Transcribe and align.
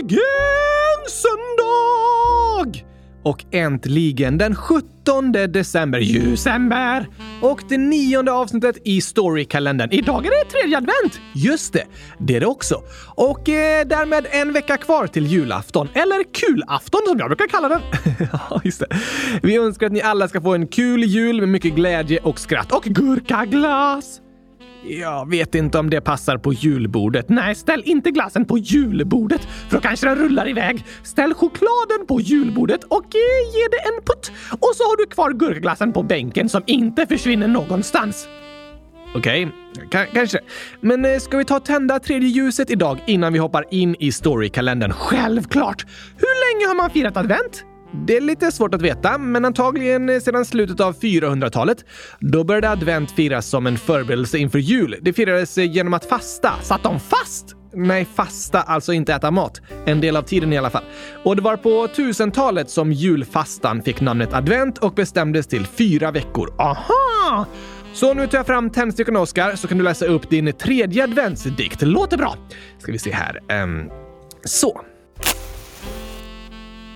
Äntligen 0.00 0.20
söndag! 1.08 2.84
Och 3.22 3.44
äntligen 3.50 4.38
den 4.38 4.54
17 4.54 5.32
december, 5.32 5.98
ljusember! 5.98 7.08
Och 7.42 7.62
det 7.68 7.78
nionde 7.78 8.32
avsnittet 8.32 8.76
i 8.84 9.00
Storykalendern. 9.00 9.88
Idag 9.92 10.26
är 10.26 10.30
det 10.30 10.50
tredje 10.50 10.76
advent! 10.76 11.20
Just 11.34 11.72
det, 11.72 11.84
det 12.18 12.36
är 12.36 12.40
det 12.40 12.46
också. 12.46 12.82
Och 13.14 13.48
eh, 13.48 13.86
därmed 13.86 14.26
en 14.30 14.52
vecka 14.52 14.76
kvar 14.76 15.06
till 15.06 15.26
julafton, 15.26 15.88
eller 15.94 16.24
kulafton 16.32 17.00
som 17.06 17.18
jag 17.18 17.28
brukar 17.28 17.46
kalla 17.46 17.68
den. 17.68 17.80
ja, 18.32 18.60
just 18.64 18.80
det. 18.80 18.86
Vi 19.42 19.56
önskar 19.56 19.86
att 19.86 19.92
ni 19.92 20.02
alla 20.02 20.28
ska 20.28 20.40
få 20.40 20.54
en 20.54 20.66
kul 20.66 21.04
jul 21.04 21.40
med 21.40 21.48
mycket 21.48 21.74
glädje 21.74 22.18
och 22.18 22.40
skratt 22.40 22.72
och 22.72 22.84
gurkaglass! 22.84 24.20
Jag 24.82 25.30
vet 25.30 25.54
inte 25.54 25.78
om 25.78 25.90
det 25.90 26.00
passar 26.00 26.38
på 26.38 26.52
julbordet. 26.52 27.28
Nej, 27.28 27.54
ställ 27.54 27.82
inte 27.84 28.10
glassen 28.10 28.44
på 28.44 28.58
julbordet 28.58 29.44
för 29.68 29.76
då 29.76 29.80
kanske 29.80 30.06
den 30.06 30.16
rullar 30.16 30.48
iväg. 30.48 30.84
Ställ 31.02 31.34
chokladen 31.34 32.06
på 32.08 32.20
julbordet 32.20 32.84
och 32.84 33.04
eh, 33.04 33.54
ge 33.54 33.68
det 33.70 33.78
en 33.78 34.04
putt. 34.04 34.32
Och 34.52 34.70
så 34.74 34.82
har 34.82 34.96
du 34.96 35.06
kvar 35.06 35.30
gurkaglassen 35.30 35.92
på 35.92 36.02
bänken 36.02 36.48
som 36.48 36.62
inte 36.66 37.06
försvinner 37.06 37.48
någonstans. 37.48 38.28
Okej, 39.14 39.48
okay. 39.86 40.06
kanske. 40.12 40.38
Men 40.80 41.04
eh, 41.04 41.18
ska 41.18 41.36
vi 41.36 41.44
ta 41.44 41.60
tända 41.60 41.98
tredje 41.98 42.28
ljuset 42.28 42.70
idag 42.70 42.98
innan 43.06 43.32
vi 43.32 43.38
hoppar 43.38 43.64
in 43.70 43.96
i 43.98 44.12
storykalendern? 44.12 44.92
Självklart! 44.92 45.86
Hur 46.16 46.54
länge 46.54 46.68
har 46.68 46.74
man 46.74 46.90
firat 46.90 47.16
advent? 47.16 47.64
Det 47.92 48.16
är 48.16 48.20
lite 48.20 48.52
svårt 48.52 48.74
att 48.74 48.82
veta, 48.82 49.18
men 49.18 49.44
antagligen 49.44 50.20
sedan 50.20 50.44
slutet 50.44 50.80
av 50.80 51.00
400-talet. 51.00 51.84
Då 52.20 52.44
började 52.44 52.70
advent 52.70 53.10
firas 53.10 53.46
som 53.46 53.66
en 53.66 53.78
förberedelse 53.78 54.38
inför 54.38 54.58
jul. 54.58 54.98
Det 55.02 55.12
firades 55.12 55.58
genom 55.58 55.94
att 55.94 56.04
fasta. 56.04 56.52
Satt 56.62 56.82
de 56.82 57.00
fast? 57.00 57.56
Nej, 57.72 58.04
fasta, 58.14 58.62
alltså 58.62 58.92
inte 58.92 59.14
äta 59.14 59.30
mat. 59.30 59.60
En 59.86 60.00
del 60.00 60.16
av 60.16 60.22
tiden 60.22 60.52
i 60.52 60.58
alla 60.58 60.70
fall. 60.70 60.84
Och 61.24 61.36
det 61.36 61.42
var 61.42 61.56
på 61.56 61.86
1000-talet 61.86 62.70
som 62.70 62.92
julfastan 62.92 63.82
fick 63.82 64.00
namnet 64.00 64.34
advent 64.34 64.78
och 64.78 64.94
bestämdes 64.94 65.46
till 65.46 65.66
fyra 65.66 66.10
veckor. 66.10 66.54
Aha! 66.58 67.46
Så 67.92 68.14
nu 68.14 68.26
tar 68.26 68.38
jag 68.38 68.46
fram 68.46 68.70
tändstickorna, 68.70 69.20
Oskar, 69.20 69.56
så 69.56 69.68
kan 69.68 69.78
du 69.78 69.84
läsa 69.84 70.06
upp 70.06 70.30
din 70.30 70.52
tredje 70.52 71.04
adventsdikt. 71.04 71.82
Låter 71.82 72.16
bra! 72.16 72.36
Ska 72.78 72.92
vi 72.92 72.98
se 72.98 73.12
här. 73.12 73.62
Um, 73.62 73.90
så. 74.44 74.80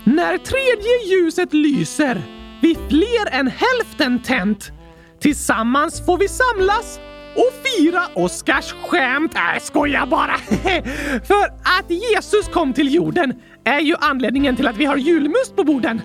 När 0.06 0.38
tredje 0.38 1.16
ljuset 1.16 1.52
lyser, 1.52 2.22
vi 2.62 2.77
fler 2.88 3.41
än 3.41 3.47
hälften 3.47 4.22
tänt. 4.22 4.72
Tillsammans 5.20 6.06
får 6.06 6.19
vi 6.19 6.28
samlas 6.28 7.00
och 7.34 7.52
fira 7.64 8.02
Oskars 8.14 8.74
skämt. 8.86 9.34
Äh, 9.34 9.61
skoja 9.61 10.06
bara! 10.06 10.36
För 11.28 11.44
att 11.78 11.91
Jesus 11.91 12.48
kom 12.48 12.72
till 12.72 12.94
jorden 12.94 13.34
är 13.64 13.80
ju 13.80 13.96
anledningen 14.00 14.56
till 14.56 14.69
att 14.69 14.77
vi 14.77 14.84
har 14.84 14.96
julmust 14.96 15.56
på 15.56 15.64
borden. 15.64 16.00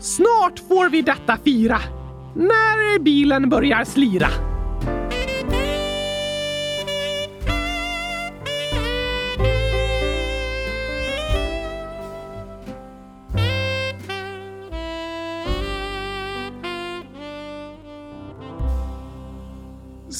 Snart 0.00 0.58
får 0.68 0.88
vi 0.88 1.02
detta 1.02 1.38
fira. 1.44 1.78
När 2.36 2.98
bilen 2.98 3.48
börjar 3.48 3.84
slira. 3.84 4.51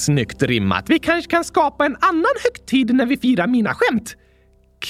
Snyggt 0.02 0.42
rimmat. 0.42 0.90
Vi 0.90 0.98
kanske 0.98 1.30
kan 1.30 1.44
skapa 1.44 1.86
en 1.86 1.96
annan 2.00 2.34
högtid 2.44 2.94
när 2.94 3.06
vi 3.06 3.16
firar 3.16 3.46
mina 3.46 3.74
skämt? 3.74 4.16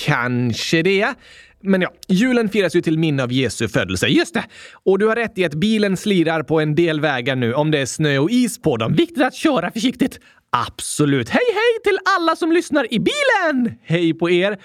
Kanske 0.07 0.83
det. 0.83 1.15
Men 1.63 1.83
ja, 1.83 1.93
julen 2.09 2.49
firas 2.49 2.77
ju 2.77 2.81
till 2.81 2.99
minne 2.99 3.23
av 3.23 3.33
Jesu 3.33 3.69
födelse. 3.69 4.07
Just 4.07 4.35
det! 4.35 4.45
Och 4.85 4.99
du 4.99 5.07
har 5.07 5.17
rätt 5.17 5.39
i 5.39 5.45
att 5.45 5.55
bilen 5.55 5.97
slirar 5.97 6.43
på 6.43 6.61
en 6.61 6.75
del 6.75 7.01
vägar 7.01 7.37
nu 7.37 7.55
om 7.55 7.71
det 7.71 7.79
är 7.79 7.87
snö 7.87 8.19
och 8.19 8.31
is 8.31 8.63
på 8.63 8.77
dem. 8.77 8.95
Viktigt 8.95 9.23
att 9.23 9.35
köra 9.35 9.71
försiktigt. 9.71 10.21
Absolut. 10.57 11.29
Hej, 11.29 11.43
hej 11.55 11.83
till 11.85 11.99
alla 12.19 12.37
som 12.37 12.53
lyssnar 12.53 12.95
i 12.95 12.99
bilen! 12.99 13.75
Hej 13.83 14.15
på 14.15 14.31
er! 14.31 14.59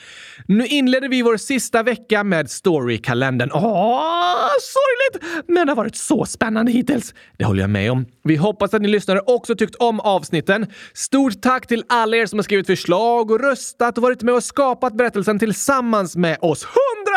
Nu 0.47 0.65
inleder 0.65 1.09
vi 1.09 1.21
vår 1.21 1.37
sista 1.37 1.83
vecka 1.83 2.23
med 2.23 2.49
Storykalendern. 2.49 3.51
Åh, 3.53 4.47
sorgligt! 4.61 5.47
Men 5.47 5.67
det 5.67 5.71
har 5.71 5.75
varit 5.75 5.95
så 5.95 6.25
spännande 6.25 6.71
hittills. 6.71 7.13
Det 7.37 7.45
håller 7.45 7.61
jag 7.61 7.69
med 7.69 7.91
om. 7.91 8.05
Vi 8.23 8.35
hoppas 8.35 8.73
att 8.73 8.81
ni 8.81 8.87
lyssnare 8.87 9.19
också 9.19 9.55
tyckt 9.55 9.75
om 9.75 9.99
avsnitten. 9.99 10.65
Stort 10.93 11.41
tack 11.41 11.67
till 11.67 11.83
alla 11.89 12.17
er 12.17 12.25
som 12.25 12.39
har 12.39 12.43
skrivit 12.43 12.67
förslag 12.67 13.31
och 13.31 13.39
röstat 13.39 13.97
och 13.97 14.03
varit 14.03 14.21
med 14.21 14.33
och 14.33 14.43
skapat 14.43 14.93
berättelsen 14.93 15.39
tillsammans 15.39 16.15
med 16.15 16.37
oss 16.41 16.65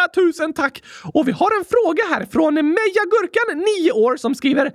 tusen 0.08 0.52
tack! 0.52 0.82
Och 1.14 1.28
vi 1.28 1.32
har 1.32 1.58
en 1.58 1.64
fråga 1.64 2.02
här 2.10 2.26
från 2.32 2.54
Meja 2.54 3.04
Gurkan, 3.10 3.64
9 3.82 3.92
år, 3.92 4.16
som 4.16 4.34
skriver 4.34 4.72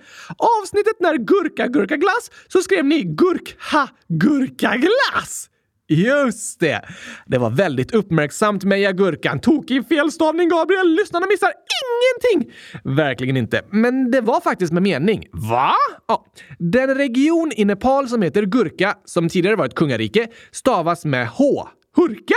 avsnittet 0.61 0.99
när 0.99 1.17
gurka 1.17 1.67
gurka 1.67 1.97
glass, 1.97 2.31
så 2.47 2.61
skrev 2.61 2.85
ni 2.85 3.03
gurkha 3.03 3.89
gurka 4.07 4.75
glass?” 4.75 5.49
Just 5.87 6.59
det! 6.59 6.81
Det 7.25 7.37
var 7.37 7.49
väldigt 7.49 7.93
uppmärksamt 7.93 8.63
Meja 8.63 8.91
Gurkan. 8.91 9.39
Tokig 9.39 9.87
felstavning, 9.87 10.49
Gabriel. 10.49 10.95
Lyssnarna 10.95 11.25
missar 11.25 11.51
ingenting! 12.31 12.53
Verkligen 12.83 13.37
inte. 13.37 13.61
Men 13.71 14.11
det 14.11 14.21
var 14.21 14.41
faktiskt 14.41 14.73
med 14.73 14.83
mening. 14.83 15.27
Va? 15.31 15.73
Ja. 16.07 16.25
Den 16.59 16.95
region 16.95 17.51
i 17.55 17.65
Nepal 17.65 18.09
som 18.09 18.21
heter 18.21 18.43
Gurka, 18.43 18.95
som 19.05 19.29
tidigare 19.29 19.55
var 19.55 19.65
ett 19.65 19.75
kungarike, 19.75 20.27
stavas 20.51 21.05
med 21.05 21.27
H. 21.27 21.67
Hurka? 21.95 22.35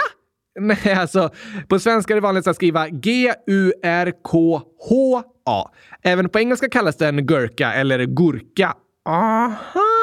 Nej, 0.60 0.92
alltså 0.98 1.30
på 1.68 1.78
svenska 1.78 2.12
är 2.12 2.14
det 2.14 2.20
vanligt 2.20 2.46
att 2.46 2.56
skriva 2.56 2.88
G-U-R-K-H-A. 2.88 3.30
Även 6.02 6.28
på 6.28 6.38
engelska 6.38 6.68
kallas 6.68 6.96
den 6.96 7.26
gurka 7.26 7.72
eller 7.72 8.04
gurka. 8.04 8.74
Aha! 9.08 9.98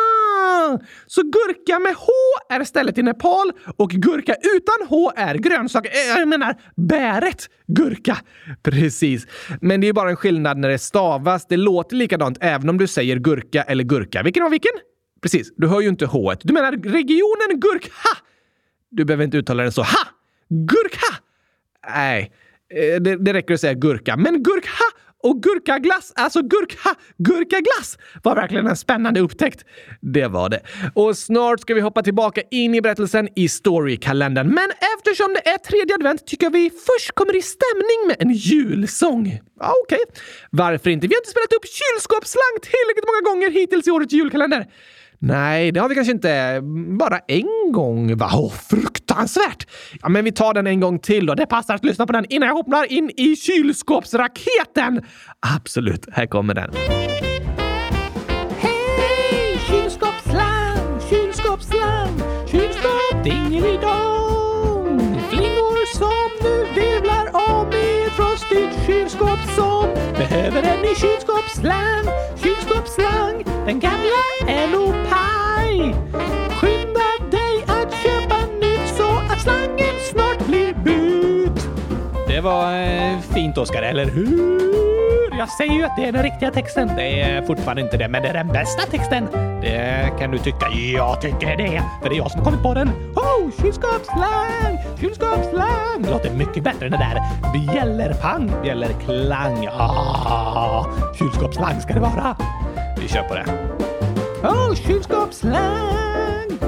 Så 1.05 1.21
gurka 1.21 1.79
med 1.79 1.95
H 1.95 2.07
är 2.49 2.63
stället 2.63 2.97
i 2.97 3.03
Nepal 3.03 3.51
och 3.77 3.89
gurka 3.89 4.35
utan 4.55 4.87
H 4.87 5.11
är 5.15 5.35
grönsak. 5.35 5.85
Eh, 5.85 6.19
jag 6.19 6.27
menar 6.27 6.55
bäret 6.75 7.49
gurka. 7.67 8.17
Precis. 8.63 9.27
Men 9.61 9.81
det 9.81 9.87
är 9.87 9.93
bara 9.93 10.09
en 10.09 10.15
skillnad 10.15 10.57
när 10.57 10.69
det 10.69 10.79
stavas. 10.79 11.47
Det 11.47 11.57
låter 11.57 11.95
likadant 11.95 12.37
även 12.41 12.69
om 12.69 12.77
du 12.77 12.87
säger 12.87 13.15
gurka 13.15 13.63
eller 13.63 13.83
gurka. 13.83 14.23
Vilken 14.23 14.43
var 14.43 14.49
vilken? 14.49 14.71
Precis, 15.21 15.53
du 15.57 15.67
hör 15.67 15.81
ju 15.81 15.89
inte 15.89 16.05
H. 16.05 16.33
Du 16.41 16.53
menar 16.53 16.71
regionen 16.71 17.59
gurka. 17.59 17.91
Du 18.91 19.05
behöver 19.05 19.23
inte 19.23 19.37
uttala 19.37 19.63
den 19.63 19.71
så. 19.71 19.81
Ha! 19.81 20.14
Gurka! 20.49 21.23
Nej, 21.89 22.31
eh, 22.69 23.01
det, 23.01 23.15
det 23.15 23.33
räcker 23.33 23.53
att 23.53 23.61
säga 23.61 23.73
gurka. 23.73 24.17
Men 24.17 24.43
gurka 24.43 24.83
och 25.25 25.43
gurkaglass, 25.43 26.13
alltså 26.15 26.41
gurka, 26.41 26.95
gurkaglass, 27.17 27.97
var 28.23 28.35
verkligen 28.35 28.67
en 28.67 28.75
spännande 28.75 29.19
upptäckt. 29.19 29.65
Det 30.01 30.27
var 30.27 30.49
det. 30.49 30.61
Och 30.93 31.17
snart 31.17 31.59
ska 31.59 31.73
vi 31.73 31.81
hoppa 31.81 32.03
tillbaka 32.03 32.41
in 32.51 32.75
i 32.75 32.81
berättelsen 32.81 33.29
i 33.35 33.49
Storykalendern. 33.49 34.47
Men 34.47 34.69
eftersom 34.97 35.33
det 35.33 35.49
är 35.49 35.57
tredje 35.57 35.95
advent 35.95 36.27
tycker 36.27 36.45
jag 36.45 36.51
vi 36.51 36.69
först 36.69 37.11
kommer 37.11 37.35
i 37.35 37.41
stämning 37.41 37.99
med 38.07 38.15
en 38.19 38.33
julsång. 38.33 39.39
Ja, 39.59 39.73
Okej. 39.83 39.99
Okay. 40.09 40.21
Varför 40.49 40.89
inte? 40.89 41.07
Vi 41.07 41.13
har 41.13 41.21
inte 41.21 41.29
spelat 41.29 41.53
upp 41.53 41.67
kylskåpsslang 41.79 42.55
tillräckligt 42.61 43.07
många 43.11 43.23
gånger 43.29 43.49
hittills 43.59 43.87
i 43.87 43.91
årets 43.91 44.13
julkalender. 44.13 44.65
Nej, 45.27 45.71
det 45.71 45.79
har 45.79 45.89
vi 45.89 45.95
kanske 45.95 46.11
inte. 46.11 46.61
Bara 46.99 47.19
en 47.27 47.71
gång, 47.71 48.17
va? 48.17 48.29
Åh, 48.33 48.51
fruktansvärt! 48.51 49.67
Ja, 50.01 50.09
men 50.09 50.25
vi 50.25 50.31
tar 50.31 50.53
den 50.53 50.67
en 50.67 50.79
gång 50.79 50.99
till 50.99 51.25
då. 51.25 51.35
Det 51.35 51.45
passar 51.45 51.75
att 51.75 51.85
lyssna 51.85 52.07
på 52.07 52.13
den 52.13 52.25
innan 52.29 52.47
jag 52.47 52.55
hoppar 52.55 52.91
in 52.91 53.11
i 53.17 53.35
kylskåpsraketen. 53.35 55.01
Absolut, 55.55 56.07
här 56.11 56.25
kommer 56.25 56.53
den. 56.53 56.71
Hej! 58.59 59.59
Kylskåpsslang, 59.69 60.99
kylskåpsslang, 61.09 62.09
kylskåp 62.51 63.23
dingelidong. 63.23 64.99
Flingor 65.29 65.97
som 65.97 66.29
nu 66.43 66.65
virvlar 66.81 67.25
om 67.51 67.67
i 67.73 68.05
ett 68.05 68.11
frostigt 68.11 68.85
kylskåp 68.85 69.39
som 69.55 69.89
behöver 70.17 70.63
en 70.63 70.81
ny 70.81 70.95
kylskåpsslang, 70.95 72.05
kylskåpsslang. 72.43 73.44
Den 73.65 73.79
gamla 73.79 74.21
är 74.47 74.67
nog 74.67 74.93
paj. 75.09 75.95
Skynda 76.49 77.09
dig 77.31 77.63
att 77.67 77.93
köpa 77.93 78.35
nytt 78.61 78.87
så 78.97 79.33
att 79.33 79.41
slangen 79.41 79.95
snart 80.11 80.47
blir 80.47 80.73
bytt. 80.73 81.69
Det 82.27 82.41
var 82.41 82.73
eh, 82.73 83.19
fint, 83.33 83.57
Oskar, 83.57 83.81
eller 83.81 84.05
hur? 84.05 85.37
Jag 85.37 85.49
säger 85.49 85.73
ju 85.73 85.83
att 85.83 85.95
det 85.97 86.05
är 86.05 86.11
den 86.11 86.23
riktiga 86.23 86.51
texten. 86.51 86.91
Det 86.95 87.21
är 87.21 87.41
fortfarande 87.41 87.81
inte 87.81 87.97
det, 87.97 88.07
men 88.07 88.21
det 88.21 88.27
är 88.27 88.33
den 88.33 88.47
bästa 88.47 88.81
texten. 88.83 89.27
Det 89.61 90.11
kan 90.19 90.31
du 90.31 90.37
tycka. 90.37 90.69
Jag 90.95 91.21
tycker 91.21 91.57
det, 91.57 91.81
för 92.01 92.09
det 92.09 92.15
är 92.15 92.17
jag 92.17 92.31
som 92.31 92.39
har 92.39 92.45
kommit 92.45 92.63
på 92.63 92.73
den. 92.73 92.89
Oh, 93.15 93.51
kylskåpsslang, 93.61 94.77
kylskåpsslang. 94.99 96.01
Det 96.01 96.09
låter 96.11 96.31
mycket 96.31 96.63
bättre 96.63 96.85
än 96.85 96.91
det 96.91 96.97
där 96.97 97.21
bjällerpang, 97.73 98.51
bjällerklang. 98.63 99.67
Ah, 99.77 100.85
kylskåpsslang 101.19 101.81
ska 101.81 101.93
det 101.93 101.99
vara. 101.99 102.35
Vi 102.97 103.07
kör 103.07 103.23
på 103.23 103.33
det. 103.33 103.45
Oh, 104.43 104.75
kylskåpsslang. 104.75 106.59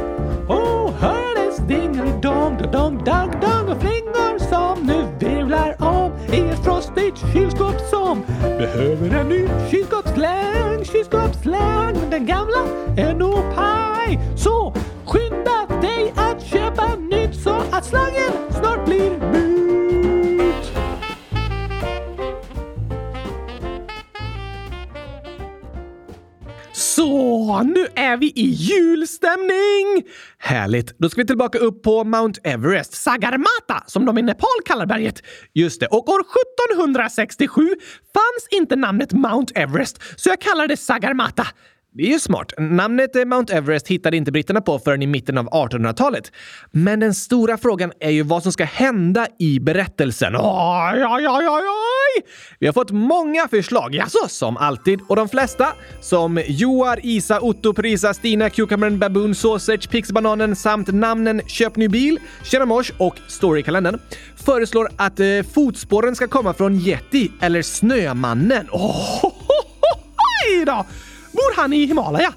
Oh, 0.47 0.91
hördes 0.99 1.57
dingelidong, 1.57 2.57
dong, 2.71 3.03
dong, 3.05 3.31
dong 3.41 3.69
och 3.69 3.81
flingor 3.81 4.39
som 4.49 4.83
nu 4.87 5.07
virvlar 5.19 5.75
om 5.79 6.11
i 6.33 6.39
ett 6.39 6.63
frostigt 6.63 7.33
kylskåp 7.33 7.79
som 7.89 8.23
behöver 8.41 9.19
en 9.19 9.29
ny 9.29 9.47
kylskåpsslang, 9.71 10.85
kylskåpsslang. 10.85 11.93
Men 12.01 12.09
den 12.09 12.25
gamla 12.25 12.59
är 12.97 13.13
nog 13.13 13.55
paj. 13.55 14.19
Så 14.37 14.73
skynda 15.05 15.81
dig 15.81 16.13
att 16.15 16.43
köpa 16.43 16.95
nytt 16.95 17.35
så 17.35 17.55
att 17.71 17.85
slangen 17.85 18.31
snart 18.51 18.85
blir 18.85 19.11
mur. 19.11 19.86
Så, 26.77 27.63
nu 27.63 27.87
är 27.95 28.17
vi 28.17 28.27
i 28.35 28.45
julstämning! 28.49 30.03
Härligt! 30.37 30.99
Då 30.99 31.09
ska 31.09 31.21
vi 31.21 31.27
tillbaka 31.27 31.57
upp 31.57 31.83
på 31.83 32.03
Mount 32.03 32.41
Everest, 32.43 32.93
Sagarmata, 32.93 33.83
som 33.87 34.05
de 34.05 34.17
i 34.17 34.21
Nepal 34.21 34.49
kallar 34.65 34.85
berget. 34.85 35.23
Just 35.53 35.79
det, 35.79 35.87
och 35.87 36.09
år 36.09 36.19
1767 36.19 37.61
fanns 38.13 38.47
inte 38.51 38.75
namnet 38.75 39.13
Mount 39.13 39.53
Everest, 39.55 40.01
så 40.15 40.29
jag 40.29 40.41
kallar 40.41 40.67
det 40.67 40.77
Sagarmata. 40.77 41.47
Det 41.97 42.03
är 42.03 42.07
ju 42.07 42.19
smart. 42.19 42.53
Namnet 42.57 43.15
eh, 43.15 43.25
Mount 43.25 43.53
Everest 43.53 43.87
hittade 43.87 44.17
inte 44.17 44.31
britterna 44.31 44.61
på 44.61 44.79
förrän 44.79 45.01
i 45.01 45.07
mitten 45.07 45.37
av 45.37 45.49
1800-talet. 45.49 46.31
Men 46.71 46.99
den 46.99 47.13
stora 47.13 47.57
frågan 47.57 47.91
är 47.99 48.09
ju 48.09 48.23
vad 48.23 48.43
som 48.43 48.51
ska 48.51 48.63
hända 48.63 49.27
i 49.39 49.59
berättelsen. 49.59 50.35
Oj, 50.35 51.05
oj, 51.05 51.27
oj, 51.27 51.47
oj, 51.49 51.63
oj! 51.67 52.23
Vi 52.59 52.65
har 52.65 52.73
fått 52.73 52.91
många 52.91 53.47
förslag, 53.47 53.95
jaså, 53.95 54.27
som 54.27 54.57
alltid. 54.57 54.99
Och 55.09 55.15
de 55.15 55.29
flesta, 55.29 55.67
som 56.01 56.41
Joar, 56.47 56.99
Isa, 57.03 57.39
Otto, 57.41 57.73
Prisa, 57.73 58.13
Stina, 58.13 58.49
Cucumbern, 58.49 58.99
Baboon, 58.99 59.35
Sausage, 59.35 59.89
Pixbananen 59.89 60.55
samt 60.55 60.87
namnen 60.87 61.41
Köp 61.47 61.75
ny 61.75 61.87
bil, 61.87 62.19
Tjena 62.43 62.65
mors 62.65 62.91
och 62.97 63.15
Storykalendern, 63.27 63.99
föreslår 64.45 64.89
att 64.97 65.19
eh, 65.19 65.25
fotspåren 65.53 66.15
ska 66.15 66.27
komma 66.27 66.53
från 66.53 66.75
Yeti 66.75 67.31
eller 67.41 67.61
Snömannen. 67.61 68.67
Oh, 68.71 69.31
då! 70.65 70.85
Bor 71.37 71.55
han 71.55 71.73
i 71.73 71.85
Himalaya? 71.85 72.33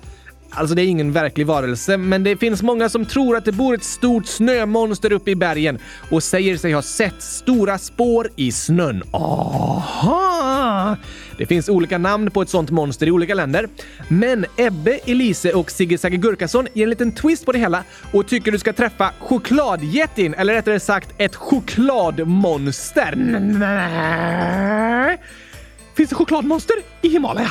Alltså 0.52 0.74
det 0.74 0.82
är 0.82 0.86
ingen 0.86 1.12
verklig 1.12 1.46
varelse, 1.46 1.96
men 1.96 2.24
det 2.24 2.36
finns 2.36 2.62
många 2.62 2.88
som 2.88 3.04
tror 3.04 3.36
att 3.36 3.44
det 3.44 3.52
bor 3.52 3.74
ett 3.74 3.84
stort 3.84 4.26
snömonster 4.26 5.12
uppe 5.12 5.30
i 5.30 5.34
bergen 5.34 5.78
och 6.10 6.22
säger 6.22 6.56
sig 6.56 6.72
ha 6.72 6.82
sett 6.82 7.22
stora 7.22 7.78
spår 7.78 8.28
i 8.36 8.52
snön. 8.52 9.02
Aha! 9.12 10.96
Det 11.38 11.46
finns 11.46 11.68
olika 11.68 11.98
namn 11.98 12.30
på 12.30 12.42
ett 12.42 12.48
sånt 12.48 12.70
monster 12.70 13.06
i 13.06 13.10
olika 13.10 13.34
länder. 13.34 13.68
Men 14.08 14.46
Ebbe, 14.56 14.98
Elise 15.06 15.52
och 15.52 15.70
Sigge 15.70 15.98
Sagge 15.98 16.16
Gurkason 16.16 16.66
ger 16.74 16.84
en 16.84 16.90
liten 16.90 17.12
twist 17.12 17.46
på 17.46 17.52
det 17.52 17.58
hela 17.58 17.84
och 18.12 18.28
tycker 18.28 18.52
du 18.52 18.58
ska 18.58 18.72
träffa 18.72 19.12
chokladjättin, 19.18 20.34
eller 20.34 20.54
rättare 20.54 20.80
sagt 20.80 21.14
ett 21.18 21.36
chokladmonster. 21.36 23.14
Finns 25.94 26.10
det 26.10 26.16
chokladmonster 26.16 26.76
i 27.02 27.08
Himalaya? 27.08 27.50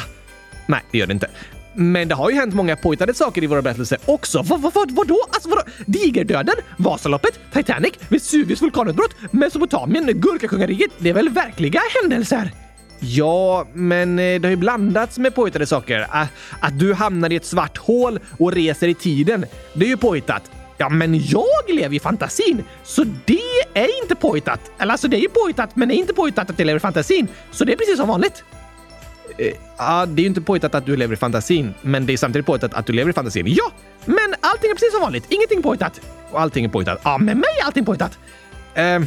Nej, 0.70 0.82
det 0.92 0.98
gör 0.98 1.08
det 1.08 1.14
inte. 1.14 1.28
Men 1.74 2.08
det 2.08 2.16
har 2.16 2.30
ju 2.30 2.36
hänt 2.36 2.54
många 2.54 2.76
påhittade 2.76 3.14
saker 3.14 3.44
i 3.44 3.48
våra 3.48 3.62
berättelser 3.62 3.98
också. 4.06 4.42
Vad, 4.42 4.62
vad, 4.62 4.74
vad, 4.74 4.92
vadå? 4.92 5.20
Alltså 5.30 5.50
vadå? 5.50 5.62
Digerdöden, 5.86 6.56
Vasaloppet, 6.78 7.40
Titanic, 7.54 7.94
Vesuvius 8.10 8.62
vulkanutbrott, 8.62 9.16
Mesopotamien, 9.32 10.06
Gurkakungariket. 10.06 10.92
Det 10.98 11.10
är 11.10 11.14
väl 11.14 11.30
verkliga 11.30 11.82
händelser? 12.02 12.52
Ja, 13.00 13.68
men 13.74 14.20
eh, 14.20 14.42
det 14.42 14.48
har 14.48 14.50
ju 14.50 14.56
blandats 14.56 15.18
med 15.18 15.36
påhittade 15.36 15.66
saker. 15.66 16.08
Att, 16.10 16.30
att 16.60 16.80
du 16.80 16.94
hamnar 16.94 17.32
i 17.32 17.36
ett 17.36 17.46
svart 17.46 17.78
hål 17.78 18.20
och 18.38 18.52
reser 18.52 18.88
i 18.88 18.94
tiden, 18.94 19.46
det 19.74 19.86
är 19.86 19.90
ju 19.90 19.98
påhittat. 19.98 20.52
Ja, 20.78 20.90
men 20.90 21.28
jag 21.28 21.46
lever 21.68 21.96
i 21.96 22.00
fantasin, 22.00 22.64
så 22.84 23.04
det 23.26 23.42
är 23.74 24.02
inte 24.02 24.16
påhittat. 24.16 24.72
Eller 24.80 24.92
alltså, 24.92 25.08
det 25.08 25.18
är 25.18 25.22
ju 25.22 25.30
påhittat, 25.30 25.76
men 25.76 25.88
det 25.88 25.96
är 25.96 25.98
inte 25.98 26.14
påhittat 26.14 26.50
att 26.50 26.60
jag 26.60 26.66
lever 26.66 26.78
i 26.78 26.82
fantasin. 26.82 27.28
Så 27.52 27.66
det 27.66 27.74
är 27.74 27.78
precis 27.78 27.98
som 27.98 28.08
vanligt. 28.08 28.44
Ja, 29.78 30.06
det 30.06 30.22
är 30.22 30.24
ju 30.24 30.28
inte 30.28 30.42
påhittat 30.42 30.76
att 30.76 30.86
du 30.86 30.96
lever 30.96 31.14
i 31.14 31.18
fantasin, 31.18 31.74
men 31.82 32.06
det 32.06 32.14
är 32.14 32.18
samtidigt 32.18 32.46
påhittat 32.46 32.74
att 32.74 32.86
du 32.86 32.94
lever 32.94 33.10
i 33.10 33.14
fantasin. 33.14 33.46
Ja, 33.48 33.72
men 34.06 34.36
allting 34.40 34.70
är 34.70 34.76
precis 34.76 34.92
som 34.92 35.02
vanligt. 35.02 35.26
Ingenting 35.30 35.62
påhittat. 35.62 36.02
Och 36.32 36.42
allting 36.42 36.66
är 36.66 36.70
påhittat. 36.70 37.02
Ja, 37.04 37.18
med 37.18 37.38
mig 37.38 37.50
är 37.62 37.66
allting 37.66 37.86
påhittat. 37.86 38.18
Eh, 38.74 39.00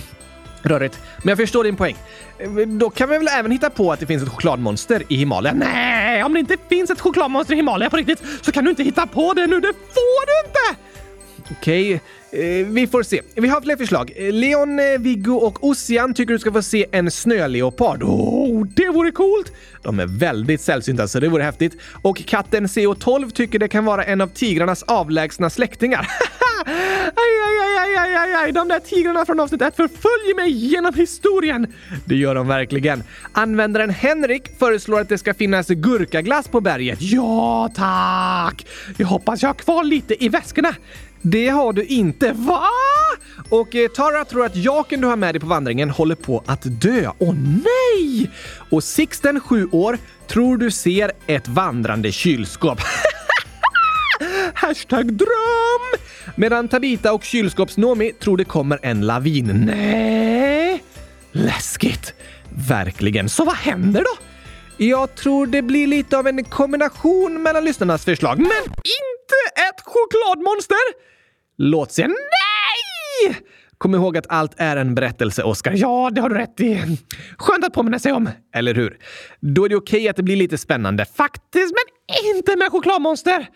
rörigt. 0.63 1.01
Men 1.19 1.29
jag 1.29 1.39
förstår 1.39 1.65
din 1.65 1.77
poäng. 1.77 1.97
Eh, 2.39 2.49
då 2.67 2.91
kan 2.91 3.09
vi 3.09 3.19
väl 3.19 3.29
även 3.29 3.53
hitta 3.53 3.71
på 3.71 3.93
att 3.93 4.01
det 4.01 4.07
finns 4.07 4.23
ett 4.23 4.29
chokladmonster 4.29 5.03
i 5.09 5.17
Himalaya? 5.17 5.55
Nej, 5.55 6.25
om 6.25 6.35
det 6.35 6.41
inte 6.41 6.57
finns 6.69 6.91
ett 6.91 7.01
chokladmonster 7.01 7.55
i 7.55 7.57
Himalaya 7.57 7.91
på 7.91 7.97
riktigt 7.97 8.23
så 8.41 8.53
kan 8.53 8.65
du 8.65 8.71
inte 8.71 8.83
hitta 8.83 9.07
på 9.07 9.35
det 9.35 9.47
nu. 9.47 9.61
Det 9.61 9.73
får 9.73 10.27
du 10.27 10.49
inte! 10.49 10.83
Okej, 11.59 12.01
Eh, 12.33 12.67
vi 12.67 12.87
får 12.87 13.03
se. 13.03 13.23
Vi 13.35 13.49
har 13.49 13.61
fler 13.61 13.77
förslag. 13.77 14.13
Eh, 14.17 14.33
Leon, 14.33 14.79
eh, 14.79 14.85
Viggo 14.99 15.35
och 15.35 15.65
Ossian 15.65 16.15
tycker 16.15 16.33
du 16.33 16.39
ska 16.39 16.53
få 16.53 16.63
se 16.63 16.87
en 16.93 17.11
snöleopard. 17.11 18.03
Oh, 18.03 18.67
det 18.67 18.89
vore 18.89 19.11
coolt! 19.11 19.53
De 19.83 20.01
är 20.01 20.07
väldigt 20.07 20.61
sällsynta, 20.61 21.09
så 21.09 21.21
det 21.21 21.29
vore 21.29 21.43
häftigt. 21.43 21.77
Och 22.03 22.17
katten 22.17 22.67
CO12 22.67 23.31
tycker 23.31 23.59
det 23.59 23.69
kan 23.69 23.85
vara 23.85 24.05
en 24.05 24.21
av 24.21 24.27
tigrarnas 24.27 24.83
avlägsna 24.83 25.51
släktingar. 25.51 26.01
aj, 26.67 27.13
aj, 27.15 27.79
aj, 27.79 27.97
aj, 27.97 28.15
aj, 28.15 28.35
aj, 28.35 28.53
de 28.53 28.69
där 28.69 28.81
tigrarna 28.81 29.27
från 29.27 29.41
avsnitt 29.41 29.63
ett 29.63 29.77
förföljer 29.77 30.37
mig 30.37 30.51
genom 30.51 30.95
historien. 30.95 31.67
Det 32.05 32.17
gör 32.17 32.35
de 32.35 32.49
verkligen. 32.49 33.03
Användaren 33.33 33.91
Henrik 33.91 34.59
föreslår 34.59 35.01
att 35.01 35.09
det 35.09 35.19
ska 35.19 35.35
finnas 35.35 35.69
gurkaglass 35.69 36.49
på 36.49 36.61
berget. 36.61 37.03
Ja, 37.03 37.71
tack! 37.75 38.67
Jag 38.97 39.07
hoppas 39.07 39.43
jag 39.43 39.49
har 39.49 39.55
kvar 39.55 39.85
lite 39.85 40.25
i 40.25 40.29
väskorna. 40.29 40.75
Det 41.23 41.49
har 41.49 41.73
du 41.73 41.85
inte. 41.85 42.33
Va? 42.33 42.67
Och 43.49 43.75
eh, 43.75 43.89
Tara 43.89 44.25
tror 44.25 44.47
att 44.47 44.57
jaken 44.57 45.01
du 45.01 45.07
har 45.07 45.17
med 45.17 45.35
dig 45.35 45.41
på 45.41 45.47
vandringen 45.47 45.91
håller 45.91 46.15
på 46.15 46.43
att 46.47 46.63
dö. 46.63 47.11
Åh 47.19 47.35
nej! 47.65 48.31
Och 48.71 48.85
Sixten, 48.85 49.41
sju 49.41 49.69
år, 49.73 49.99
tror 50.29 50.57
du 50.57 50.71
ser 50.71 51.13
ett 51.27 51.49
vandrande 51.49 52.13
kylskåp. 52.13 52.79
Hashtag 54.55 55.13
dröm! 55.13 56.01
Medan 56.37 56.69
Tabita 56.69 57.13
och 57.13 57.23
kylskåps-Nomi 57.23 58.13
tror 58.13 58.37
det 58.37 58.45
kommer 58.45 58.79
en 58.83 59.01
lavin. 59.07 59.63
Nej! 59.67 60.85
Läskigt! 61.33 62.15
Verkligen. 62.69 63.29
Så 63.29 63.45
vad 63.45 63.55
händer 63.55 64.01
då? 64.01 64.25
Jag 64.85 65.15
tror 65.15 65.47
det 65.47 65.63
blir 65.63 65.87
lite 65.87 66.19
av 66.19 66.27
en 66.27 66.45
kombination 66.45 67.43
mellan 67.43 67.65
lyssnarnas 67.65 68.05
förslag, 68.05 68.39
men 68.39 68.63
inte 68.75 69.63
ett 69.69 69.81
chokladmonster! 69.85 71.12
Låt 71.65 71.93
se. 71.93 72.07
Nej! 72.07 73.37
Kom 73.79 73.95
ihåg 73.95 74.17
att 74.17 74.27
allt 74.29 74.55
är 74.57 74.77
en 74.77 74.95
berättelse, 74.95 75.43
Oskar. 75.43 75.73
Ja, 75.77 76.11
det 76.13 76.21
har 76.21 76.29
du 76.29 76.35
rätt 76.35 76.61
i. 76.61 76.99
Skönt 77.39 77.65
att 77.65 77.73
påminna 77.73 77.99
sig 77.99 78.13
om, 78.13 78.31
eller 78.55 78.75
hur? 78.75 78.99
Då 79.41 79.65
är 79.65 79.69
det 79.69 79.77
okej 79.77 80.09
att 80.09 80.17
det 80.17 80.23
blir 80.23 80.37
lite 80.37 80.59
spännande, 80.59 81.05
faktiskt, 81.05 81.75
men 81.75 82.37
inte 82.37 82.57
med 82.57 82.71
chokladmonster. 82.71 83.49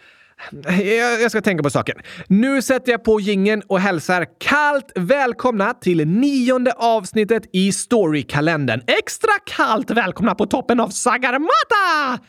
Jag, 0.62 1.22
jag 1.22 1.30
ska 1.30 1.40
tänka 1.40 1.62
på 1.62 1.70
saken. 1.70 1.96
Nu 2.26 2.62
sätter 2.62 2.92
jag 2.92 3.04
på 3.04 3.20
gingen 3.20 3.62
och 3.66 3.80
hälsar 3.80 4.26
kallt 4.40 4.92
välkomna 4.94 5.74
till 5.74 6.08
nionde 6.08 6.72
avsnittet 6.72 7.42
i 7.52 7.72
Storykalendern. 7.72 8.82
Extra 8.86 9.32
kallt 9.46 9.90
välkomna 9.90 10.34
på 10.34 10.46
toppen 10.46 10.80
av 10.80 10.88
Sagarmata! 10.88 12.22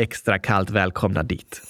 Extra 0.00 0.38
kallt 0.38 0.70
välkomna 0.70 1.22
dit. 1.22 1.62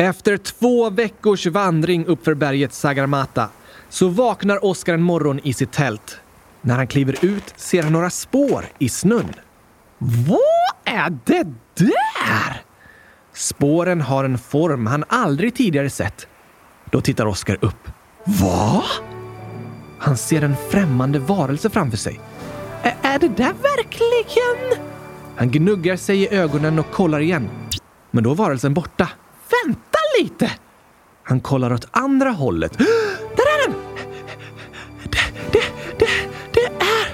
Efter 0.00 0.36
två 0.36 0.90
veckors 0.90 1.46
vandring 1.46 2.06
uppför 2.06 2.34
berget 2.34 2.72
Sagarmata 2.72 3.48
så 3.88 4.08
vaknar 4.08 4.64
Oskar 4.64 4.94
en 4.94 5.02
morgon 5.02 5.40
i 5.42 5.52
sitt 5.52 5.72
tält. 5.72 6.20
När 6.60 6.76
han 6.76 6.86
kliver 6.86 7.24
ut 7.24 7.54
ser 7.56 7.82
han 7.82 7.92
några 7.92 8.10
spår 8.10 8.64
i 8.78 8.88
snön. 8.88 9.32
Vad 9.98 10.94
är 10.94 11.10
det 11.24 11.44
där? 11.74 12.62
Spåren 13.32 14.00
har 14.00 14.24
en 14.24 14.38
form 14.38 14.86
han 14.86 15.04
aldrig 15.08 15.54
tidigare 15.54 15.90
sett. 15.90 16.28
Då 16.90 17.00
tittar 17.00 17.26
Oskar 17.26 17.58
upp. 17.60 17.88
Va? 18.24 18.82
Han 19.98 20.16
ser 20.16 20.42
en 20.42 20.56
främmande 20.70 21.18
varelse 21.18 21.70
framför 21.70 21.98
sig. 21.98 22.20
Ä- 22.82 22.96
är 23.02 23.18
det 23.18 23.28
där 23.28 23.54
verkligen? 23.62 24.86
Han 25.36 25.50
gnuggar 25.50 25.96
sig 25.96 26.22
i 26.22 26.34
ögonen 26.34 26.78
och 26.78 26.90
kollar 26.90 27.20
igen. 27.20 27.48
Men 28.10 28.24
då 28.24 28.30
är 28.30 28.34
varelsen 28.34 28.74
borta. 28.74 29.08
Vänta 29.66 29.89
lite. 30.22 30.50
Han 31.22 31.40
kollar 31.40 31.72
åt 31.72 31.88
andra 31.90 32.30
hållet. 32.30 32.78
Där 32.78 33.46
är 33.54 33.68
den! 33.68 33.74
Det, 35.02 35.18
det, 35.52 35.62
det, 35.98 36.10
det 36.52 36.66
är 36.66 37.06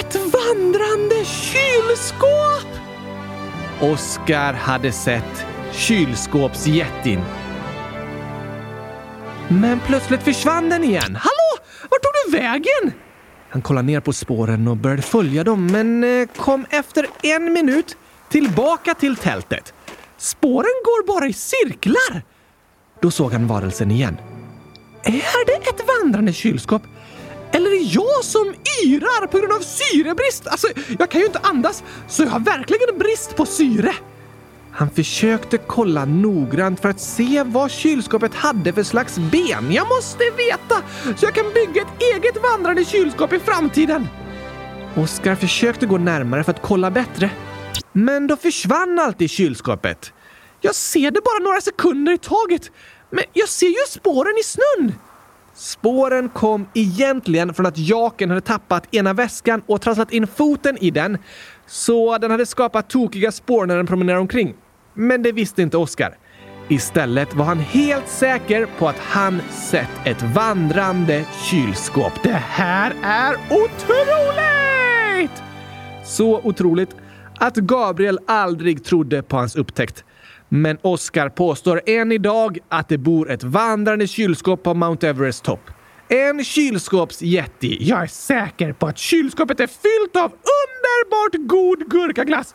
ett 0.00 0.14
vandrande 0.14 1.24
kylskåp! 1.24 2.72
Oskar 3.80 4.52
hade 4.52 4.92
sett 4.92 5.46
kylskåpsjättin. 5.72 7.20
Men 9.48 9.80
plötsligt 9.80 10.22
försvann 10.22 10.68
den 10.68 10.84
igen. 10.84 11.16
Hallå! 11.16 11.64
Vart 11.82 12.02
tog 12.02 12.12
du 12.26 12.38
vägen? 12.38 12.92
Han 13.48 13.62
kollade 13.62 13.86
ner 13.86 14.00
på 14.00 14.12
spåren 14.12 14.68
och 14.68 14.76
började 14.76 15.02
följa 15.02 15.44
dem 15.44 15.66
men 15.66 16.04
eh, 16.04 16.28
kom 16.36 16.66
efter 16.70 17.06
en 17.22 17.52
minut 17.52 17.96
tillbaka 18.28 18.94
till 18.94 19.16
tältet. 19.16 19.74
Spåren 20.22 20.82
går 20.84 21.06
bara 21.06 21.26
i 21.26 21.32
cirklar. 21.32 22.22
Då 23.00 23.10
såg 23.10 23.32
han 23.32 23.46
varelsen 23.46 23.90
igen. 23.90 24.16
Är 25.02 25.46
det 25.46 25.68
ett 25.68 25.82
vandrande 25.86 26.32
kylskåp? 26.32 26.82
Eller 27.52 27.66
är 27.66 27.78
det 27.78 27.84
jag 27.84 28.24
som 28.24 28.54
yrar 28.84 29.26
på 29.26 29.38
grund 29.38 29.52
av 29.52 29.60
syrebrist? 29.60 30.46
Alltså, 30.46 30.66
jag 30.98 31.10
kan 31.10 31.20
ju 31.20 31.26
inte 31.26 31.38
andas, 31.42 31.82
så 32.08 32.22
jag 32.22 32.30
har 32.30 32.40
verkligen 32.40 32.98
brist 32.98 33.36
på 33.36 33.46
syre. 33.46 33.92
Han 34.72 34.90
försökte 34.90 35.58
kolla 35.58 36.04
noggrant 36.04 36.80
för 36.80 36.88
att 36.88 37.00
se 37.00 37.42
vad 37.42 37.70
kylskåpet 37.70 38.34
hade 38.34 38.72
för 38.72 38.82
slags 38.82 39.18
ben. 39.18 39.72
Jag 39.72 39.88
måste 39.88 40.24
veta 40.36 40.82
så 41.16 41.26
jag 41.26 41.34
kan 41.34 41.52
bygga 41.54 41.82
ett 41.82 42.02
eget 42.14 42.42
vandrande 42.42 42.84
kylskåp 42.84 43.32
i 43.32 43.38
framtiden. 43.38 44.08
Oskar 44.94 45.34
försökte 45.34 45.86
gå 45.86 45.98
närmare 45.98 46.44
för 46.44 46.52
att 46.52 46.62
kolla 46.62 46.90
bättre. 46.90 47.30
Men 47.92 48.26
då 48.26 48.36
försvann 48.36 48.98
allt 48.98 49.22
i 49.22 49.28
kylskåpet. 49.28 50.12
Jag 50.60 50.74
ser 50.74 51.10
det 51.10 51.20
bara 51.24 51.38
några 51.44 51.60
sekunder 51.60 52.12
i 52.12 52.18
taget. 52.18 52.70
Men 53.10 53.24
jag 53.32 53.48
ser 53.48 53.66
ju 53.66 53.84
spåren 53.88 54.34
i 54.40 54.42
snön! 54.42 54.94
Spåren 55.54 56.28
kom 56.28 56.68
egentligen 56.74 57.54
från 57.54 57.66
att 57.66 57.78
Jaken 57.78 58.30
hade 58.30 58.40
tappat 58.40 58.94
ena 58.94 59.12
väskan 59.12 59.62
och 59.66 59.80
trasslat 59.80 60.12
in 60.12 60.26
foten 60.26 60.78
i 60.78 60.90
den, 60.90 61.18
så 61.66 62.18
den 62.18 62.30
hade 62.30 62.46
skapat 62.46 62.90
tokiga 62.90 63.32
spår 63.32 63.66
när 63.66 63.76
den 63.76 63.86
promenerade 63.86 64.20
omkring. 64.20 64.54
Men 64.94 65.22
det 65.22 65.32
visste 65.32 65.62
inte 65.62 65.76
Oskar. 65.76 66.16
Istället 66.68 67.34
var 67.34 67.44
han 67.44 67.58
helt 67.58 68.08
säker 68.08 68.68
på 68.78 68.88
att 68.88 68.98
han 68.98 69.40
sett 69.50 69.90
ett 70.04 70.22
vandrande 70.22 71.24
kylskåp. 71.50 72.12
Det 72.22 72.42
här 72.48 72.94
är 73.02 73.34
otroligt! 73.50 75.42
Så 76.04 76.40
otroligt 76.42 76.96
att 77.42 77.56
Gabriel 77.56 78.18
aldrig 78.26 78.84
trodde 78.84 79.22
på 79.22 79.36
hans 79.36 79.56
upptäckt. 79.56 80.04
Men 80.48 80.78
Oscar 80.82 81.28
påstår 81.28 81.82
än 81.86 82.12
idag 82.12 82.58
att 82.68 82.88
det 82.88 82.98
bor 82.98 83.30
ett 83.30 83.44
vandrande 83.44 84.06
kylskåp 84.06 84.62
på 84.62 84.74
Mount 84.74 85.08
Everest 85.08 85.44
topp. 85.44 85.60
En 86.08 86.44
kylskåpsjätti. 86.44 87.76
Jag 87.80 88.02
är 88.02 88.06
säker 88.06 88.72
på 88.72 88.86
att 88.86 88.98
kylskåpet 88.98 89.60
är 89.60 89.66
fyllt 89.66 90.16
av 90.16 90.32
underbart 90.32 91.48
god 91.48 91.90
gurkaglass. 91.90 92.54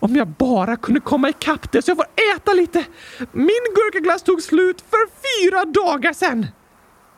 Om 0.00 0.16
jag 0.16 0.28
bara 0.28 0.76
kunde 0.76 1.00
komma 1.00 1.28
ikapp 1.28 1.72
det 1.72 1.82
så 1.82 1.90
jag 1.90 1.96
får 1.96 2.06
äta 2.36 2.52
lite. 2.52 2.84
Min 3.32 3.64
gurkaglass 3.74 4.22
tog 4.22 4.42
slut 4.42 4.84
för 4.90 5.08
fyra 5.24 5.64
dagar 5.64 6.12
sedan. 6.12 6.46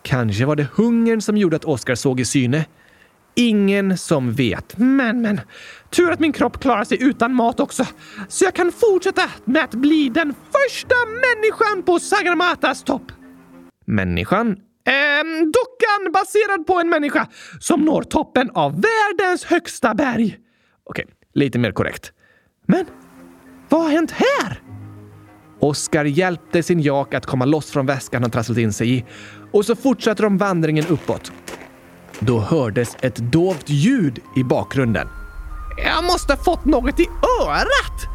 Kanske 0.02 0.44
var 0.44 0.56
det 0.56 0.66
hungern 0.74 1.20
som 1.20 1.36
gjorde 1.36 1.56
att 1.56 1.64
Oscar 1.64 1.94
såg 1.94 2.20
i 2.20 2.24
syne. 2.24 2.64
Ingen 3.36 3.98
som 3.98 4.32
vet. 4.32 4.78
Men, 4.78 5.20
men. 5.20 5.40
Tur 5.90 6.10
att 6.10 6.20
min 6.20 6.32
kropp 6.32 6.60
klarar 6.60 6.84
sig 6.84 7.02
utan 7.02 7.34
mat 7.34 7.60
också. 7.60 7.84
Så 8.28 8.44
jag 8.44 8.54
kan 8.54 8.72
fortsätta 8.72 9.22
med 9.44 9.64
att 9.64 9.74
bli 9.74 10.08
den 10.08 10.34
första 10.34 10.94
människan 11.06 11.82
på 11.82 11.98
Sagramatas 11.98 12.82
topp. 12.82 13.12
Människan? 13.86 14.56
Ehm, 14.86 15.52
dockan 15.52 16.12
baserad 16.12 16.66
på 16.66 16.80
en 16.80 16.88
människa 16.88 17.28
som 17.60 17.80
når 17.84 18.02
toppen 18.02 18.50
av 18.50 18.82
världens 18.82 19.44
högsta 19.44 19.94
berg. 19.94 20.38
Okej, 20.84 21.06
lite 21.34 21.58
mer 21.58 21.72
korrekt. 21.72 22.12
Men 22.66 22.86
vad 23.68 23.82
har 23.82 23.90
hänt 23.90 24.10
här? 24.10 24.62
Oskar 25.60 26.04
hjälpte 26.04 26.62
sin 26.62 26.80
jak 26.80 27.14
att 27.14 27.26
komma 27.26 27.44
loss 27.44 27.70
från 27.70 27.86
väskan 27.86 28.22
han 28.22 28.30
trasslat 28.30 28.58
in 28.58 28.72
sig 28.72 28.98
i 28.98 29.04
och 29.52 29.64
så 29.64 29.76
fortsatte 29.76 30.22
de 30.22 30.38
vandringen 30.38 30.86
uppåt. 30.86 31.32
Då 32.20 32.40
hördes 32.40 32.96
ett 33.00 33.16
dovt 33.16 33.70
ljud 33.70 34.18
i 34.36 34.44
bakgrunden. 34.44 35.08
Jag 35.84 36.04
måste 36.04 36.32
ha 36.32 36.42
fått 36.44 36.64
något 36.64 37.00
i 37.00 37.08
örat! 37.42 38.08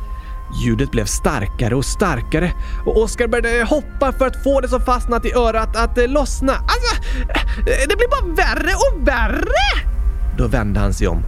Ljudet 0.63 0.91
blev 0.91 1.05
starkare 1.05 1.75
och 1.75 1.85
starkare 1.85 2.51
och 2.85 3.01
Oskar 3.01 3.27
började 3.27 3.63
hoppa 3.63 4.11
för 4.11 4.27
att 4.27 4.43
få 4.43 4.61
det 4.61 4.67
som 4.67 4.81
fastnat 4.81 5.25
i 5.25 5.33
örat 5.33 5.75
att 5.75 5.97
eh, 5.97 6.07
lossna. 6.07 6.53
Alltså, 6.53 6.95
eh, 7.29 7.87
det 7.89 7.95
blir 7.95 8.09
bara 8.09 8.35
värre 8.35 8.73
och 8.73 9.07
värre! 9.07 9.89
Då 10.37 10.47
vände 10.47 10.79
han 10.79 10.93
sig 10.93 11.07
om. 11.07 11.23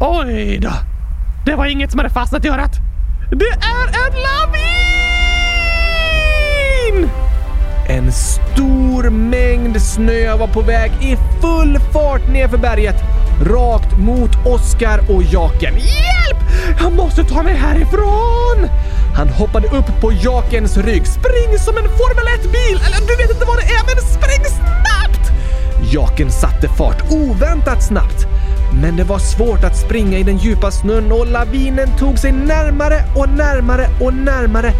Oj 0.00 0.58
då! 0.62 0.72
Det 1.46 1.54
var 1.54 1.66
inget 1.66 1.90
som 1.90 1.98
hade 1.98 2.10
fastnat 2.10 2.44
i 2.44 2.48
örat. 2.48 2.72
Det 3.30 3.46
är 3.46 3.86
en 3.86 4.12
lavin! 4.12 4.95
Stor 9.06 9.10
mängd 9.10 9.82
snö 9.82 10.36
var 10.36 10.46
på 10.46 10.60
väg 10.60 10.92
i 11.00 11.16
full 11.40 11.78
fart 11.92 12.28
nerför 12.28 12.58
berget, 12.58 12.96
rakt 13.42 13.98
mot 13.98 14.30
Oskar 14.46 15.00
och 15.10 15.22
Jaken. 15.22 15.74
Hjälp! 15.74 16.38
Jag 16.80 16.92
måste 16.92 17.24
ta 17.24 17.42
mig 17.42 17.54
härifrån! 17.54 18.68
Han 19.16 19.28
hoppade 19.28 19.68
upp 19.68 20.00
på 20.00 20.12
Jakens 20.12 20.76
rygg. 20.76 21.06
Spring 21.06 21.58
som 21.58 21.76
en 21.76 21.88
Formel 21.98 22.26
1-bil! 22.38 22.80
Eller 22.86 23.06
du 23.08 23.16
vet 23.16 23.30
inte 23.30 23.44
vad 23.46 23.56
det 23.56 23.62
är, 23.62 23.84
men 23.86 24.02
spring 24.02 24.44
snabbt! 24.44 25.30
Jaken 25.92 26.30
satte 26.30 26.68
fart 26.68 27.02
oväntat 27.10 27.82
snabbt. 27.84 28.26
Men 28.82 28.96
det 28.96 29.04
var 29.04 29.18
svårt 29.18 29.64
att 29.64 29.76
springa 29.76 30.18
i 30.18 30.22
den 30.22 30.36
djupa 30.36 30.70
snön 30.70 31.12
och 31.12 31.26
lavinen 31.26 31.88
tog 31.98 32.18
sig 32.18 32.32
närmare 32.32 33.04
och 33.16 33.28
närmare 33.28 33.86
och 34.00 34.14
närmare 34.14 34.72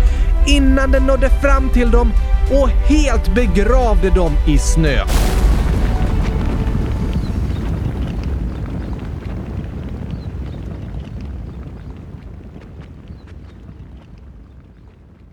innan 0.47 0.91
den 0.91 1.07
nådde 1.07 1.31
fram 1.31 1.69
till 1.69 1.91
dem 1.91 2.13
och 2.51 2.69
helt 2.69 3.35
begravde 3.35 4.11
dem 4.11 4.33
i 4.47 4.59
snö. 4.59 5.03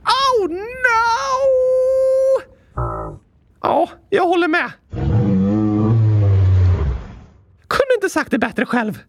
Oh 0.05 0.49
no! 0.49 0.63
Ja, 3.61 3.89
jag 4.09 4.23
håller 4.23 4.47
med. 4.47 4.71
Kunde 7.67 7.92
inte 8.03 8.13
sagt 8.13 8.31
det 8.31 8.39
bättre 8.39 8.65
själv. 8.65 8.99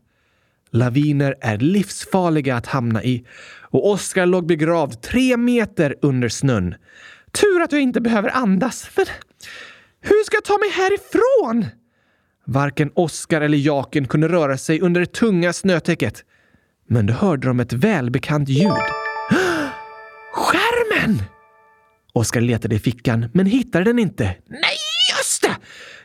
Laviner 0.71 1.35
är 1.41 1.59
livsfarliga 1.59 2.57
att 2.57 2.67
hamna 2.67 3.05
i 3.05 3.27
och 3.61 3.91
Oskar 3.91 4.27
låg 4.27 4.47
begravd 4.47 5.03
tre 5.03 5.37
meter 5.37 5.95
under 6.03 6.29
snön. 6.29 6.75
Tur 7.33 7.63
att 7.63 7.73
jag 7.73 7.81
inte 7.81 8.01
behöver 8.01 8.29
andas. 8.29 8.91
Men 8.97 9.07
hur 10.01 10.25
ska 10.25 10.37
jag 10.37 10.45
ta 10.45 10.59
mig 10.59 10.71
härifrån? 10.71 11.67
Varken 12.47 12.91
Oskar 12.95 13.41
eller 13.41 13.59
Jaken 13.59 14.09
kunde 14.09 14.29
röra 14.29 14.59
sig 14.59 14.81
under 14.81 15.01
det 15.01 15.13
tunga 15.13 15.53
snötäcket. 15.53 16.25
Men 16.89 17.07
då 17.07 17.15
hörde 17.15 17.47
de 17.49 17.61
ett 17.61 17.73
välbekant 17.73 18.49
ljud. 18.49 18.71
Skärmen! 20.33 21.23
Oskar 22.13 22.41
letade 22.41 22.75
i 22.75 22.79
fickan, 22.79 23.27
men 23.33 23.47
hittade 23.47 23.85
den 23.85 23.99
inte. 23.99 24.25
Nej! 24.47 24.84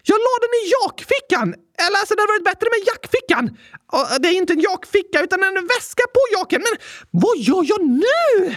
Jag 0.03 0.19
la 0.19 0.33
den 0.41 0.53
i 0.61 0.63
jakfickan! 0.75 1.47
Eller 1.85 1.97
alltså, 1.99 2.15
det 2.15 2.21
hade 2.21 2.33
varit 2.33 2.49
bättre 2.51 2.67
med 2.73 2.81
jackfickan. 2.91 3.43
Eh, 3.93 4.15
det 4.21 4.27
är 4.27 4.33
inte 4.33 4.53
en 4.53 4.59
jakficka, 4.59 5.21
utan 5.21 5.43
en 5.43 5.53
väska 5.53 6.03
på 6.13 6.21
jaken. 6.37 6.61
Men 6.67 6.75
vad 7.21 7.37
gör 7.37 7.63
jag 7.67 7.81
nu? 7.87 8.55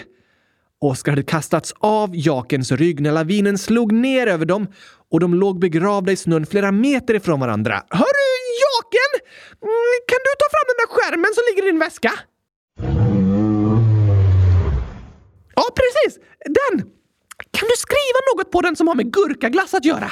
Oskar 0.80 1.12
hade 1.12 1.22
kastats 1.22 1.74
av 1.80 2.10
jakens 2.12 2.72
rygg 2.72 3.00
när 3.00 3.12
lavinen 3.12 3.58
slog 3.58 3.92
ner 3.92 4.26
över 4.26 4.46
dem 4.46 4.66
och 5.10 5.20
de 5.20 5.34
låg 5.34 5.60
begravda 5.60 6.12
i 6.12 6.16
snön 6.16 6.46
flera 6.46 6.72
meter 6.72 7.14
ifrån 7.14 7.40
varandra. 7.40 7.74
Hörru, 7.90 8.30
jaken! 8.64 9.10
Mm, 9.62 9.98
kan 10.08 10.18
du 10.26 10.30
ta 10.38 10.46
fram 10.54 10.66
den 10.70 10.78
där 10.82 10.90
skärmen 10.94 11.34
som 11.34 11.42
ligger 11.48 11.62
i 11.62 11.70
din 11.70 11.78
väska? 11.78 12.12
Ja, 15.54 15.64
precis! 15.80 16.20
Den! 16.44 16.90
Kan 17.50 17.68
du 17.68 17.76
skriva 17.76 18.18
något 18.34 18.50
på 18.50 18.60
den 18.60 18.76
som 18.76 18.88
har 18.88 18.94
med 18.94 19.12
gurkaglass 19.12 19.74
att 19.74 19.84
göra? 19.84 20.10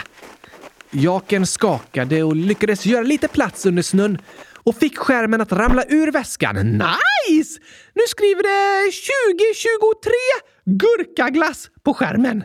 Jaken 0.91 1.47
skakade 1.47 2.23
och 2.23 2.37
lyckades 2.37 2.87
göra 2.87 3.03
lite 3.03 3.29
plats 3.29 3.67
under 3.67 3.83
snön 3.83 4.19
och 4.55 4.77
fick 4.77 4.99
skärmen 4.99 5.41
att 5.41 5.53
ramla 5.53 5.85
ur 5.89 6.13
väskan. 6.13 6.57
Nice! 6.57 7.61
Nu 7.95 8.03
skriver 8.09 8.43
det 8.43 8.93
2023 8.93 10.13
gurkaglass 10.65 11.71
på 11.83 11.95
skärmen. 11.95 12.45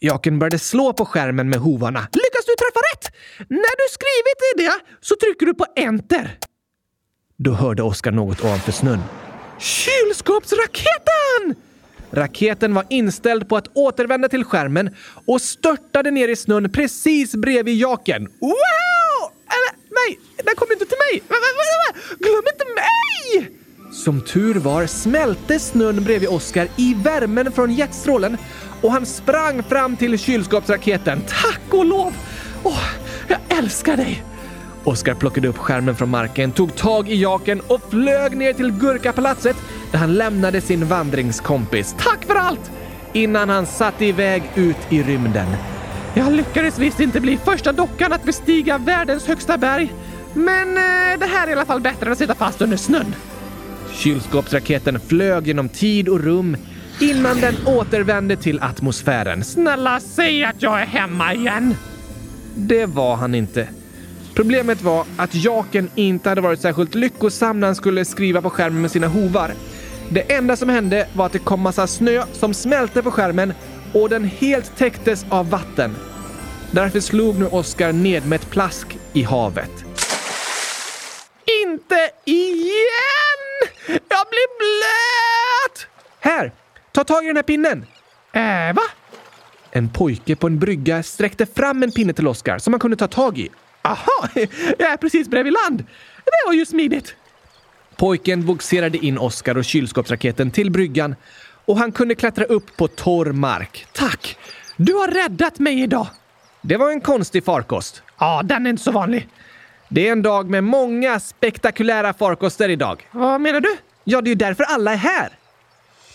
Jaken 0.00 0.38
började 0.38 0.58
slå 0.58 0.92
på 0.92 1.04
skärmen 1.04 1.48
med 1.48 1.58
hovarna. 1.58 2.00
Lyckas 2.00 2.44
du 2.46 2.54
träffa 2.54 2.80
rätt? 2.92 3.14
När 3.48 3.76
du 3.76 3.88
skrivit 3.90 4.56
det 4.56 4.80
så 5.00 5.14
trycker 5.16 5.46
du 5.46 5.54
på 5.54 5.66
enter. 5.76 6.38
Då 7.36 7.52
hörde 7.52 7.82
Oskar 7.82 8.12
något 8.12 8.44
ovanför 8.44 8.72
snön. 8.72 9.00
Kylskåpsraketen! 9.58 11.54
Raketen 12.10 12.74
var 12.74 12.84
inställd 12.90 13.48
på 13.48 13.56
att 13.56 13.68
återvända 13.74 14.28
till 14.28 14.44
skärmen 14.44 14.90
och 15.26 15.40
störtade 15.40 16.10
ner 16.10 16.28
i 16.28 16.36
snön 16.36 16.72
precis 16.72 17.34
bredvid 17.34 17.76
Jaken. 17.76 18.22
Wow! 18.40 19.32
Eller, 19.46 19.72
nej, 19.90 20.18
den 20.44 20.54
kom 20.56 20.72
inte 20.72 20.84
till 20.84 20.96
mig! 21.12 21.22
Glöm 22.18 22.42
inte 22.52 22.64
mig! 22.64 23.50
Som 23.92 24.20
tur 24.20 24.54
var 24.54 24.86
smälte 24.86 25.58
snön 25.58 26.04
bredvid 26.04 26.28
Oskar 26.28 26.68
i 26.76 26.94
värmen 26.94 27.52
från 27.52 27.72
jetstrålen 27.72 28.36
och 28.82 28.92
han 28.92 29.06
sprang 29.06 29.62
fram 29.62 29.96
till 29.96 30.18
kylskåpsraketen. 30.18 31.20
Tack 31.28 31.60
och 31.70 31.84
lov! 31.84 32.14
Åh, 32.64 32.88
jag 33.28 33.38
älskar 33.58 33.96
dig! 33.96 34.24
Oskar 34.84 35.14
plockade 35.14 35.48
upp 35.48 35.58
skärmen 35.58 35.96
från 35.96 36.08
marken, 36.08 36.52
tog 36.52 36.76
tag 36.76 37.08
i 37.08 37.14
jaken 37.14 37.60
och 37.60 37.90
flög 37.90 38.36
ner 38.36 38.52
till 38.52 38.72
Gurkapalatset 38.72 39.56
där 39.90 39.98
han 39.98 40.14
lämnade 40.14 40.60
sin 40.60 40.86
vandringskompis. 40.86 41.94
Tack 41.98 42.24
för 42.24 42.34
allt! 42.34 42.70
Innan 43.12 43.48
han 43.48 43.66
satte 43.66 44.04
iväg 44.04 44.42
ut 44.54 44.76
i 44.88 45.02
rymden. 45.02 45.46
Jag 46.14 46.32
lyckades 46.32 46.78
visst 46.78 47.00
inte 47.00 47.20
bli 47.20 47.36
första 47.36 47.72
dockan 47.72 48.12
att 48.12 48.24
bestiga 48.24 48.78
världens 48.78 49.26
högsta 49.26 49.58
berg. 49.58 49.92
Men 50.34 50.68
eh, 50.68 51.18
det 51.18 51.26
här 51.26 51.46
är 51.46 51.50
i 51.50 51.52
alla 51.52 51.66
fall 51.66 51.80
bättre 51.80 52.06
än 52.06 52.12
att 52.12 52.18
sitta 52.18 52.34
fast 52.34 52.62
under 52.62 52.76
snön. 52.76 53.14
Kylskåpsraketen 53.92 55.00
flög 55.00 55.46
genom 55.46 55.68
tid 55.68 56.08
och 56.08 56.20
rum 56.20 56.56
innan 57.00 57.40
den 57.40 57.54
återvände 57.66 58.36
till 58.36 58.62
atmosfären. 58.62 59.44
Snälla 59.44 60.00
säg 60.00 60.44
att 60.44 60.62
jag 60.62 60.80
är 60.80 60.86
hemma 60.86 61.34
igen! 61.34 61.74
Det 62.54 62.86
var 62.86 63.16
han 63.16 63.34
inte. 63.34 63.68
Problemet 64.38 64.82
var 64.82 65.06
att 65.16 65.34
jaken 65.34 65.90
inte 65.94 66.28
hade 66.28 66.40
varit 66.40 66.60
särskilt 66.60 66.94
lyckosam 66.94 67.60
när 67.60 67.66
han 67.66 67.76
skulle 67.76 68.04
skriva 68.04 68.42
på 68.42 68.50
skärmen 68.50 68.82
med 68.82 68.90
sina 68.90 69.06
hovar. 69.06 69.52
Det 70.08 70.32
enda 70.32 70.56
som 70.56 70.68
hände 70.68 71.08
var 71.14 71.26
att 71.26 71.32
det 71.32 71.38
kom 71.38 71.60
massa 71.60 71.86
snö 71.86 72.24
som 72.32 72.54
smälte 72.54 73.02
på 73.02 73.10
skärmen 73.10 73.52
och 73.92 74.08
den 74.08 74.24
helt 74.24 74.76
täcktes 74.76 75.26
av 75.28 75.50
vatten. 75.50 75.96
Därför 76.70 77.00
slog 77.00 77.38
nu 77.38 77.46
Oskar 77.46 77.92
ned 77.92 78.26
med 78.26 78.40
ett 78.40 78.50
plask 78.50 78.98
i 79.12 79.22
havet. 79.22 79.84
Inte 81.64 82.10
igen! 82.24 83.48
Jag 83.88 84.26
blir 84.30 84.58
blöt! 84.58 85.86
Här, 86.20 86.52
ta 86.92 87.04
tag 87.04 87.24
i 87.24 87.26
den 87.26 87.36
här 87.36 87.42
pinnen. 87.42 87.86
Äh, 88.32 88.74
va? 88.74 88.82
En 89.70 89.88
pojke 89.88 90.36
på 90.36 90.46
en 90.46 90.58
brygga 90.58 91.02
sträckte 91.02 91.46
fram 91.46 91.82
en 91.82 91.92
pinne 91.92 92.12
till 92.12 92.28
Oskar 92.28 92.58
som 92.58 92.72
han 92.72 92.80
kunde 92.80 92.96
ta 92.96 93.08
tag 93.08 93.38
i. 93.38 93.50
Aha, 93.82 94.28
jag 94.78 94.90
är 94.90 94.96
precis 94.96 95.28
bredvid 95.28 95.52
land. 95.52 95.84
Det 96.24 96.46
var 96.46 96.52
ju 96.52 96.66
smidigt. 96.66 97.14
Pojken 97.96 98.46
bogserade 98.46 98.98
in 98.98 99.18
Oskar 99.18 99.58
och 99.58 99.64
kylskåpsraketen 99.64 100.50
till 100.50 100.70
bryggan 100.70 101.14
och 101.64 101.78
han 101.78 101.92
kunde 101.92 102.14
klättra 102.14 102.44
upp 102.44 102.76
på 102.76 102.88
torr 102.88 103.32
mark. 103.32 103.86
Tack! 103.92 104.38
Du 104.76 104.94
har 104.94 105.08
räddat 105.08 105.58
mig 105.58 105.82
idag! 105.82 106.06
Det 106.62 106.76
var 106.76 106.90
en 106.90 107.00
konstig 107.00 107.44
farkost. 107.44 108.02
Ja, 108.18 108.42
den 108.44 108.66
är 108.66 108.70
inte 108.70 108.82
så 108.82 108.90
vanlig. 108.90 109.28
Det 109.88 110.08
är 110.08 110.12
en 110.12 110.22
dag 110.22 110.50
med 110.50 110.64
många 110.64 111.20
spektakulära 111.20 112.12
farkoster 112.12 112.68
idag. 112.68 113.06
Vad 113.10 113.40
menar 113.40 113.60
du? 113.60 113.76
Ja, 114.04 114.20
det 114.20 114.28
är 114.28 114.32
ju 114.32 114.34
därför 114.34 114.64
alla 114.64 114.92
är 114.92 114.96
här. 114.96 115.28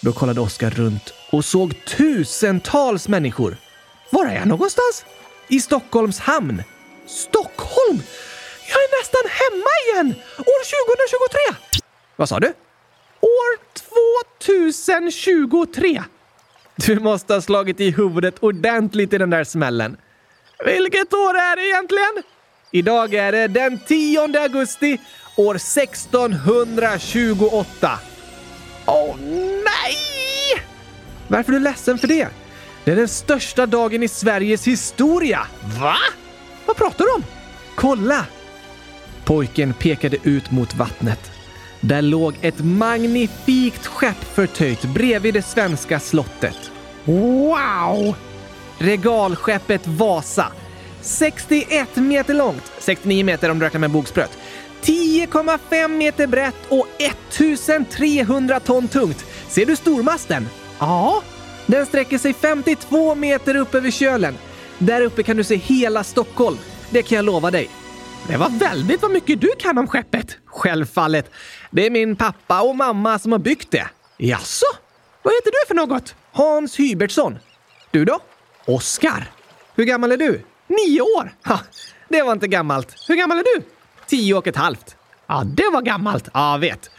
Då 0.01 0.13
kollade 0.13 0.41
Oskar 0.41 0.70
runt 0.70 1.13
och 1.32 1.46
såg 1.46 1.86
tusentals 1.86 3.08
människor. 3.08 3.58
Var 4.12 4.25
är 4.25 4.36
jag 4.36 4.48
någonstans? 4.48 5.05
I 5.48 5.60
Stockholms 5.60 6.20
hamn. 6.20 6.63
Stockholm! 7.13 8.01
Jag 8.70 8.77
är 8.77 9.00
nästan 9.01 9.22
hemma 9.41 9.72
igen! 9.86 10.08
År 10.38 10.62
2023! 11.50 11.79
Vad 12.15 12.29
sa 12.29 12.39
du? 12.39 12.48
År 13.20 13.58
2023! 14.39 16.03
Du 16.75 17.00
måste 17.00 17.34
ha 17.34 17.41
slagit 17.41 17.79
i 17.79 17.91
huvudet 17.91 18.36
ordentligt 18.39 19.13
i 19.13 19.17
den 19.17 19.29
där 19.29 19.43
smällen. 19.43 19.98
Vilket 20.65 21.13
år 21.13 21.38
är 21.38 21.55
det 21.55 21.67
egentligen? 21.67 22.24
Idag 22.72 23.13
är 23.13 23.32
det 23.32 23.48
den 23.48 23.79
10 23.88 24.41
augusti 24.41 24.98
år 25.36 25.55
1628. 25.55 27.99
Åh 28.86 29.15
nej! 29.63 29.97
Varför 31.28 31.54
är 31.54 31.58
du 31.58 31.63
ledsen 31.63 31.97
för 31.97 32.08
det? 32.08 32.28
Det 32.84 32.91
är 32.91 32.95
den 32.95 33.08
största 33.08 33.65
dagen 33.65 34.04
i 34.04 34.08
Sveriges 34.08 34.67
historia. 34.67 35.47
Va? 35.82 35.95
Vad 36.65 36.76
pratar 36.76 37.06
du 37.06 37.12
om? 37.12 37.23
Kolla! 37.76 38.26
Pojken 39.26 39.73
pekade 39.73 40.17
ut 40.23 40.52
mot 40.52 40.76
vattnet. 40.76 41.32
Där 41.80 42.02
låg 42.02 42.36
ett 42.41 42.60
magnifikt 42.63 43.86
skepp 43.86 44.23
förtöjt 44.34 44.84
bredvid 44.84 45.34
det 45.34 45.41
svenska 45.41 45.99
slottet. 45.99 46.71
Wow! 47.06 48.15
Regalskeppet 48.78 49.88
Vasa. 49.88 50.47
61 51.02 51.95
meter 51.95 52.34
långt, 52.34 52.71
69 52.80 53.26
meter 53.26 53.49
om 53.49 53.60
du 53.60 53.65
räknar 53.65 53.80
med 53.80 53.91
bogspröt. 53.91 54.38
10,5 54.82 55.88
meter 55.88 56.28
brett 56.28 56.56
och 56.69 56.88
1300 56.99 58.60
ton 58.60 58.88
tungt. 58.88 59.26
Ser 59.47 59.65
du 59.65 59.76
stormasten? 59.76 60.47
Ja. 60.80 61.21
Den 61.65 61.86
sträcker 61.86 62.17
sig 62.17 62.34
52 62.34 63.15
meter 63.15 63.56
upp 63.56 63.76
över 63.76 63.91
kölen. 63.91 64.38
Där 64.86 65.02
uppe 65.02 65.24
kan 65.24 65.38
du 65.38 65.43
se 65.43 65.56
hela 65.56 66.04
Stockholm. 66.04 66.58
Det 66.89 67.04
kan 67.04 67.15
jag 67.15 67.26
lova 67.26 67.52
dig. 67.52 67.69
Det 68.28 68.38
var 68.38 68.50
väldigt 68.50 69.02
vad 69.02 69.12
mycket 69.12 69.41
du 69.41 69.50
kan 69.60 69.78
om 69.78 69.88
skeppet. 69.88 70.38
Självfallet. 70.46 71.32
Det 71.72 71.86
är 71.86 71.89
min 71.89 72.15
pappa 72.15 72.62
och 72.62 72.76
mamma 72.76 73.19
som 73.19 73.32
har 73.32 73.39
byggt 73.39 73.72
det. 73.72 73.88
Jaså? 74.17 74.65
Vad 75.22 75.34
heter 75.34 75.52
du 75.52 75.67
för 75.67 75.76
något? 75.76 76.15
Hans 76.32 76.80
Hybertsson. 76.80 77.39
Du 77.91 78.06
då? 78.06 78.19
Oskar. 78.65 79.32
Hur 79.76 79.84
gammal 79.84 80.12
är 80.12 80.17
du? 80.17 80.41
Nio 80.67 81.02
år. 81.02 81.36
Ha, 81.46 81.60
det 82.10 82.22
var 82.22 82.32
inte 82.32 82.48
gammalt. 82.48 82.96
Hur 83.08 83.15
gammal 83.15 83.38
är 83.38 83.43
du? 83.43 83.63
Tio 84.08 84.34
och 84.36 84.48
ett 84.48 84.56
halvt. 84.56 84.96
Ja, 85.28 85.43
det 85.46 85.69
var 85.74 85.82
gammalt. 85.82 86.30
Ja, 86.34 86.58
vet. 86.58 86.91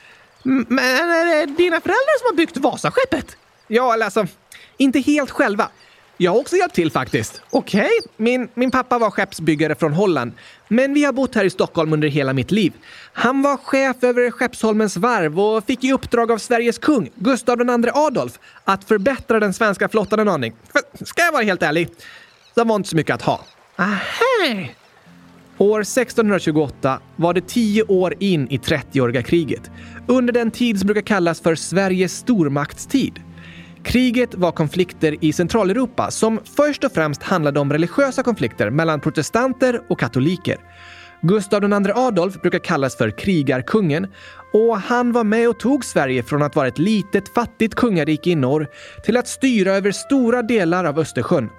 Men 0.42 0.78
är 0.78 1.46
det 1.46 1.46
dina 1.46 1.80
föräldrar 1.80 2.18
som 2.18 2.26
har 2.26 2.36
byggt 2.36 2.56
Vasaskeppet? 2.56 3.36
Ja, 3.66 3.94
eller 3.94 4.04
alltså, 4.04 4.26
inte 4.76 5.00
helt 5.00 5.30
själva. 5.30 5.68
Jag 6.16 6.32
har 6.32 6.38
också 6.38 6.56
hjälpt 6.56 6.74
till 6.74 6.90
faktiskt. 6.90 7.42
Okej. 7.50 7.90
Min, 8.16 8.48
min 8.54 8.70
pappa 8.70 8.98
var 8.98 9.10
skeppsbyggare 9.10 9.74
från 9.74 9.92
Holland, 9.92 10.32
men 10.68 10.94
vi 10.94 11.04
har 11.04 11.12
bott 11.12 11.34
här 11.34 11.44
i 11.44 11.50
Stockholm 11.50 11.92
under 11.92 12.08
hela 12.08 12.32
mitt 12.32 12.50
liv. 12.50 12.72
Han 13.12 13.42
var 13.42 13.56
chef 13.56 13.96
över 14.04 14.30
Skeppsholmens 14.30 14.96
varv 14.96 15.40
och 15.40 15.64
fick 15.64 15.84
i 15.84 15.92
uppdrag 15.92 16.32
av 16.32 16.38
Sveriges 16.38 16.78
kung, 16.78 17.10
Gustav 17.14 17.60
II 17.60 17.90
Adolf, 17.94 18.38
att 18.64 18.84
förbättra 18.84 19.40
den 19.40 19.52
svenska 19.54 19.88
flottan 19.88 20.18
en 20.18 20.28
aning. 20.28 20.54
För, 20.72 21.04
ska 21.04 21.22
jag 21.22 21.32
vara 21.32 21.42
helt 21.42 21.62
ärlig, 21.62 21.88
det 22.54 22.64
var 22.64 22.76
inte 22.76 22.88
så 22.88 22.96
mycket 22.96 23.14
att 23.14 23.22
ha. 23.22 23.44
Aha. 23.78 24.68
År 25.58 25.80
1628 25.80 27.00
var 27.16 27.34
det 27.34 27.48
tio 27.48 27.82
år 27.82 28.14
in 28.18 28.48
i 28.50 28.58
30-åriga 28.58 29.22
kriget. 29.22 29.70
Under 30.06 30.32
den 30.32 30.50
tid 30.50 30.78
som 30.78 30.86
brukar 30.86 31.02
kallas 31.02 31.40
för 31.40 31.54
Sveriges 31.54 32.16
stormaktstid. 32.16 33.20
Kriget 33.84 34.34
var 34.34 34.52
konflikter 34.52 35.16
i 35.20 35.32
Centraleuropa 35.32 36.10
som 36.10 36.40
först 36.56 36.84
och 36.84 36.92
främst 36.92 37.22
handlade 37.22 37.60
om 37.60 37.72
religiösa 37.72 38.22
konflikter 38.22 38.70
mellan 38.70 39.00
protestanter 39.00 39.82
och 39.88 40.00
katoliker. 40.00 40.56
Gustav 41.22 41.64
II 41.64 41.92
Adolf 41.94 42.40
brukar 42.42 42.58
kallas 42.58 42.96
för 42.96 43.18
krigarkungen 43.18 44.06
och 44.52 44.78
han 44.78 45.12
var 45.12 45.24
med 45.24 45.48
och 45.48 45.58
tog 45.58 45.84
Sverige 45.84 46.22
från 46.22 46.42
att 46.42 46.56
vara 46.56 46.68
ett 46.68 46.78
litet 46.78 47.34
fattigt 47.34 47.74
kungarike 47.74 48.30
i 48.30 48.34
norr 48.34 48.68
till 49.04 49.16
att 49.16 49.28
styra 49.28 49.72
över 49.72 49.92
stora 49.92 50.42
delar 50.42 50.84
av 50.84 50.98
Östersjön. 50.98 51.50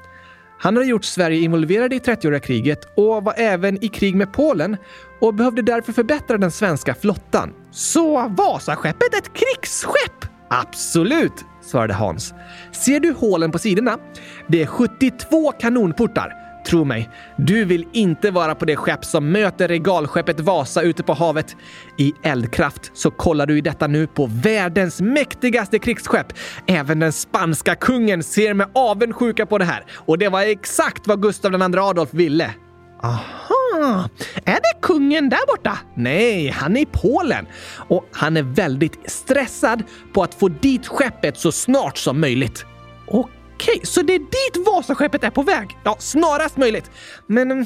Han 0.59 0.75
hade 0.75 0.87
gjort 0.87 1.05
Sverige 1.05 1.39
involverade 1.39 1.95
i 1.95 1.99
30-åriga 1.99 2.39
kriget 2.39 2.79
och 2.97 3.23
var 3.23 3.33
även 3.37 3.83
i 3.83 3.87
krig 3.87 4.15
med 4.15 4.33
Polen 4.33 4.77
och 5.21 5.33
behövde 5.33 5.61
därför 5.61 5.93
förbättra 5.93 6.37
den 6.37 6.51
svenska 6.51 6.95
flottan. 6.95 7.53
Så 7.71 8.27
Vasaskeppet 8.37 9.13
ett 9.13 9.31
krigsskepp? 9.33 10.31
Absolut, 10.49 11.45
svarade 11.65 11.93
Hans. 11.93 12.33
Ser 12.71 12.99
du 12.99 13.13
hålen 13.13 13.51
på 13.51 13.59
sidorna? 13.59 13.97
Det 14.47 14.61
är 14.61 14.65
72 14.65 15.51
kanonportar. 15.51 16.45
Tro 16.65 16.83
mig, 16.83 17.09
du 17.37 17.65
vill 17.65 17.87
inte 17.93 18.31
vara 18.31 18.55
på 18.55 18.65
det 18.65 18.75
skepp 18.75 19.05
som 19.05 19.31
möter 19.31 19.67
regalskeppet 19.67 20.39
Vasa 20.39 20.81
ute 20.81 21.03
på 21.03 21.13
havet. 21.13 21.55
I 21.97 22.13
eldkraft 22.23 22.91
så 22.93 23.11
kollar 23.11 23.45
du 23.45 23.57
i 23.57 23.61
detta 23.61 23.87
nu 23.87 24.07
på 24.07 24.29
världens 24.43 25.01
mäktigaste 25.01 25.79
krigsskepp. 25.79 26.33
Även 26.67 26.99
den 26.99 27.11
spanska 27.11 27.75
kungen 27.75 28.23
ser 28.23 28.53
med 28.53 28.67
avundsjuka 28.73 29.45
på 29.45 29.57
det 29.57 29.65
här. 29.65 29.85
Och 30.05 30.17
det 30.17 30.29
var 30.29 30.41
exakt 30.41 31.07
vad 31.07 31.21
Gustav 31.21 31.53
II 31.53 31.79
Adolf 31.79 32.13
ville. 32.13 32.53
Aha! 33.03 33.54
Ah, 33.75 34.09
är 34.45 34.55
det 34.55 34.81
kungen 34.81 35.29
där 35.29 35.47
borta? 35.47 35.79
Nej, 35.95 36.49
han 36.49 36.77
är 36.77 36.81
i 36.81 36.85
Polen. 36.85 37.47
Och 37.89 38.05
han 38.11 38.37
är 38.37 38.43
väldigt 38.43 39.11
stressad 39.11 39.83
på 40.13 40.23
att 40.23 40.33
få 40.33 40.47
dit 40.47 40.87
skeppet 40.87 41.37
så 41.37 41.51
snart 41.51 41.97
som 41.97 42.21
möjligt. 42.21 42.65
Okej, 43.07 43.79
så 43.83 44.01
det 44.01 44.13
är 44.15 44.19
dit 44.19 44.67
Vasaskeppet 44.67 45.23
är 45.23 45.29
på 45.29 45.41
väg? 45.41 45.77
Ja, 45.83 45.95
snarast 45.99 46.57
möjligt. 46.57 46.91
Men 47.27 47.51
mm, 47.51 47.65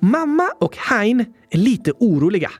mamma 0.00 0.50
och 0.60 0.76
Hein 0.76 1.24
är 1.50 1.58
lite 1.58 1.92
oroliga. 1.92 2.50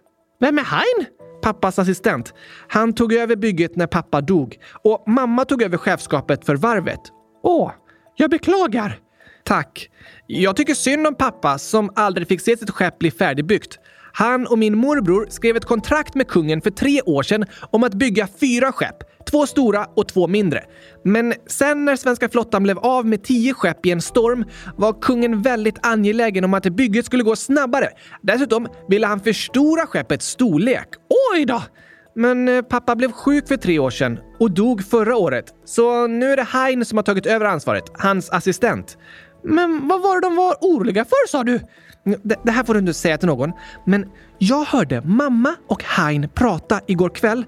Vem 0.41 0.59
är 0.59 0.65
Hein? 0.65 1.07
Pappas 1.43 1.79
assistent. 1.79 2.35
Han 2.69 2.93
tog 2.93 3.13
över 3.13 3.37
bygget 3.37 3.77
när 3.77 3.87
pappa 3.87 4.21
dog 4.21 4.57
och 4.85 5.05
mamma 5.07 5.45
tog 5.45 5.63
över 5.63 5.77
chefskapet 5.77 6.45
för 6.45 6.57
varvet. 6.57 7.01
Åh, 7.43 7.73
jag 8.17 8.31
beklagar. 8.31 8.99
Tack. 9.45 9.91
Jag 10.31 10.57
tycker 10.57 10.75
synd 10.75 11.07
om 11.07 11.15
pappa 11.15 11.59
som 11.59 11.91
aldrig 11.95 12.29
fick 12.29 12.41
se 12.41 12.57
sitt 12.57 12.71
skepp 12.71 12.99
bli 12.99 13.11
färdigbyggt. 13.11 13.79
Han 14.13 14.47
och 14.47 14.59
min 14.59 14.79
morbror 14.79 15.27
skrev 15.31 15.57
ett 15.57 15.65
kontrakt 15.65 16.15
med 16.15 16.29
kungen 16.29 16.61
för 16.61 16.71
tre 16.71 17.03
år 17.03 17.23
sedan 17.23 17.45
om 17.71 17.85
att 17.85 17.95
bygga 17.95 18.29
fyra 18.41 18.73
skepp. 18.73 18.97
Två 19.31 19.47
stora 19.47 19.87
och 19.97 20.09
två 20.09 20.27
mindre. 20.27 20.65
Men 21.05 21.35
sen 21.47 21.85
när 21.85 21.97
svenska 21.97 22.29
flottan 22.29 22.63
blev 22.63 22.79
av 22.79 23.07
med 23.07 23.25
tio 23.25 23.55
skepp 23.55 23.87
i 23.87 23.91
en 23.91 24.01
storm 24.03 24.45
var 24.77 25.01
kungen 25.01 25.43
väldigt 25.43 25.87
angelägen 25.87 26.45
om 26.45 26.55
att 26.55 26.65
bygget 26.65 27.07
skulle 27.07 27.23
gå 27.23 27.37
snabbare. 27.37 27.89
Dessutom 28.23 28.69
ville 28.89 29.07
han 29.07 29.21
förstora 29.21 29.87
skeppets 29.87 30.27
storlek. 30.27 30.89
Oj 31.35 31.45
då! 31.45 31.63
Men 32.15 32.49
eh, 32.49 32.63
pappa 32.63 32.97
blev 32.97 33.13
sjuk 33.13 33.49
för 33.49 33.57
tre 33.57 33.79
år 33.79 33.91
sedan 33.91 34.19
och 34.39 34.51
dog 34.51 34.85
förra 34.85 35.17
året. 35.17 35.45
Så 35.65 36.07
nu 36.07 36.33
är 36.33 36.37
det 36.37 36.47
Hein 36.53 36.85
som 36.85 36.99
har 36.99 37.03
tagit 37.03 37.27
över 37.27 37.47
ansvaret, 37.47 37.85
hans 37.95 38.31
assistent. 38.31 38.99
Men 39.49 39.89
vad 39.89 40.03
var 40.03 40.21
det 40.21 40.27
de 40.27 40.37
var 40.37 40.57
oroliga 40.61 41.05
för 41.05 41.29
sa 41.29 41.45
du? 41.45 41.61
Det, 42.23 42.37
det 42.45 42.51
här 42.51 42.65
får 42.65 42.75
du 42.75 42.81
inte 42.81 42.95
säga 42.95 43.19
till 43.19 43.29
någon, 43.29 43.53
men 43.87 44.11
jag 44.39 44.65
hörde 44.65 45.03
mamma 45.03 45.55
och 45.69 45.85
Hein 45.85 46.29
prata 46.35 46.81
igår 46.87 47.09
kväll. 47.09 47.45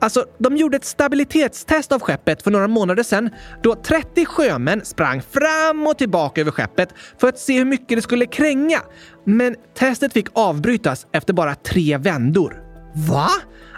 Alltså, 0.00 0.24
de 0.38 0.56
gjorde 0.56 0.76
ett 0.76 0.84
stabilitetstest 0.84 1.92
av 1.92 2.00
skeppet 2.00 2.42
för 2.42 2.50
några 2.50 2.68
månader 2.68 3.02
sedan 3.02 3.30
då 3.62 3.74
30 3.74 4.24
sjömän 4.24 4.84
sprang 4.84 5.22
fram 5.22 5.86
och 5.86 5.98
tillbaka 5.98 6.40
över 6.40 6.50
skeppet 6.50 6.88
för 7.20 7.28
att 7.28 7.38
se 7.38 7.58
hur 7.58 7.64
mycket 7.64 7.98
det 7.98 8.02
skulle 8.02 8.26
kränga. 8.26 8.78
Men 9.24 9.56
testet 9.78 10.12
fick 10.12 10.26
avbrytas 10.32 11.06
efter 11.12 11.32
bara 11.32 11.54
tre 11.54 11.98
vändor. 11.98 12.62
Va? 13.08 13.28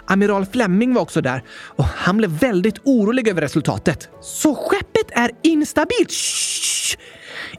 Amiral 0.07 0.45
Fleming 0.45 0.93
var 0.93 1.01
också 1.01 1.21
där 1.21 1.43
och 1.49 1.85
han 1.85 2.17
blev 2.17 2.29
väldigt 2.29 2.79
orolig 2.83 3.27
över 3.27 3.41
resultatet. 3.41 4.09
Så 4.21 4.55
skeppet 4.55 5.11
är 5.11 5.31
instabilt? 5.43 6.11
Shh! 6.11 6.97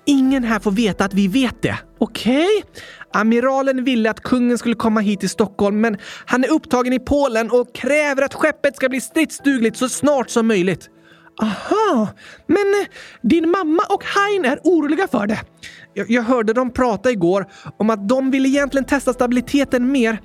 Ingen 0.06 0.44
här 0.44 0.60
får 0.60 0.70
veta 0.70 1.04
att 1.04 1.14
vi 1.14 1.28
vet 1.28 1.62
det. 1.62 1.78
Okej? 1.98 2.46
Okay. 2.46 2.82
Amiralen 3.12 3.84
ville 3.84 4.10
att 4.10 4.20
kungen 4.20 4.58
skulle 4.58 4.74
komma 4.74 5.00
hit 5.00 5.20
till 5.20 5.28
Stockholm, 5.28 5.80
men 5.80 5.96
han 6.26 6.44
är 6.44 6.50
upptagen 6.50 6.92
i 6.92 6.98
Polen 6.98 7.50
och 7.50 7.74
kräver 7.74 8.22
att 8.22 8.34
skeppet 8.34 8.76
ska 8.76 8.88
bli 8.88 9.00
stridsdugligt 9.00 9.76
så 9.76 9.88
snart 9.88 10.30
som 10.30 10.46
möjligt. 10.46 10.90
Aha, 11.42 12.08
men 12.46 12.58
eh, 12.58 12.88
din 13.22 13.50
mamma 13.50 13.82
och 13.88 14.04
Hein 14.04 14.44
är 14.44 14.60
oroliga 14.64 15.08
för 15.08 15.26
det. 15.26 15.40
Jag, 15.94 16.10
jag 16.10 16.22
hörde 16.22 16.52
dem 16.52 16.70
prata 16.70 17.10
igår 17.10 17.46
om 17.78 17.90
att 17.90 18.08
de 18.08 18.30
vill 18.30 18.46
egentligen 18.46 18.84
testa 18.84 19.12
stabiliteten 19.12 19.92
mer, 19.92 20.20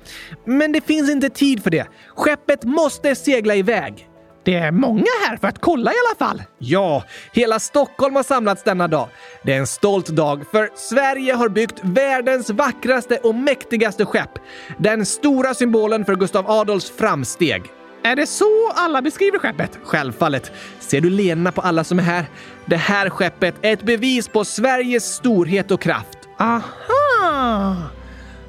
men 0.46 0.72
det 0.72 0.80
finns 0.80 1.10
inte 1.10 1.28
tid 1.28 1.62
för 1.62 1.70
det. 1.70 1.86
Skeppet 2.16 2.64
måste 2.64 3.14
segla 3.14 3.54
iväg. 3.54 4.08
Det 4.44 4.54
är 4.54 4.70
många 4.70 5.04
här 5.28 5.36
för 5.36 5.48
att 5.48 5.60
kolla 5.60 5.90
i 5.90 5.94
alla 5.94 6.28
fall. 6.28 6.42
Ja, 6.58 7.04
hela 7.32 7.58
Stockholm 7.58 8.16
har 8.16 8.22
samlats 8.22 8.62
denna 8.62 8.88
dag. 8.88 9.08
Det 9.42 9.52
är 9.52 9.58
en 9.58 9.66
stolt 9.66 10.06
dag 10.06 10.44
för 10.50 10.70
Sverige 10.74 11.34
har 11.34 11.48
byggt 11.48 11.80
världens 11.82 12.50
vackraste 12.50 13.16
och 13.16 13.34
mäktigaste 13.34 14.04
skepp. 14.04 14.30
Den 14.78 15.06
stora 15.06 15.54
symbolen 15.54 16.04
för 16.04 16.16
Gustav 16.16 16.50
Adolfs 16.50 16.90
framsteg. 16.90 17.62
Är 18.04 18.16
det 18.16 18.26
så 18.26 18.70
alla 18.74 19.02
beskriver 19.02 19.38
skeppet? 19.38 19.78
Självfallet. 19.84 20.52
Ser 20.80 21.00
du 21.00 21.10
leendena 21.10 21.52
på 21.52 21.60
alla 21.60 21.84
som 21.84 21.98
är 21.98 22.02
här? 22.02 22.26
Det 22.66 22.76
här 22.76 23.10
skeppet 23.10 23.54
är 23.62 23.72
ett 23.72 23.82
bevis 23.82 24.28
på 24.28 24.44
Sveriges 24.44 25.14
storhet 25.14 25.70
och 25.70 25.80
kraft. 25.80 26.18
Aha! 26.38 27.76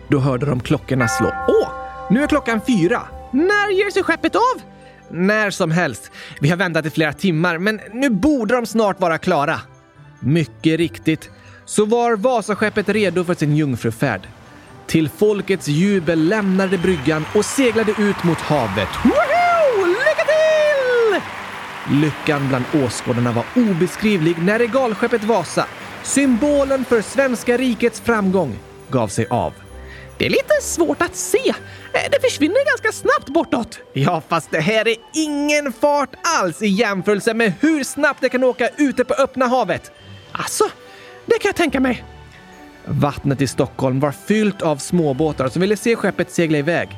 Då 0.07 0.19
hörde 0.19 0.45
de 0.45 0.59
klockorna 0.59 1.07
slå. 1.07 1.27
Åh, 1.47 1.69
nu 2.09 2.23
är 2.23 2.27
klockan 2.27 2.61
fyra. 2.67 3.01
När 3.31 3.71
ger 3.71 3.91
sig 3.91 4.03
skeppet 4.03 4.35
av? 4.35 4.72
När 5.13 5.51
som 5.51 5.71
helst. 5.71 6.11
Vi 6.39 6.49
har 6.49 6.57
väntat 6.57 6.85
i 6.85 6.89
flera 6.89 7.13
timmar, 7.13 7.57
men 7.57 7.79
nu 7.93 8.09
borde 8.09 8.55
de 8.55 8.65
snart 8.65 8.99
vara 8.99 9.17
klara. 9.17 9.59
Mycket 10.19 10.77
riktigt 10.77 11.29
så 11.65 11.85
var 11.85 12.15
Vasaskeppet 12.15 12.89
redo 12.89 13.23
för 13.23 13.33
sin 13.33 13.55
jungfrufärd. 13.55 14.21
Till 14.87 15.09
folkets 15.09 15.67
jubel 15.67 16.27
lämnade 16.27 16.77
bryggan 16.77 17.25
och 17.35 17.45
seglade 17.45 17.91
ut 17.91 18.23
mot 18.23 18.37
havet. 18.37 18.89
Woho! 19.03 19.85
Lycka 19.85 20.23
till! 20.25 21.21
Lyckan 22.01 22.49
bland 22.49 22.65
åskådarna 22.85 23.31
var 23.31 23.45
obeskrivlig 23.55 24.37
när 24.37 24.59
regalskeppet 24.59 25.23
Vasa, 25.23 25.65
symbolen 26.03 26.85
för 26.85 27.01
svenska 27.01 27.57
rikets 27.57 28.01
framgång, 28.01 28.59
gav 28.89 29.07
sig 29.07 29.27
av. 29.29 29.53
Det 30.17 30.25
är 30.25 30.29
lite 30.29 30.61
svårt 30.61 31.01
att 31.01 31.15
se. 31.15 31.49
Eh, 31.93 32.01
det 32.11 32.21
försvinner 32.21 32.65
ganska 32.65 32.91
snabbt 32.91 33.29
bortåt. 33.29 33.79
Ja, 33.93 34.21
fast 34.27 34.51
det 34.51 34.59
här 34.59 34.87
är 34.87 34.95
ingen 35.13 35.73
fart 35.73 36.09
alls 36.39 36.61
i 36.61 36.67
jämförelse 36.67 37.33
med 37.33 37.53
hur 37.59 37.83
snabbt 37.83 38.21
det 38.21 38.29
kan 38.29 38.43
åka 38.43 38.69
ute 38.77 39.05
på 39.05 39.13
öppna 39.13 39.47
havet. 39.47 39.91
Alltså, 40.31 40.63
det 41.25 41.39
kan 41.39 41.49
jag 41.49 41.55
tänka 41.55 41.79
mig. 41.79 42.03
Vattnet 42.85 43.41
i 43.41 43.47
Stockholm 43.47 43.99
var 43.99 44.11
fyllt 44.11 44.61
av 44.61 44.77
småbåtar 44.77 45.49
som 45.49 45.61
ville 45.61 45.77
se 45.77 45.95
skeppet 45.95 46.31
segla 46.31 46.57
iväg. 46.57 46.89